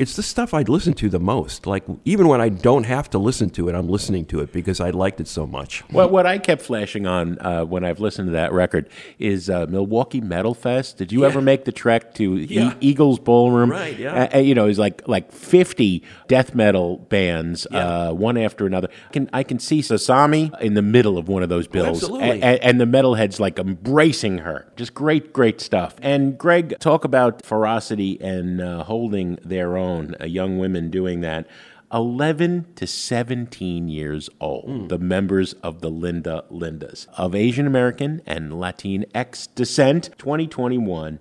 it's 0.02 0.16
the 0.16 0.22
stuff 0.22 0.52
I'd 0.54 0.68
listen 0.68 0.94
to 0.94 1.08
the 1.08 1.20
most. 1.20 1.66
Like 1.66 1.84
even 2.04 2.26
when 2.28 2.40
I 2.40 2.48
don't 2.48 2.84
have 2.84 3.08
to 3.10 3.18
listen 3.18 3.48
to 3.50 3.68
it, 3.68 3.74
I'm 3.74 3.88
listening 3.88 4.24
to 4.26 4.40
it 4.40 4.52
because 4.52 4.80
I 4.80 4.90
liked 4.90 5.20
it 5.20 5.28
so 5.28 5.46
much. 5.46 5.80
What 5.90 6.10
what 6.10 6.26
I 6.26 6.38
kept 6.38 6.62
flashing 6.62 7.06
on 7.06 7.38
uh, 7.40 7.64
when 7.72 7.84
I've 7.84 8.00
listened 8.00 8.26
to 8.28 8.32
that 8.32 8.52
record 8.52 8.84
is 9.18 9.48
uh, 9.48 9.66
Milwaukee 9.68 10.20
Metal 10.20 10.54
Fest. 10.54 10.98
Did 10.98 11.12
you 11.12 11.20
Yeah. 11.22 11.28
ever 11.28 11.40
make 11.40 11.64
the 11.64 11.72
trek 11.72 12.02
to 12.14 12.24
E- 12.38 12.72
Eagles 12.80 13.18
Ballroom? 13.28 13.70
Right, 13.70 13.96
yeah. 13.98 14.28
Uh, 14.34 14.38
you 14.38 14.54
know, 14.54 14.66
it's 14.66 14.78
like 14.86 15.06
like 15.06 15.26
fifty 15.32 16.02
death 16.28 16.54
metal 16.54 16.88
bands, 17.14 17.66
Yeah. 17.70 17.78
uh, 18.08 18.12
one 18.12 18.36
after 18.46 18.66
another. 18.66 18.88
I 19.08 19.12
can 19.12 19.24
I 19.40 19.42
can 19.50 19.58
see 19.68 19.80
Sasami 19.80 20.42
in 20.60 20.74
the 20.74 20.82
middle 20.96 21.16
of 21.18 21.28
one 21.28 21.42
of 21.46 21.48
those 21.54 21.66
bills, 21.76 22.02
absolutely. 22.02 22.40
a- 22.42 22.54
a- 22.54 22.60
and 22.68 22.80
the 22.80 22.88
metalheads 22.96 23.38
like 23.46 23.56
embracing 23.58 24.38
her. 24.46 24.58
Just 24.76 24.92
great, 24.94 25.32
great 25.32 25.60
stuff. 25.60 25.94
And 26.02 26.22
Greg, 26.44 26.66
talk 26.88 27.04
about 27.04 27.44
ferocity 27.44 28.12
and 28.20 28.60
uh, 28.60 28.82
holding 28.92 29.38
their 29.44 29.70
own. 29.76 29.91
Uh, 30.00 30.24
young 30.24 30.58
women 30.58 30.90
doing 30.90 31.20
that. 31.20 31.46
11 31.92 32.66
to 32.74 32.86
17 32.86 33.88
years 33.88 34.30
old, 34.40 34.88
the 34.88 34.98
members 34.98 35.52
of 35.54 35.82
the 35.82 35.90
Linda 35.90 36.42
Lindas 36.50 37.06
of 37.18 37.34
Asian 37.34 37.66
American 37.66 38.22
and 38.24 38.52
Latinx 38.52 39.54
descent, 39.54 40.10
2021. 40.16 41.18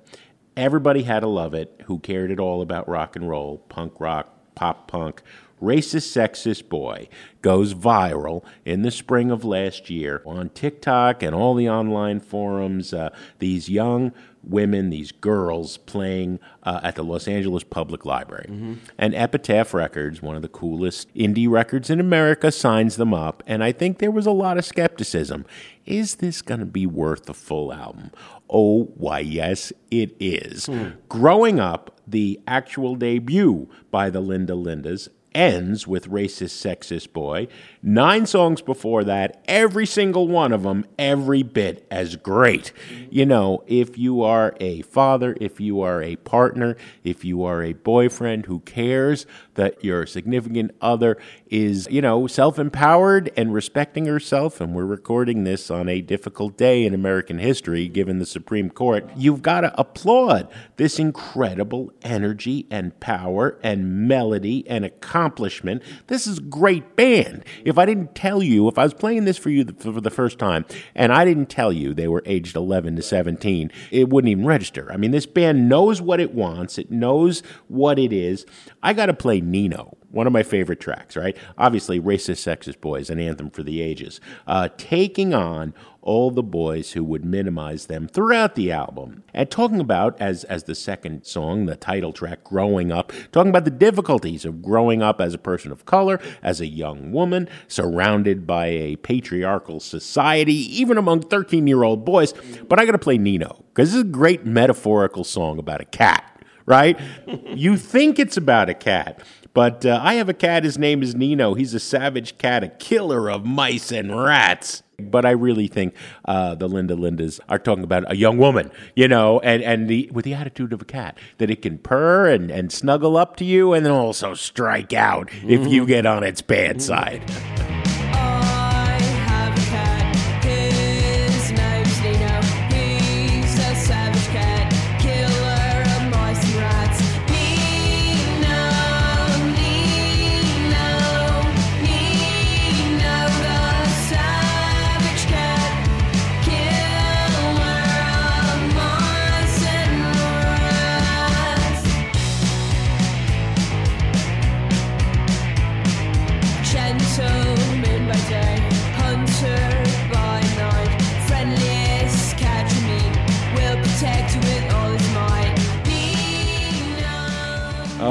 Everybody 0.56 1.04
had 1.04 1.22
to 1.22 1.28
love 1.28 1.54
it 1.54 1.82
who 1.88 2.00
cared 2.00 2.32
at 2.32 2.40
all 2.40 2.62
about 2.62 2.88
rock 2.88 3.18
and 3.18 3.28
roll, 3.28 3.58
punk 3.68 4.00
rock, 4.00 4.34
pop 4.56 4.88
punk. 4.88 5.22
Racist 5.62 6.08
Sexist 6.10 6.70
Boy 6.70 7.08
goes 7.42 7.74
viral 7.74 8.44
in 8.66 8.82
the 8.82 8.92
spring 8.92 9.30
of 9.30 9.46
last 9.46 9.90
year 9.90 10.24
on 10.26 10.50
TikTok 10.50 11.22
and 11.22 11.36
all 11.36 11.54
the 11.54 11.70
online 11.70 12.20
forums. 12.20 12.94
Uh, 12.94 13.10
these 13.40 13.70
young 13.70 14.12
women, 14.44 14.90
these 14.90 15.12
girls 15.12 15.78
playing 15.78 16.40
uh, 16.64 16.80
at 16.84 16.96
the 16.96 17.04
Los 17.04 17.28
Angeles 17.28 17.64
Public 17.64 18.06
Library. 18.06 18.78
And 18.98 19.14
Epitaph 19.14 19.74
Records, 19.74 20.22
one 20.22 20.36
of 20.36 20.42
the 20.42 20.48
coolest 20.48 21.14
indie 21.14 21.50
records 21.50 21.90
in 21.90 22.00
America, 22.00 22.52
signs 22.52 22.96
them 22.96 23.14
up. 23.14 23.44
And 23.46 23.64
I 23.64 23.72
think 23.72 24.00
there 24.00 24.12
was 24.12 24.26
a 24.26 24.32
lot 24.32 24.58
of 24.58 24.66
skepticism. 24.66 25.46
Is 25.86 26.16
this 26.16 26.42
going 26.42 26.60
to 26.60 26.66
be 26.66 26.86
worth 26.86 27.26
the 27.26 27.34
full 27.34 27.74
album? 27.74 28.12
Oh, 28.50 28.86
why, 28.96 29.20
yes, 29.20 29.72
it 29.90 30.16
is. 30.20 30.70
Growing 31.10 31.60
Up, 31.60 32.00
the 32.08 32.40
actual 32.48 32.96
debut 32.96 33.70
by 33.92 34.10
the 34.10 34.20
Linda 34.20 34.54
Lindas, 34.54 35.08
ends 35.34 35.88
with 35.88 36.10
Racist 36.10 36.56
Sexist 36.56 37.14
Boy. 37.14 37.48
Nine 37.82 38.26
songs 38.26 38.62
before 38.62 39.04
that, 39.04 39.44
every 39.48 39.86
single 39.86 40.28
one 40.28 40.52
of 40.52 40.64
them, 40.64 40.86
every 41.00 41.44
bit 41.44 41.86
as 41.90 42.16
great. 42.16 42.72
You 43.10 43.26
know, 43.26 43.64
if 43.68 43.98
you 43.98 44.22
are 44.24 44.56
a 44.60 44.82
father, 44.84 45.36
if 45.40 45.60
you 45.60 45.82
are 45.82 46.02
a 46.02 46.16
partner, 46.18 46.76
if 47.04 47.24
you 47.26 47.44
are 47.44 47.64
a 47.64 47.74
boyfriend 47.74 48.46
who 48.46 48.60
cares 48.62 49.26
that 49.56 49.84
your 49.84 50.06
significant 50.06 50.72
other 50.82 51.18
is, 51.52 51.86
you 51.92 52.02
know, 52.02 52.26
self 52.28 52.58
empowered 52.58 53.30
and 53.36 53.54
respecting 53.54 54.06
herself, 54.06 54.62
and 54.62 54.74
we're 54.74 54.86
recording 54.86 55.44
this 55.44 55.70
on 55.70 55.90
a 55.90 56.02
difficult 56.02 56.58
day 56.58 56.86
in 56.86 56.94
American 56.94 57.38
history 57.38 57.90
given 57.90 58.20
the 58.20 58.26
Supreme 58.26 58.70
Court, 58.70 59.08
you've 59.18 59.42
got 59.42 59.62
to 59.62 59.80
applaud 59.80 60.48
this 60.78 60.98
incredible 60.98 61.92
energy 62.04 62.66
and 62.72 62.98
power 63.02 63.60
and 63.62 64.08
melody 64.08 64.66
and 64.68 64.86
accomplishment. 64.86 65.84
This 66.08 66.26
is 66.26 66.38
a 66.38 66.42
great 66.42 66.96
band. 66.96 67.44
If 67.66 67.78
I 67.78 67.86
didn't 67.86 68.16
tell 68.16 68.42
you, 68.42 68.70
if 68.70 68.78
I 68.78 68.84
was 68.84 68.94
playing 68.94 69.26
this 69.26 69.38
for 69.38 69.50
you 69.50 69.66
for 69.78 70.00
the 70.00 70.10
first 70.10 70.40
time 70.40 70.66
and 70.96 71.12
I 71.12 71.26
didn't 71.26 71.48
tell 71.48 71.74
you 71.74 71.94
they 71.94 72.08
were 72.08 72.24
aged 72.26 72.56
11 72.56 72.96
to 72.96 73.02
17, 73.02 73.72
it 73.92 74.10
wouldn't 74.10 74.32
even 74.32 74.46
register. 74.46 74.90
I 74.92 74.96
mean, 74.96 75.12
this 75.12 75.26
band 75.26 75.68
knows 75.68 76.02
what 76.02 76.22
it 76.22 76.34
wants, 76.34 76.78
it 76.78 76.90
knows 76.90 77.44
what 77.68 78.00
it 78.00 78.14
is. 78.14 78.46
I 78.82 78.94
got 78.94 79.08
to 79.08 79.14
play 79.14 79.42
Nino 79.42 79.98
one 80.12 80.28
of 80.28 80.34
my 80.34 80.44
favorite 80.44 80.80
tracks, 80.80 81.16
right? 81.16 81.36
Obviously, 81.58 82.00
Racist 82.00 82.46
Sexist 82.46 82.82
Boys, 82.82 83.10
an 83.10 83.20
anthem 83.20 83.50
for 83.50 83.64
the 83.64 83.82
ages. 83.82 84.20
Uh, 84.46 84.70
taking 84.78 85.34
on 85.34 85.74
all 86.02 86.32
the 86.32 86.44
boys 86.44 86.94
who 86.94 87.04
would 87.04 87.24
minimize 87.24 87.86
them 87.86 88.08
throughout 88.08 88.56
the 88.56 88.72
album. 88.72 89.24
And 89.34 89.50
talking 89.50 89.80
about, 89.80 90.20
as, 90.20 90.44
as 90.46 90.64
the 90.64 90.76
second 90.76 91.26
song, 91.26 91.66
the 91.66 91.76
title 91.76 92.12
track, 92.12 92.44
Growing 92.44 92.92
Up, 92.92 93.14
talking 93.32 93.50
about 93.50 93.66
the 93.66 93.72
difficulties 93.72 94.44
of 94.44 94.62
growing 94.62 95.02
up 95.02 95.22
as 95.22 95.34
a 95.34 95.38
person 95.38 95.72
of 95.72 95.86
color, 95.86 96.20
as 96.42 96.60
a 96.60 96.68
young 96.68 97.12
woman, 97.12 97.48
surrounded 97.68 98.48
by 98.48 98.68
a 98.68 98.96
patriarchal 98.98 99.80
society, 99.80 100.56
even 100.80 100.98
among 100.98 101.22
13 101.22 101.68
year 101.68 101.84
old 101.84 102.04
boys. 102.04 102.34
But 102.68 102.80
I 102.80 102.86
got 102.86 102.94
to 102.94 102.98
play 102.98 103.18
Nino, 103.18 103.64
because 103.70 103.90
this 103.90 103.96
is 103.96 104.02
a 104.02 104.06
great 104.06 104.46
metaphorical 104.46 105.24
song 105.24 105.60
about 105.60 105.82
a 105.82 105.86
cat 105.86 106.28
right? 106.68 107.00
you 107.48 107.76
think 107.76 108.20
it's 108.20 108.38
about 108.38 108.70
a 108.70 108.74
cat. 108.74 109.22
But 109.54 109.86
uh, 109.86 110.00
I 110.02 110.16
have 110.16 110.30
a 110.30 110.34
cat. 110.34 110.64
His 110.64 110.78
name 110.78 111.04
is 111.04 111.14
Nino. 111.14 111.54
He's 111.54 111.74
a 111.74 111.80
savage 111.80 112.38
cat, 112.38 112.64
a 112.64 112.70
killer 112.70 113.30
of 113.30 113.46
mice 113.46 113.92
and 113.92 114.16
rats. 114.18 114.84
But 114.98 115.26
I 115.26 115.32
really 115.32 115.68
think 115.68 115.96
uh, 116.26 116.54
the 116.56 116.68
Linda 116.68 116.96
Lindas 116.96 117.40
are 117.50 117.58
talking 117.58 117.84
about 117.84 118.10
a 118.10 118.16
young 118.16 118.38
woman, 118.38 118.70
you 118.96 119.08
know, 119.08 119.40
and, 119.40 119.64
and 119.64 119.90
the 119.90 120.10
with 120.14 120.26
the 120.26 120.36
attitude 120.36 120.74
of 120.74 120.82
a 120.82 120.86
cat 120.86 121.18
that 121.40 121.50
it 121.50 121.64
can 121.64 121.80
purr 121.80 122.28
and, 122.28 122.52
and 122.52 122.72
snuggle 122.72 123.18
up 123.18 123.36
to 123.38 123.46
you, 123.46 123.74
and 123.74 123.84
then 123.84 123.94
also 123.94 124.36
strike 124.36 124.94
out 124.94 125.30
if 125.44 125.68
you 125.68 125.88
get 125.88 126.06
on 126.06 126.24
its 126.24 126.44
bad 126.44 126.84
side. 126.84 127.22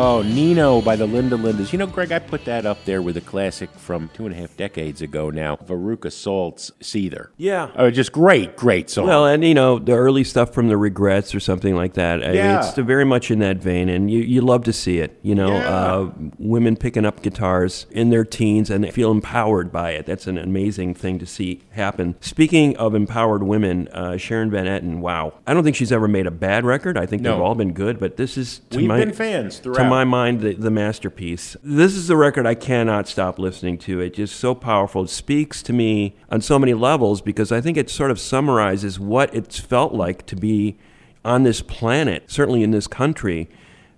Oh, 0.02 0.22
Nino 0.22 0.80
by 0.80 0.96
the 0.96 1.04
Linda 1.06 1.36
Lindas. 1.36 1.72
You 1.74 1.78
know, 1.78 1.86
Greg, 1.86 2.10
I 2.10 2.18
put 2.20 2.46
that 2.46 2.64
up 2.64 2.82
there 2.86 3.02
with 3.02 3.18
a 3.18 3.20
classic 3.20 3.68
from 3.76 4.08
two 4.14 4.24
and 4.24 4.34
a 4.34 4.38
half 4.38 4.56
decades 4.56 5.02
ago 5.02 5.28
now, 5.28 5.56
Veruca 5.56 6.10
Salt's 6.10 6.70
Seether. 6.80 7.26
Yeah. 7.36 7.70
Oh, 7.76 7.90
just 7.90 8.10
great, 8.10 8.56
great 8.56 8.88
song. 8.88 9.08
Well, 9.08 9.26
and 9.26 9.44
you 9.44 9.52
know 9.52 9.78
the 9.78 9.92
early 9.92 10.24
stuff 10.24 10.54
from 10.54 10.68
the 10.68 10.76
Regrettes 10.78 11.34
or 11.34 11.40
something 11.40 11.74
like 11.76 11.92
that. 11.94 12.22
I 12.24 12.28
mean, 12.28 12.36
Yeah. 12.36 12.66
it's 12.66 12.78
very 12.78 13.04
much 13.04 13.30
in 13.30 13.40
that 13.40 13.58
vein, 13.58 13.90
and 13.90 14.10
you, 14.10 14.20
you 14.20 14.40
love 14.40 14.64
to 14.64 14.72
see 14.72 15.00
it. 15.00 15.18
You 15.22 15.34
know, 15.34 15.50
Yeah. 15.50 15.68
uh, 15.68 16.10
women 16.38 16.76
picking 16.76 17.04
up 17.04 17.20
guitars 17.20 17.84
in 17.90 18.08
their 18.08 18.24
teens 18.24 18.70
and 18.70 18.82
they 18.82 18.90
feel 18.90 19.10
empowered 19.10 19.70
by 19.70 19.90
it. 19.90 20.06
That's 20.06 20.26
an 20.26 20.38
amazing 20.38 20.94
thing 20.94 21.18
to 21.18 21.26
see 21.26 21.60
happen. 21.72 22.14
Speaking 22.20 22.74
of 22.78 22.94
empowered 22.94 23.42
women, 23.42 23.86
uh, 23.88 24.16
Sharon 24.16 24.50
Van 24.50 24.64
Etten. 24.64 25.00
Wow, 25.00 25.34
I 25.46 25.52
don't 25.52 25.62
think 25.62 25.76
she's 25.76 25.92
ever 25.92 26.08
made 26.08 26.26
a 26.26 26.30
bad 26.30 26.64
record. 26.64 26.96
I 26.96 27.04
think 27.04 27.20
No. 27.20 27.32
they've 27.32 27.42
all 27.42 27.54
been 27.54 27.74
good, 27.74 28.00
but 28.00 28.16
this 28.16 28.38
is 28.38 28.62
to 28.70 28.78
We've 28.78 28.86
my 28.88 28.98
been 29.00 29.12
fans 29.12 29.56
to 29.58 29.64
throughout. 29.64 29.89
My 29.90 30.04
mind 30.04 30.40
the, 30.40 30.54
the 30.54 30.70
masterpiece. 30.70 31.56
This 31.64 31.96
is 31.96 32.08
a 32.10 32.16
record 32.16 32.46
I 32.46 32.54
cannot 32.54 33.08
stop 33.08 33.38
listening 33.38 33.76
to. 33.78 34.00
It's 34.00 34.16
just 34.16 34.36
so 34.38 34.54
powerful. 34.54 35.02
It 35.02 35.10
speaks 35.10 35.62
to 35.64 35.72
me 35.72 36.14
on 36.30 36.40
so 36.40 36.58
many 36.58 36.74
levels 36.74 37.20
because 37.20 37.50
I 37.50 37.60
think 37.60 37.76
it 37.76 37.90
sort 37.90 38.12
of 38.12 38.20
summarizes 38.20 39.00
what 39.00 39.34
it's 39.34 39.58
felt 39.58 39.92
like 39.92 40.26
to 40.26 40.36
be 40.36 40.78
on 41.24 41.42
this 41.42 41.60
planet, 41.60 42.30
certainly 42.30 42.62
in 42.62 42.70
this 42.70 42.86
country, 42.86 43.48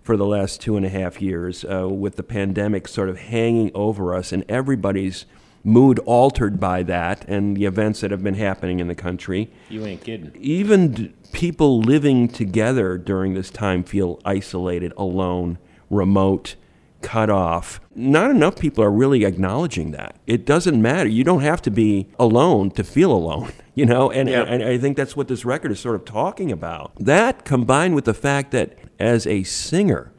for 0.03 0.17
the 0.17 0.27
last 0.27 0.61
two 0.61 0.77
and 0.77 0.87
a 0.87 0.89
half 0.89 1.21
years, 1.21 1.65
uh, 1.65 1.89
with 1.89 2.17
the 2.17 2.23
pandemic 2.23 2.89
sort 2.89 3.09
of 3.09 3.19
hanging 3.19 3.71
over 3.75 4.15
us 4.15 4.33
and 4.33 4.45
everybody's 4.49 5.27
mood 5.63 5.99
altered 6.01 6.59
by 6.59 6.83
that 6.83 7.25
and 7.29 7.57
the 7.57 7.67
events 7.67 8.01
that 8.01 8.11
have 8.11 8.23
been 8.23 8.35
happening 8.35 8.81
in 8.81 8.89
the 8.89 8.97
country 8.97 9.49
you 9.71 9.87
ain't 9.87 10.03
kidding. 10.03 10.33
even 10.41 10.91
d- 10.91 11.13
people 11.31 11.81
living 11.81 12.27
together 12.27 12.99
during 12.99 13.35
this 13.35 13.49
time 13.49 13.85
feel 13.85 14.19
isolated, 14.25 14.93
alone, 14.97 15.57
remote, 15.93 16.57
cut 17.03 17.31
off. 17.31 17.81
Not 17.95 18.31
enough 18.31 18.57
people 18.57 18.83
are 18.83 18.91
really 18.91 19.25
acknowledging 19.25 19.91
that. 19.93 20.17
It 20.27 20.45
doesn't 20.47 20.81
matter. 20.81 21.09
You 21.09 21.25
don't 21.25 21.43
have 21.43 21.61
to 21.63 21.71
be 21.71 22.09
alone 22.19 22.71
to 22.73 22.85
feel 22.85 23.13
alone, 23.13 23.53
you 23.75 23.85
know? 23.87 24.11
And, 24.11 24.29
Yeah. 24.29 24.43
and 24.45 24.63
I 24.63 24.79
think 24.79 24.97
that's 24.97 25.17
what 25.17 25.29
this 25.29 25.45
record 25.45 25.73
is 25.73 25.81
sort 25.81 25.97
of 25.97 26.05
talking 26.05 26.51
about. 26.53 26.93
That 26.99 27.45
combined 27.45 27.95
with 27.95 28.05
the 28.05 28.15
fact 28.15 28.53
that 28.53 28.79
as 28.99 29.27
a 29.27 29.43
singer, 29.43 30.12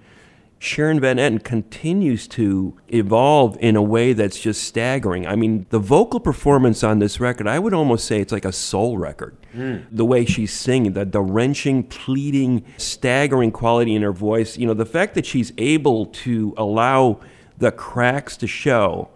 Sharon 0.63 1.01
Van 1.01 1.17
Etten 1.17 1.43
continues 1.43 2.25
to 2.29 2.77
evolve 2.87 3.57
in 3.59 3.75
a 3.75 3.81
way 3.81 4.13
that's 4.13 4.39
just 4.39 4.63
staggering. 4.63 5.27
I 5.27 5.35
mean, 5.35 5.65
the 5.71 5.77
vocal 5.77 6.21
performance 6.21 6.85
on 6.85 6.99
this 6.99 7.19
record, 7.19 7.47
I 7.49 7.59
would 7.59 7.73
almost 7.73 8.05
say 8.05 8.21
it's 8.21 8.31
like 8.31 8.45
a 8.45 8.53
soul 8.53 8.97
record. 8.97 9.35
Hmm. 9.51 9.79
The 9.91 10.05
way 10.05 10.23
she's 10.23 10.53
singing, 10.53 10.93
the, 10.93 11.03
the 11.03 11.19
wrenching, 11.19 11.83
pleading, 11.83 12.63
staggering 12.77 13.51
quality 13.51 13.93
in 13.93 14.03
her 14.03 14.13
voice. 14.13 14.57
You 14.57 14.65
know, 14.65 14.73
the 14.73 14.85
fact 14.85 15.15
that 15.15 15.25
she's 15.25 15.51
able 15.57 16.05
to 16.05 16.53
allow 16.55 17.19
the 17.57 17.73
cracks 17.73 18.37
to 18.37 18.47
show 18.47 19.09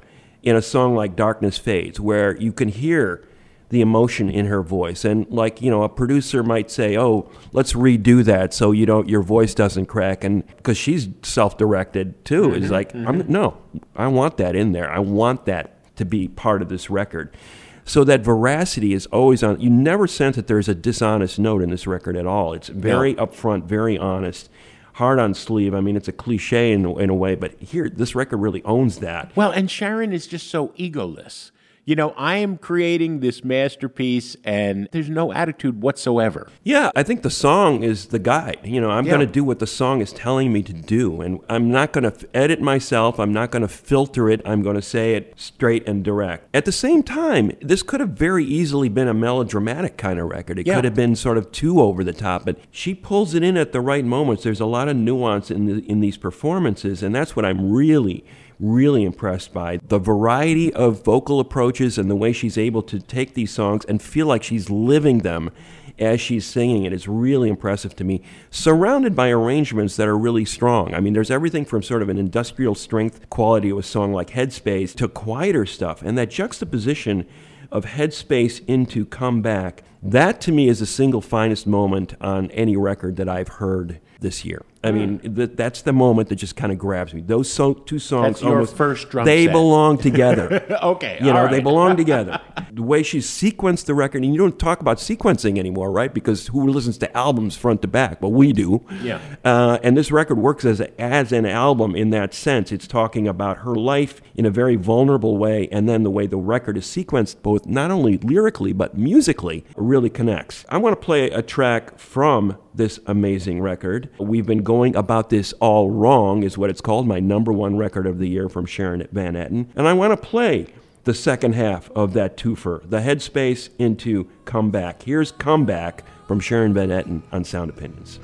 in 0.44 0.58
a 0.58 0.62
song 0.62 0.96
like 0.96 1.16
Darkness 1.16 1.58
Fades, 1.58 1.98
where 1.98 2.36
you 2.36 2.52
can 2.52 2.68
hear 2.68 3.27
the 3.70 3.82
emotion 3.82 4.30
in 4.30 4.46
her 4.46 4.62
voice. 4.62 5.04
And 5.04 5.30
like 5.30 5.62
you 5.62 5.70
know 5.70 5.84
a 5.84 5.90
producer 5.90 6.44
might 6.44 6.72
say 6.72 6.98
oh 6.98 7.30
let's 7.52 7.74
redo 7.74 8.24
that 8.24 8.54
so 8.54 8.72
you 8.72 8.86
don't 8.86 9.10
your 9.10 9.22
voice 9.22 9.54
doesn't 9.54 9.88
crack. 9.88 10.24
And 10.24 10.46
because 10.58 10.78
she's 10.78 11.10
self-directed 11.24 12.24
too. 12.26 12.54
Is 12.54 12.66
mm-hmm. 12.66 12.74
like 12.74 12.96
I'm, 12.96 13.22
mm-hmm. 13.22 13.32
no 13.32 13.58
i 13.96 14.08
want 14.08 14.38
that 14.38 14.56
in 14.56 14.72
there. 14.72 14.90
I 14.90 15.00
want 15.00 15.46
that 15.46 15.96
to 15.98 16.06
be 16.06 16.28
part 16.28 16.62
of 16.62 16.70
this 16.70 16.90
record. 16.90 17.36
So 17.84 18.04
that 18.04 18.22
veracity 18.22 18.94
is 18.94 19.06
always 19.08 19.44
on 19.44 19.60
you 19.60 19.70
never 19.70 20.08
sense 20.08 20.36
that 20.36 20.48
there's 20.48 20.70
a 20.70 20.76
dishonest 20.76 21.40
note 21.40 21.62
in 21.62 21.70
this 21.70 21.88
record 21.88 22.16
at 22.16 22.26
all. 22.26 22.54
It's 22.54 22.70
very 22.70 23.16
upfront 23.16 23.66
very 23.66 23.98
honest 23.98 24.50
hard 24.94 25.20
on 25.20 25.34
sleeve. 25.34 25.74
I 25.74 25.82
mean 25.82 25.98
it's 25.98 26.08
a 26.08 26.14
cliche 26.14 26.72
in, 26.72 26.86
in 27.00 27.10
a 27.10 27.16
way 27.16 27.36
but 27.36 27.60
here 27.60 27.90
this 27.90 28.16
record 28.16 28.38
really 28.38 28.64
owns 28.64 29.00
that. 29.00 29.36
Well, 29.36 29.52
and 29.52 29.70
Sharon 29.70 30.14
is 30.14 30.26
just 30.26 30.50
so 30.50 30.70
egoless. 30.70 31.52
You 31.88 31.96
know, 31.96 32.14
I 32.18 32.36
am 32.40 32.58
creating 32.58 33.22
this 33.22 33.46
masterpiece, 33.46 34.36
and 34.44 34.90
there's 34.92 35.10
no 35.10 35.32
attitude 35.32 35.82
whatsoever. 35.82 36.50
Yeah, 36.62 36.92
I 36.98 37.02
think 37.04 37.22
the 37.22 37.30
song 37.30 37.82
is 37.82 38.08
the 38.08 38.20
guide. 38.20 38.60
You 38.66 38.82
know, 38.82 38.90
I'm 38.90 39.06
Yeah. 39.06 39.14
going 39.14 39.26
to 39.26 39.32
do 39.32 39.42
what 39.42 39.60
the 39.60 39.68
song 39.68 40.02
is 40.02 40.12
telling 40.12 40.52
me 40.52 40.62
to 40.64 40.74
do, 40.74 41.22
and 41.22 41.40
I'm 41.48 41.72
not 41.72 41.94
going 41.94 42.04
to 42.04 42.10
f- 42.14 42.26
edit 42.34 42.60
myself. 42.60 43.22
I'm 43.22 43.32
not 43.32 43.52
going 43.52 43.62
to 43.62 43.70
filter 43.70 44.30
it. 44.30 44.42
I'm 44.44 44.64
going 44.64 44.76
to 44.76 44.82
say 44.82 45.14
it 45.16 45.32
straight 45.38 45.88
and 45.88 46.04
direct. 46.04 46.54
At 46.54 46.66
the 46.66 46.74
same 46.74 47.04
time, 47.04 47.54
this 47.62 47.84
could 47.84 48.02
have 48.02 48.10
very 48.10 48.44
easily 48.44 48.90
been 48.90 49.08
a 49.08 49.14
melodramatic 49.14 49.96
kind 49.96 50.20
of 50.20 50.28
record. 50.30 50.60
It 50.60 50.68
Yeah. 50.68 50.76
could 50.76 50.84
have 50.84 50.96
been 50.96 51.16
sort 51.16 51.38
of 51.38 51.54
too 51.54 51.80
over 51.80 52.04
the 52.04 52.12
top, 52.12 52.44
but 52.44 52.58
she 52.70 52.94
pulls 52.94 53.34
it 53.34 53.44
in 53.44 53.56
at 53.56 53.72
the 53.72 53.80
right 53.80 54.04
moments. 54.04 54.44
There's 54.44 54.60
a 54.60 54.66
lot 54.66 54.90
of 54.90 54.98
nuance 54.98 55.50
in 55.50 55.68
the, 55.68 55.90
in 55.90 56.02
these 56.02 56.18
performances, 56.18 57.02
and 57.02 57.16
that's 57.16 57.34
what 57.38 57.46
I'm 57.46 57.72
really 57.72 58.26
really 58.60 59.04
impressed 59.04 59.54
by 59.54 59.78
the 59.88 60.00
variety 60.00 60.74
of 60.74 61.04
vocal 61.04 61.40
approaches 61.40 61.98
and 61.98 62.10
the 62.10 62.16
way 62.16 62.34
she's 62.34 62.58
able 62.58 62.82
to 62.82 63.00
take 63.00 63.34
these 63.34 63.52
songs 63.52 63.86
and 63.86 64.02
feel 64.02 64.26
like 64.28 64.44
she's 64.44 64.70
living 64.70 65.20
them 65.20 65.52
as 66.00 66.22
she's 66.22 66.46
singing 66.46 66.84
it 66.84 66.94
is 66.94 67.08
really 67.08 67.50
impressive 67.50 67.96
to 67.96 68.04
me. 68.04 68.22
Surrounded 68.52 69.16
by 69.16 69.30
arrangements 69.30 69.96
that 69.96 70.08
are 70.08 70.18
really 70.18 70.46
strong. 70.46 70.94
I 70.94 71.00
mean, 71.00 71.14
there's 71.14 71.32
everything 71.32 71.66
from 71.66 71.82
sort 71.82 72.02
of 72.02 72.10
an 72.10 72.18
industrial 72.18 72.76
strength 72.76 73.30
quality 73.30 73.70
of 73.72 73.80
a 73.80 73.84
song 73.84 74.14
like 74.14 74.30
Headspace 74.30 74.96
to 74.96 75.08
quieter 75.08 75.66
stuff. 75.66 76.02
And 76.02 76.18
that 76.18 76.30
juxtaposition 76.30 77.26
of 77.72 77.86
Headspace 77.86 78.64
into 78.68 79.06
Comeback, 79.06 79.84
that 80.04 80.40
to 80.42 80.52
me 80.52 80.70
is 80.70 80.80
the 80.80 80.86
single 80.86 81.22
finest 81.22 81.68
moment 81.68 82.14
on 82.22 82.52
any 82.52 82.78
record 82.78 83.16
that 83.18 83.28
I've 83.28 83.48
heard 83.48 84.00
this 84.20 84.44
year. 84.46 84.64
I 84.84 84.92
mean, 84.92 85.20
th- 85.20 85.52
that's 85.56 85.82
the 85.82 85.92
moment 85.92 86.30
that 86.30 86.36
just 86.36 86.56
kind 86.56 86.72
of 86.72 86.78
grabs 86.78 87.14
me. 87.14 87.20
Those 87.22 87.52
so- 87.52 87.74
two 87.74 88.00
songs, 88.00 88.36
That's 88.36 88.42
your 88.42 88.52
almost, 88.54 88.76
first 88.78 89.10
drum 89.10 89.26
they 89.26 89.46
set. 89.46 89.52
belong 89.52 89.98
together. 89.98 90.64
Okay, 90.88 91.18
you 91.20 91.34
know, 91.34 91.38
all 91.40 91.50
they 91.50 91.60
belong 91.60 91.98
together. 92.04 92.40
the 92.72 92.84
way 92.84 93.04
she 93.04 93.18
sequenced 93.18 93.86
the 93.86 93.94
record, 93.94 94.24
and 94.24 94.32
you 94.34 94.40
don't 94.40 94.58
talk 94.58 94.80
about 94.80 94.98
sequencing 94.98 95.58
anymore, 95.58 95.92
right? 95.92 96.14
Because 96.14 96.48
who 96.48 96.68
listens 96.70 96.98
to 97.00 97.18
albums 97.18 97.58
front 97.58 97.82
to 97.82 97.88
back? 97.88 98.22
Well, 98.22 98.32
we 98.32 98.54
do. 98.54 98.86
Yeah. 99.02 99.20
Uh, 99.44 99.80
and 99.84 99.98
this 99.98 100.10
record 100.12 100.38
works 100.38 100.64
as 100.64 100.80
a, 100.80 101.02
as 101.02 101.32
an 101.34 101.46
album 101.46 101.96
in 101.96 102.12
that 102.12 102.34
sense. 102.34 102.72
It's 102.72 102.88
talking 102.88 103.28
about 103.28 103.58
her 103.60 103.76
life 103.76 104.22
in 104.36 104.46
a 104.46 104.52
very 104.52 104.76
vulnerable 104.78 105.38
way, 105.38 105.68
and 105.72 105.90
then 105.90 106.04
the 106.04 106.12
way 106.12 106.28
the 106.28 106.38
record 106.38 106.78
is 106.78 106.86
sequenced, 106.86 107.42
both 107.42 107.66
not 107.66 107.92
only 107.92 108.18
lyrically 108.20 108.72
but 108.72 108.98
musically, 108.98 109.66
really 109.76 110.10
connects. 110.10 110.64
I 110.70 110.78
want 110.78 110.94
to 111.00 111.04
play 111.06 111.30
a 111.32 111.42
track 111.42 111.98
from 112.00 112.58
this 112.78 113.00
amazing 113.06 113.62
record. 113.62 114.10
We've 114.20 114.46
been 114.46 114.64
going 114.64 114.96
about 114.96 115.30
this 115.30 115.54
all 115.54 115.90
wrong, 115.90 116.44
is 116.44 116.58
what 116.58 116.70
it's 116.70 116.82
called. 116.82 117.08
My 117.08 117.20
number 117.20 117.52
one 117.52 117.78
record 117.78 118.08
of 118.08 118.20
the 118.20 118.28
year 118.28 118.50
from 118.50 118.66
Sharon 118.66 119.08
Van 119.12 119.34
Etten, 119.34 119.68
and 119.76 119.88
I 119.88 119.94
want 119.94 120.12
to 120.12 120.28
play 120.28 120.68
the 121.04 121.14
second 121.14 121.56
half 121.56 121.90
of 121.92 122.14
that 122.14 122.38
twofer, 122.38 122.88
the 122.90 123.00
headspace 123.00 123.70
into 123.80 124.28
comeback. 124.46 125.04
Here's 125.04 125.32
comeback 125.32 126.04
from 126.28 126.40
Sharon 126.40 126.74
Van 126.74 126.90
Etten 126.90 127.22
on 127.32 127.44
Sound 127.44 127.70
Opinions. 127.70 128.20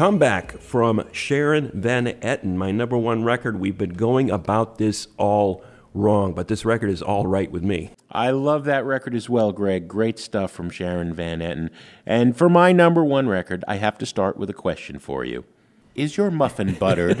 Comeback 0.00 0.58
from 0.62 1.04
Sharon 1.12 1.70
Van 1.74 2.06
Etten, 2.06 2.54
my 2.54 2.70
number 2.70 2.96
one 2.96 3.22
record. 3.22 3.60
We've 3.60 3.76
been 3.76 3.92
going 3.92 4.30
about 4.30 4.78
this 4.78 5.08
all 5.18 5.62
wrong, 5.92 6.32
but 6.32 6.48
this 6.48 6.64
record 6.64 6.88
is 6.88 7.02
all 7.02 7.26
right 7.26 7.50
with 7.50 7.62
me. 7.62 7.90
I 8.10 8.30
love 8.30 8.64
that 8.64 8.86
record 8.86 9.14
as 9.14 9.28
well, 9.28 9.52
Greg. 9.52 9.88
Great 9.88 10.18
stuff 10.18 10.52
from 10.52 10.70
Sharon 10.70 11.12
Van 11.12 11.40
Etten. 11.40 11.68
And 12.06 12.34
for 12.34 12.48
my 12.48 12.72
number 12.72 13.04
one 13.04 13.28
record, 13.28 13.62
I 13.68 13.76
have 13.76 13.98
to 13.98 14.06
start 14.06 14.38
with 14.38 14.48
a 14.48 14.54
question 14.54 14.98
for 14.98 15.22
you. 15.22 15.44
Is 15.94 16.16
your 16.16 16.30
muffin 16.30 16.72
buttered? 16.80 17.18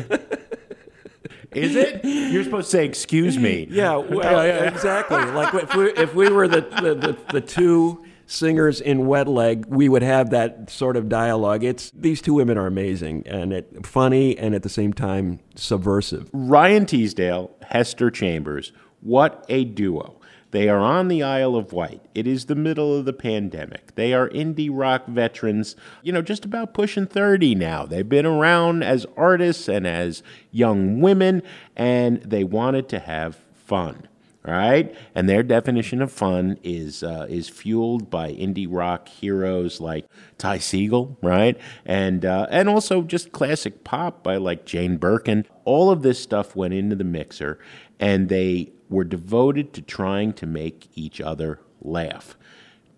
Is 1.52 1.76
it? 1.76 2.02
You're 2.02 2.44
supposed 2.44 2.70
to 2.70 2.78
say, 2.78 2.86
excuse 2.86 3.36
me. 3.36 3.68
Yeah, 3.70 3.96
well, 3.96 4.24
oh, 4.24 4.40
exactly. 4.40 5.22
Like 5.22 5.52
if 5.52 5.76
we, 5.76 5.90
if 5.90 6.14
we 6.14 6.30
were 6.30 6.48
the, 6.48 6.62
the, 6.62 6.94
the, 6.94 7.18
the 7.30 7.40
two 7.42 8.06
singers 8.30 8.80
in 8.80 9.06
Wet 9.06 9.26
Leg, 9.26 9.66
we 9.66 9.88
would 9.88 10.02
have 10.02 10.30
that 10.30 10.70
sort 10.70 10.96
of 10.96 11.08
dialogue. 11.08 11.64
It's 11.64 11.90
these 11.90 12.22
two 12.22 12.34
women 12.34 12.56
are 12.56 12.66
amazing 12.66 13.24
and 13.26 13.52
it 13.52 13.84
funny 13.84 14.38
and 14.38 14.54
at 14.54 14.62
the 14.62 14.68
same 14.68 14.92
time 14.92 15.40
subversive. 15.56 16.30
Rhian 16.32 16.86
Teasdale, 16.86 17.50
Hester 17.62 18.10
Chambers. 18.10 18.72
What 19.00 19.44
a 19.48 19.64
duo. 19.64 20.20
They 20.52 20.68
are 20.68 20.78
on 20.78 21.08
the 21.08 21.22
Isle 21.22 21.54
of 21.54 21.72
Wight. 21.72 22.02
It 22.14 22.26
is 22.26 22.46
the 22.46 22.56
middle 22.56 22.96
of 22.96 23.04
the 23.04 23.12
pandemic. 23.12 23.94
They 23.94 24.12
are 24.12 24.28
indie 24.28 24.70
rock 24.72 25.06
veterans, 25.06 25.76
you 26.02 26.12
know, 26.12 26.22
just 26.22 26.44
about 26.44 26.74
pushing 26.74 27.06
30 27.06 27.54
now. 27.54 27.86
They've 27.86 28.08
been 28.08 28.26
around 28.26 28.82
as 28.82 29.06
artists 29.16 29.68
and 29.68 29.86
as 29.86 30.24
young 30.50 31.00
women, 31.00 31.42
and 31.76 32.20
they 32.22 32.42
wanted 32.42 32.88
to 32.88 32.98
have 32.98 33.38
fun. 33.54 34.08
Right, 34.42 34.96
and 35.14 35.28
their 35.28 35.42
definition 35.42 36.00
of 36.00 36.10
fun 36.10 36.58
is 36.62 37.02
uh, 37.02 37.26
is 37.28 37.50
fueled 37.50 38.08
by 38.08 38.32
indie 38.32 38.66
rock 38.68 39.06
heroes 39.06 39.82
like 39.82 40.06
Ty 40.38 40.56
Segall, 40.58 41.18
right, 41.20 41.58
and 41.84 42.24
uh, 42.24 42.46
and 42.50 42.66
also 42.66 43.02
just 43.02 43.32
classic 43.32 43.84
pop 43.84 44.22
by 44.22 44.38
like 44.38 44.64
Jane 44.64 44.96
Birkin. 44.96 45.44
All 45.66 45.90
of 45.90 46.00
this 46.00 46.18
stuff 46.18 46.56
went 46.56 46.72
into 46.72 46.96
the 46.96 47.04
mixer, 47.04 47.58
and 47.98 48.30
they 48.30 48.72
were 48.88 49.04
devoted 49.04 49.74
to 49.74 49.82
trying 49.82 50.32
to 50.32 50.46
make 50.46 50.88
each 50.94 51.20
other 51.20 51.60
laugh. 51.82 52.34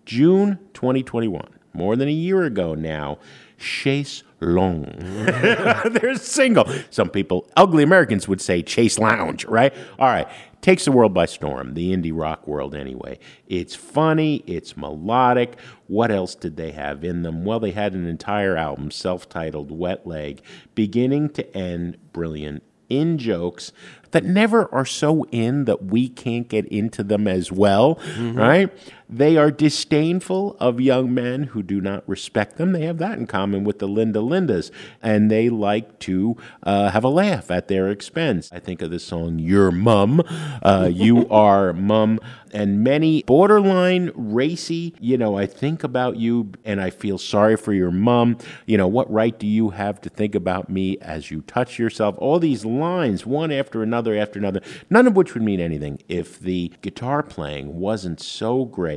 June 0.05 0.59
2021, 0.73 1.45
more 1.73 1.95
than 1.95 2.07
a 2.07 2.11
year 2.11 2.43
ago 2.43 2.73
now, 2.73 3.19
Chaise 3.57 4.23
Longue. 4.41 4.95
They're 5.91 6.15
single. 6.15 6.65
Some 6.89 7.09
people, 7.09 7.49
ugly 7.55 7.83
Americans 7.83 8.27
would 8.27 8.41
say 8.41 8.61
Chase 8.61 8.99
Lounge, 8.99 9.45
right? 9.45 9.73
All 9.97 10.07
right. 10.07 10.27
Takes 10.63 10.85
the 10.85 10.93
world 10.93 11.13
by 11.13 11.25
storm, 11.25 11.73
the 11.73 11.91
indie 11.91 12.17
rock 12.17 12.47
world 12.47 12.73
anyway. 12.73 13.19
It's 13.47 13.75
funny, 13.75 14.37
it's 14.47 14.77
melodic. 14.77 15.59
What 15.87 16.09
else 16.09 16.35
did 16.35 16.55
they 16.55 16.71
have 16.71 17.03
in 17.03 17.23
them? 17.23 17.43
Well, 17.43 17.59
they 17.59 17.71
had 17.71 17.93
an 17.93 18.05
entire 18.05 18.55
album, 18.55 18.89
self 18.89 19.27
titled 19.27 19.71
Wet 19.71 20.07
Leg, 20.07 20.41
beginning 20.73 21.31
to 21.31 21.53
end 21.53 21.97
brilliant 22.13 22.63
in 22.87 23.17
jokes 23.17 23.73
that 24.11 24.23
never 24.23 24.73
are 24.73 24.85
so 24.85 25.25
in 25.31 25.65
that 25.65 25.83
we 25.83 26.07
can't 26.07 26.47
get 26.47 26.65
into 26.67 27.03
them 27.03 27.27
as 27.27 27.51
well, 27.51 27.95
mm-hmm. 27.95 28.37
right? 28.37 28.93
They 29.09 29.37
are 29.37 29.51
disdainful 29.51 30.57
of 30.59 30.79
young 30.81 31.13
men 31.13 31.45
who 31.45 31.63
do 31.63 31.81
not 31.81 32.07
respect 32.07 32.57
them. 32.57 32.71
They 32.71 32.85
have 32.85 32.97
that 32.99 33.17
in 33.17 33.27
common 33.27 33.63
with 33.63 33.79
the 33.79 33.87
Linda 33.87 34.19
Lindas, 34.19 34.71
and 35.01 35.29
they 35.29 35.49
like 35.49 35.99
to 35.99 36.37
uh, 36.63 36.89
have 36.91 37.03
a 37.03 37.09
laugh 37.09 37.51
at 37.51 37.67
their 37.67 37.89
expense. 37.89 38.49
I 38.51 38.59
think 38.59 38.81
of 38.81 38.91
the 38.91 38.99
song 38.99 39.39
"Your 39.39 39.71
Mum," 39.71 40.21
uh, 40.61 40.89
"You 40.93 41.27
Are 41.29 41.73
Mum," 41.73 42.19
and 42.53 42.83
many 42.83 43.23
borderline 43.23 44.11
racy. 44.13 44.93
You 44.99 45.17
know, 45.17 45.37
I 45.37 45.47
think 45.47 45.83
about 45.83 46.17
you, 46.17 46.51
and 46.63 46.79
I 46.79 46.91
feel 46.91 47.17
sorry 47.17 47.57
for 47.57 47.73
your 47.73 47.91
mum. 47.91 48.37
You 48.65 48.77
know, 48.77 48.87
what 48.87 49.11
right 49.11 49.37
do 49.37 49.47
you 49.47 49.71
have 49.71 49.99
to 50.01 50.09
think 50.09 50.35
about 50.35 50.69
me 50.69 50.97
as 50.99 51.31
you 51.31 51.41
touch 51.41 51.79
yourself? 51.79 52.15
All 52.19 52.39
these 52.39 52.63
lines, 52.63 53.25
one 53.25 53.51
after 53.51 53.81
another 53.81 54.15
after 54.15 54.39
another, 54.39 54.61
none 54.89 55.07
of 55.07 55.15
which 55.15 55.33
would 55.33 55.43
mean 55.43 55.59
anything 55.59 55.99
if 56.07 56.39
the 56.39 56.71
guitar 56.81 57.23
playing 57.23 57.79
wasn't 57.79 58.21
so 58.21 58.65
great, 58.65 58.92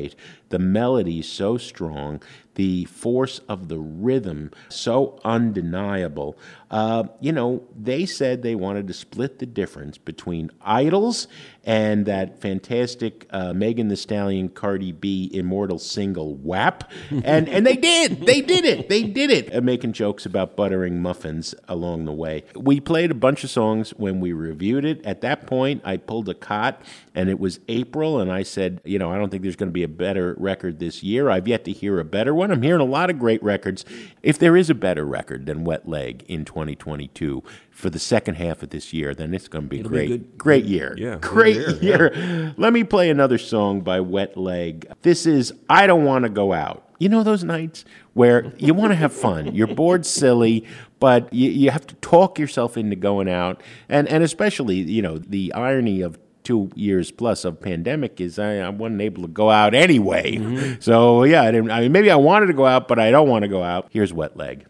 the 0.49 0.59
melody 0.59 1.22
so 1.22 1.57
strong, 1.57 2.22
the 2.55 2.84
force 2.86 3.40
of 3.49 3.68
the 3.68 3.78
rhythm 3.78 4.51
so 4.68 5.20
undeniable. 5.24 6.38
Uh, 6.70 7.05
you 7.20 7.32
know, 7.32 7.62
they 7.76 8.07
said 8.07 8.42
they 8.42 8.55
wanted 8.55 8.86
to 8.88 8.94
split 8.94 9.38
the 9.38 9.47
difference 9.47 9.99
between 9.99 10.51
IDLES 10.66 11.26
and 11.67 12.07
that 12.07 12.41
fantastic 12.41 13.27
uh, 13.31 13.53
Megan 13.53 13.89
Thee 13.89 13.97
Stallion 13.97 14.49
Cardi 14.49 14.93
B 14.93 15.29
immortal 15.35 15.79
single 15.79 16.37
WAP. 16.37 16.91
And, 17.27 17.49
and 17.49 17.67
they 17.67 17.77
did. 17.77 18.25
They 18.27 18.41
did 18.41 18.64
it. 18.64 18.89
They 18.89 19.03
did 19.03 19.31
it. 19.31 19.53
Uh, 19.55 19.61
making 19.61 19.95
jokes 19.95 20.27
about 20.27 20.55
buttering 20.55 21.03
muffins 21.03 21.55
along 21.67 22.05
the 22.05 22.12
way. 22.12 22.45
We 22.55 22.79
played 22.79 23.11
a 23.11 23.14
bunch 23.14 23.43
of 23.43 23.51
songs 23.51 23.91
when 23.91 24.21
we 24.21 24.33
reviewed 24.33 24.85
it. 24.85 25.05
At 25.05 25.23
that 25.23 25.47
point, 25.47 25.83
I 25.85 25.97
pulled 25.97 26.29
a 26.29 26.35
Kot 26.35 26.81
and 27.17 27.29
it 27.29 27.41
was 27.41 27.59
April, 27.69 28.21
and 28.21 28.31
I 28.31 28.43
said, 28.43 28.81
you 28.85 28.99
know, 28.99 29.11
I 29.11 29.17
don't 29.17 29.31
think 29.31 29.43
there's 29.43 29.57
going 29.57 29.71
to 29.71 29.75
be 29.75 29.83
a 29.83 29.89
better 29.89 30.37
record 30.39 30.79
this 30.79 31.03
year. 31.03 31.31
I've 31.31 31.49
yet 31.49 31.64
to 31.64 31.73
hear 31.73 31.99
a 31.99 32.05
better 32.05 32.35
one. 32.35 32.53
I'm 32.53 32.62
hearing 32.62 32.83
a 32.83 32.85
lot 32.85 33.09
of 33.11 33.19
great 33.19 33.43
records. 33.43 33.85
If 34.23 34.39
there 34.39 34.57
is 34.57 34.69
a 34.69 34.75
better 34.75 35.05
record 35.05 35.47
than 35.47 35.64
Wet 35.64 35.89
Leg 35.89 36.25
in 36.29 36.45
2022 36.45 37.43
for 37.77 37.91
the 37.91 37.99
second 37.99 38.37
half 38.37 38.62
of 38.62 38.70
this 38.70 38.95
year, 38.95 39.14
then 39.14 39.35
it's 39.35 39.49
going 39.49 39.64
to 39.64 39.68
be 39.68 39.81
a 39.81 39.83
be 39.83 39.89
great, 39.89 40.09
good- 40.09 40.39
great 40.39 40.64
year. 40.64 40.95
yeah, 40.97 41.18
great 41.20 41.57
good 41.59 41.83
year. 41.83 42.55
Let 42.57 42.72
me 42.72 42.85
play 42.85 43.11
another 43.11 43.37
song 43.37 43.83
by 43.83 44.01
Wet 44.01 44.35
Leg. 44.39 44.91
This 45.03 45.27
is 45.27 45.53
I 45.68 45.87
Don't 45.87 46.05
Want 46.05 46.22
to 46.24 46.31
Go 46.31 46.55
Out. 46.55 46.89
You 46.99 47.11
know 47.11 47.22
those 47.22 47.45
nights 47.45 47.85
where 48.14 48.55
you 48.57 48.72
want 48.72 48.93
to 48.93 48.97
have 48.97 49.12
fun. 49.12 49.55
You're 49.55 49.66
bored 49.66 50.07
silly, 50.20 50.64
but 51.01 51.31
you, 51.35 51.51
you 51.51 51.70
have 51.70 51.87
to 51.89 51.95
talk 51.97 52.39
yourself 52.39 52.79
into 52.79 52.97
going 52.97 53.29
out. 53.29 53.62
And, 53.91 54.09
and 54.09 54.24
especially, 54.24 54.77
you 54.77 55.03
know, 55.03 55.18
the 55.18 55.53
irony 55.53 56.01
of 56.01 56.18
two 56.45 56.70
years 56.74 57.11
plus 57.11 57.45
of 57.45 57.61
pandemic 57.61 58.22
is 58.22 58.39
I, 58.39 58.57
I 58.61 58.70
wasn't 58.70 59.03
able 59.03 59.20
to 59.22 59.29
go 59.29 59.51
out 59.51 59.74
anyway. 59.74 60.37
Mm-hmm. 60.37 60.81
So, 60.81 61.24
yeah, 61.24 61.43
I, 61.43 61.51
didn't, 61.51 61.70
I 61.70 61.81
mean, 61.81 61.93
maybe 61.93 62.11
I 62.11 62.16
wanted 62.16 62.47
to 62.47 62.55
go 62.55 62.64
out, 62.64 62.89
but 62.89 62.99
I 62.99 63.11
don't 63.11 63.29
want 63.29 63.43
to 63.43 63.49
go 63.49 63.62
out. 63.62 63.89
Here's 63.91 64.14
Wet 64.14 64.35
Leg. 64.35 64.64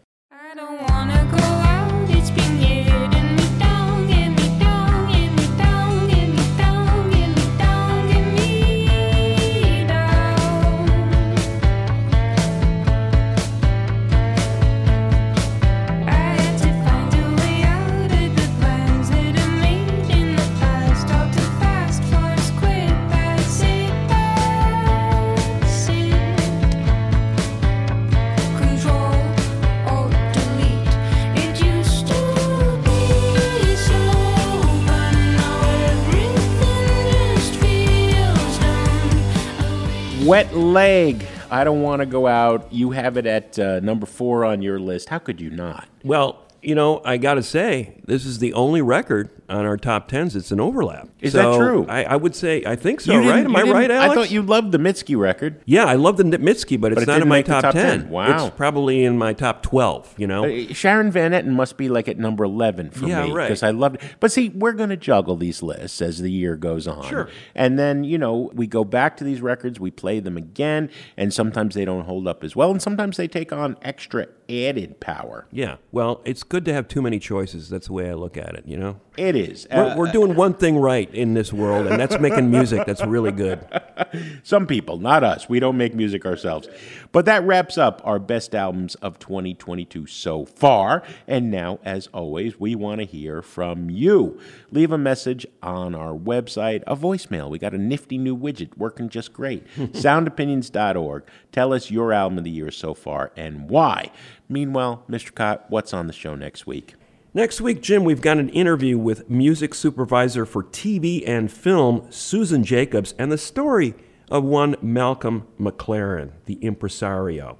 Wet 40.27 40.53
Leg. 40.53 41.25
I 41.49 41.63
don't 41.63 41.81
want 41.81 42.01
to 42.01 42.05
go 42.05 42.27
out. 42.27 42.67
You 42.69 42.91
have 42.91 43.15
it 43.15 43.25
at 43.25 43.57
uh, 43.57 43.79
number 43.79 44.05
four 44.05 44.43
on 44.43 44.61
your 44.61 44.77
list. 44.77 45.07
How 45.07 45.19
could 45.19 45.39
you 45.39 45.49
not? 45.49 45.87
Well, 46.03 46.43
you 46.67 46.75
know, 46.75 47.01
I 47.05 47.15
got 47.15 47.35
to 47.35 47.43
say, 47.43 47.93
this 48.05 48.25
is 48.25 48.39
the 48.39 48.51
only 48.53 48.81
record 48.81 49.29
on 49.47 49.65
our 49.65 49.77
top 49.77 50.09
tens 50.09 50.33
that's 50.33 50.51
an 50.51 50.59
overlap. 50.59 51.07
Is 51.21 51.31
that 51.31 51.55
true? 51.55 51.85
I, 51.87 52.03
I 52.03 52.15
would 52.17 52.35
say, 52.35 52.61
I 52.65 52.75
think 52.75 52.99
so, 52.99 53.17
right? 53.17 53.45
Am 53.45 53.55
I 53.55 53.61
right, 53.61 53.89
Alex? 53.89 54.11
I 54.11 54.13
thought 54.15 54.31
you 54.31 54.41
loved 54.41 54.73
the 54.73 54.77
Mitski 54.77 55.17
record. 55.17 55.61
Yeah, 55.65 55.85
I 55.85 55.93
love 55.95 56.17
the 56.17 56.23
Mitski, 56.25 56.79
but 56.79 56.91
it's 56.91 56.99
But 56.99 57.03
it 57.03 57.07
not 57.13 57.21
in 57.21 57.29
my 57.29 57.41
top, 57.41 57.61
top 57.61 57.73
10. 57.73 58.01
10. 58.01 58.09
Wow. 58.09 58.47
It's 58.47 58.55
probably 58.57 59.05
in 59.05 59.17
my 59.17 59.31
top 59.31 59.63
12, 59.63 60.15
you 60.17 60.27
know? 60.27 60.43
Uh, 60.43 60.73
Sharon 60.73 61.09
Van 61.09 61.31
Etten 61.31 61.51
must 61.53 61.77
be 61.77 61.87
like 61.87 62.09
at 62.09 62.17
number 62.17 62.43
11 62.43 62.89
for 62.91 63.07
Yeah, 63.07 63.23
me. 63.25 63.31
right. 63.31 63.47
Because 63.47 63.63
I 63.63 63.69
loved 63.71 63.95
it. 63.95 64.15
But 64.19 64.33
see, 64.33 64.49
we're 64.49 64.73
going 64.73 64.89
to 64.89 64.97
juggle 64.97 65.37
these 65.37 65.63
lists 65.63 66.01
as 66.01 66.19
the 66.19 66.29
year 66.29 66.57
goes 66.57 66.85
on. 66.85 67.05
Sure. 67.07 67.29
And 67.55 67.79
then, 67.79 68.03
you 68.03 68.17
know, 68.17 68.51
we 68.53 68.67
go 68.67 68.83
back 68.83 69.15
to 69.17 69.23
these 69.23 69.39
records, 69.39 69.79
we 69.79 69.89
play 69.89 70.19
them 70.19 70.35
again, 70.35 70.89
and 71.15 71.33
sometimes 71.33 71.75
they 71.75 71.85
don't 71.85 72.03
hold 72.03 72.27
up 72.27 72.43
as 72.43 72.57
well, 72.57 72.71
and 72.71 72.81
sometimes 72.81 73.15
they 73.15 73.29
take 73.29 73.53
on 73.53 73.77
extra 73.81 74.27
added 74.49 74.99
power. 74.99 75.45
yeah. 75.51 75.75
Well, 75.91 76.21
it's 76.25 76.43
good 76.57 76.65
to 76.65 76.73
have 76.73 76.87
too 76.87 77.03
many 77.03 77.19
choices. 77.19 77.69
That's 77.69 77.85
the 77.85 77.93
way 77.93 78.09
I 78.09 78.13
look 78.15 78.35
at 78.35 78.55
it, 78.55 78.63
you 78.65 78.77
know? 78.77 78.99
It 79.15 79.35
is. 79.35 79.67
We're, 79.71 79.83
Uh, 79.91 79.95
we're 79.95 80.11
doing 80.11 80.35
one 80.35 80.55
thing 80.55 80.75
right 80.77 81.07
in 81.13 81.35
this 81.35 81.53
world, 81.53 81.85
and 81.85 81.99
that's 81.99 82.19
making 82.19 82.49
music 82.49 82.83
that's 82.87 83.05
really 83.05 83.31
good. 83.31 83.59
Some 84.43 84.65
people, 84.65 84.97
not 84.97 85.23
us. 85.23 85.47
We 85.47 85.59
don't 85.59 85.77
make 85.77 85.93
music 85.93 86.25
ourselves. 86.25 86.67
But 87.11 87.25
that 87.25 87.43
wraps 87.43 87.77
up 87.77 88.01
our 88.03 88.17
best 88.17 88.55
albums 88.55 88.95
of 88.95 89.19
2022 89.19 90.07
so 90.07 90.45
far. 90.45 91.03
And 91.27 91.51
now, 91.51 91.77
as 91.83 92.07
always, 92.07 92.59
we 92.59 92.73
want 92.73 93.01
to 93.01 93.05
hear 93.05 93.43
from 93.43 93.91
you. 93.91 94.39
Leave 94.71 94.91
a 94.91 94.97
message 94.97 95.45
on 95.61 95.93
our 95.93 96.13
website, 96.13 96.81
a 96.87 96.95
voicemail. 96.95 97.51
We 97.51 97.59
got 97.59 97.73
a 97.75 97.77
nifty 97.77 98.17
new 98.17 98.35
widget 98.35 98.75
working 98.77 99.09
just 99.09 99.31
great. 99.31 99.65
Soundopinions.org. 99.77 101.23
Tell 101.51 101.73
us 101.73 101.91
your 101.91 102.13
album 102.13 102.39
of 102.39 102.43
the 102.43 102.51
year 102.51 102.71
so 102.71 102.93
far 102.95 103.31
and 103.35 103.69
why. 103.69 104.11
Meanwhile, 104.49 105.03
Mr. 105.09 105.33
Kot, 105.33 105.65
what's 105.69 105.93
on 105.93 106.07
the 106.07 106.13
show 106.13 106.35
next 106.35 106.65
week? 106.65 106.95
Next 107.33 107.61
week, 107.61 107.81
Jim, 107.81 108.03
we've 108.03 108.21
got 108.21 108.37
an 108.37 108.49
interview 108.49 108.97
with 108.97 109.29
music 109.29 109.75
supervisor 109.75 110.45
for 110.45 110.63
TV 110.63 111.23
and 111.27 111.51
film, 111.51 112.07
Susan 112.09 112.63
Jacobs, 112.63 113.13
and 113.19 113.31
the 113.31 113.37
story 113.37 113.93
of 114.31 114.43
one 114.43 114.75
Malcolm 114.81 115.47
McLaren, 115.59 116.31
the 116.45 116.55
impresario. 116.55 117.57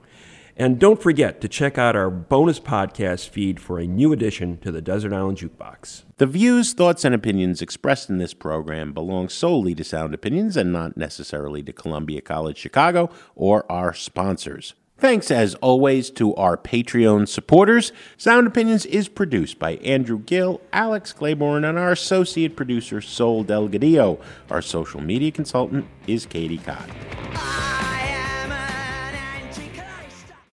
And 0.60 0.80
don't 0.80 1.00
forget 1.00 1.40
to 1.42 1.48
check 1.48 1.78
out 1.78 1.96
our 1.96 2.10
bonus 2.10 2.60
podcast 2.60 3.30
feed 3.30 3.60
for 3.60 3.78
a 3.78 3.86
new 3.86 4.12
addition 4.12 4.58
to 4.60 4.72
the 4.72 4.82
Desert 4.82 5.14
Island 5.14 5.38
Jukebox. 5.38 6.06
The 6.18 6.26
views, 6.26 6.74
thoughts, 6.74 7.06
and 7.06 7.14
opinions 7.14 7.62
expressed 7.62 8.10
in 8.10 8.18
this 8.18 8.34
program 8.34 8.92
belong 8.92 9.30
solely 9.30 9.76
to 9.76 9.84
Sound 9.84 10.16
Opinions 10.16 10.58
and 10.58 10.74
not 10.74 10.98
necessarily 10.98 11.62
to 11.62 11.72
Columbia 11.72 12.22
College 12.22 12.58
Chicago 12.58 13.12
or 13.36 13.72
our 13.72 13.94
sponsors. 13.94 14.74
Thanks, 15.00 15.30
as 15.30 15.54
always, 15.56 16.10
to 16.12 16.34
our 16.36 16.58
Patreon 16.58 17.28
supporters. 17.28 17.92
Sound 18.18 18.48
Opinions 18.48 18.84
is 18.88 19.08
produced 19.08 19.60
by 19.60 19.76
Andrew 19.76 20.18
Gill, 20.18 20.60
Alex 20.74 21.14
Claiborne, 21.14 21.64
and 21.64 21.78
our 21.78 21.92
associate 21.92 22.56
producer, 22.56 23.00
Sol 23.00 23.46
Delgadillo. 23.46 24.20
Our 24.50 24.64
social 24.64 25.00
media 25.00 25.32
consultant 25.32 25.86
is 26.08 26.26
Katie 26.26 26.58
Cott. 26.58 27.77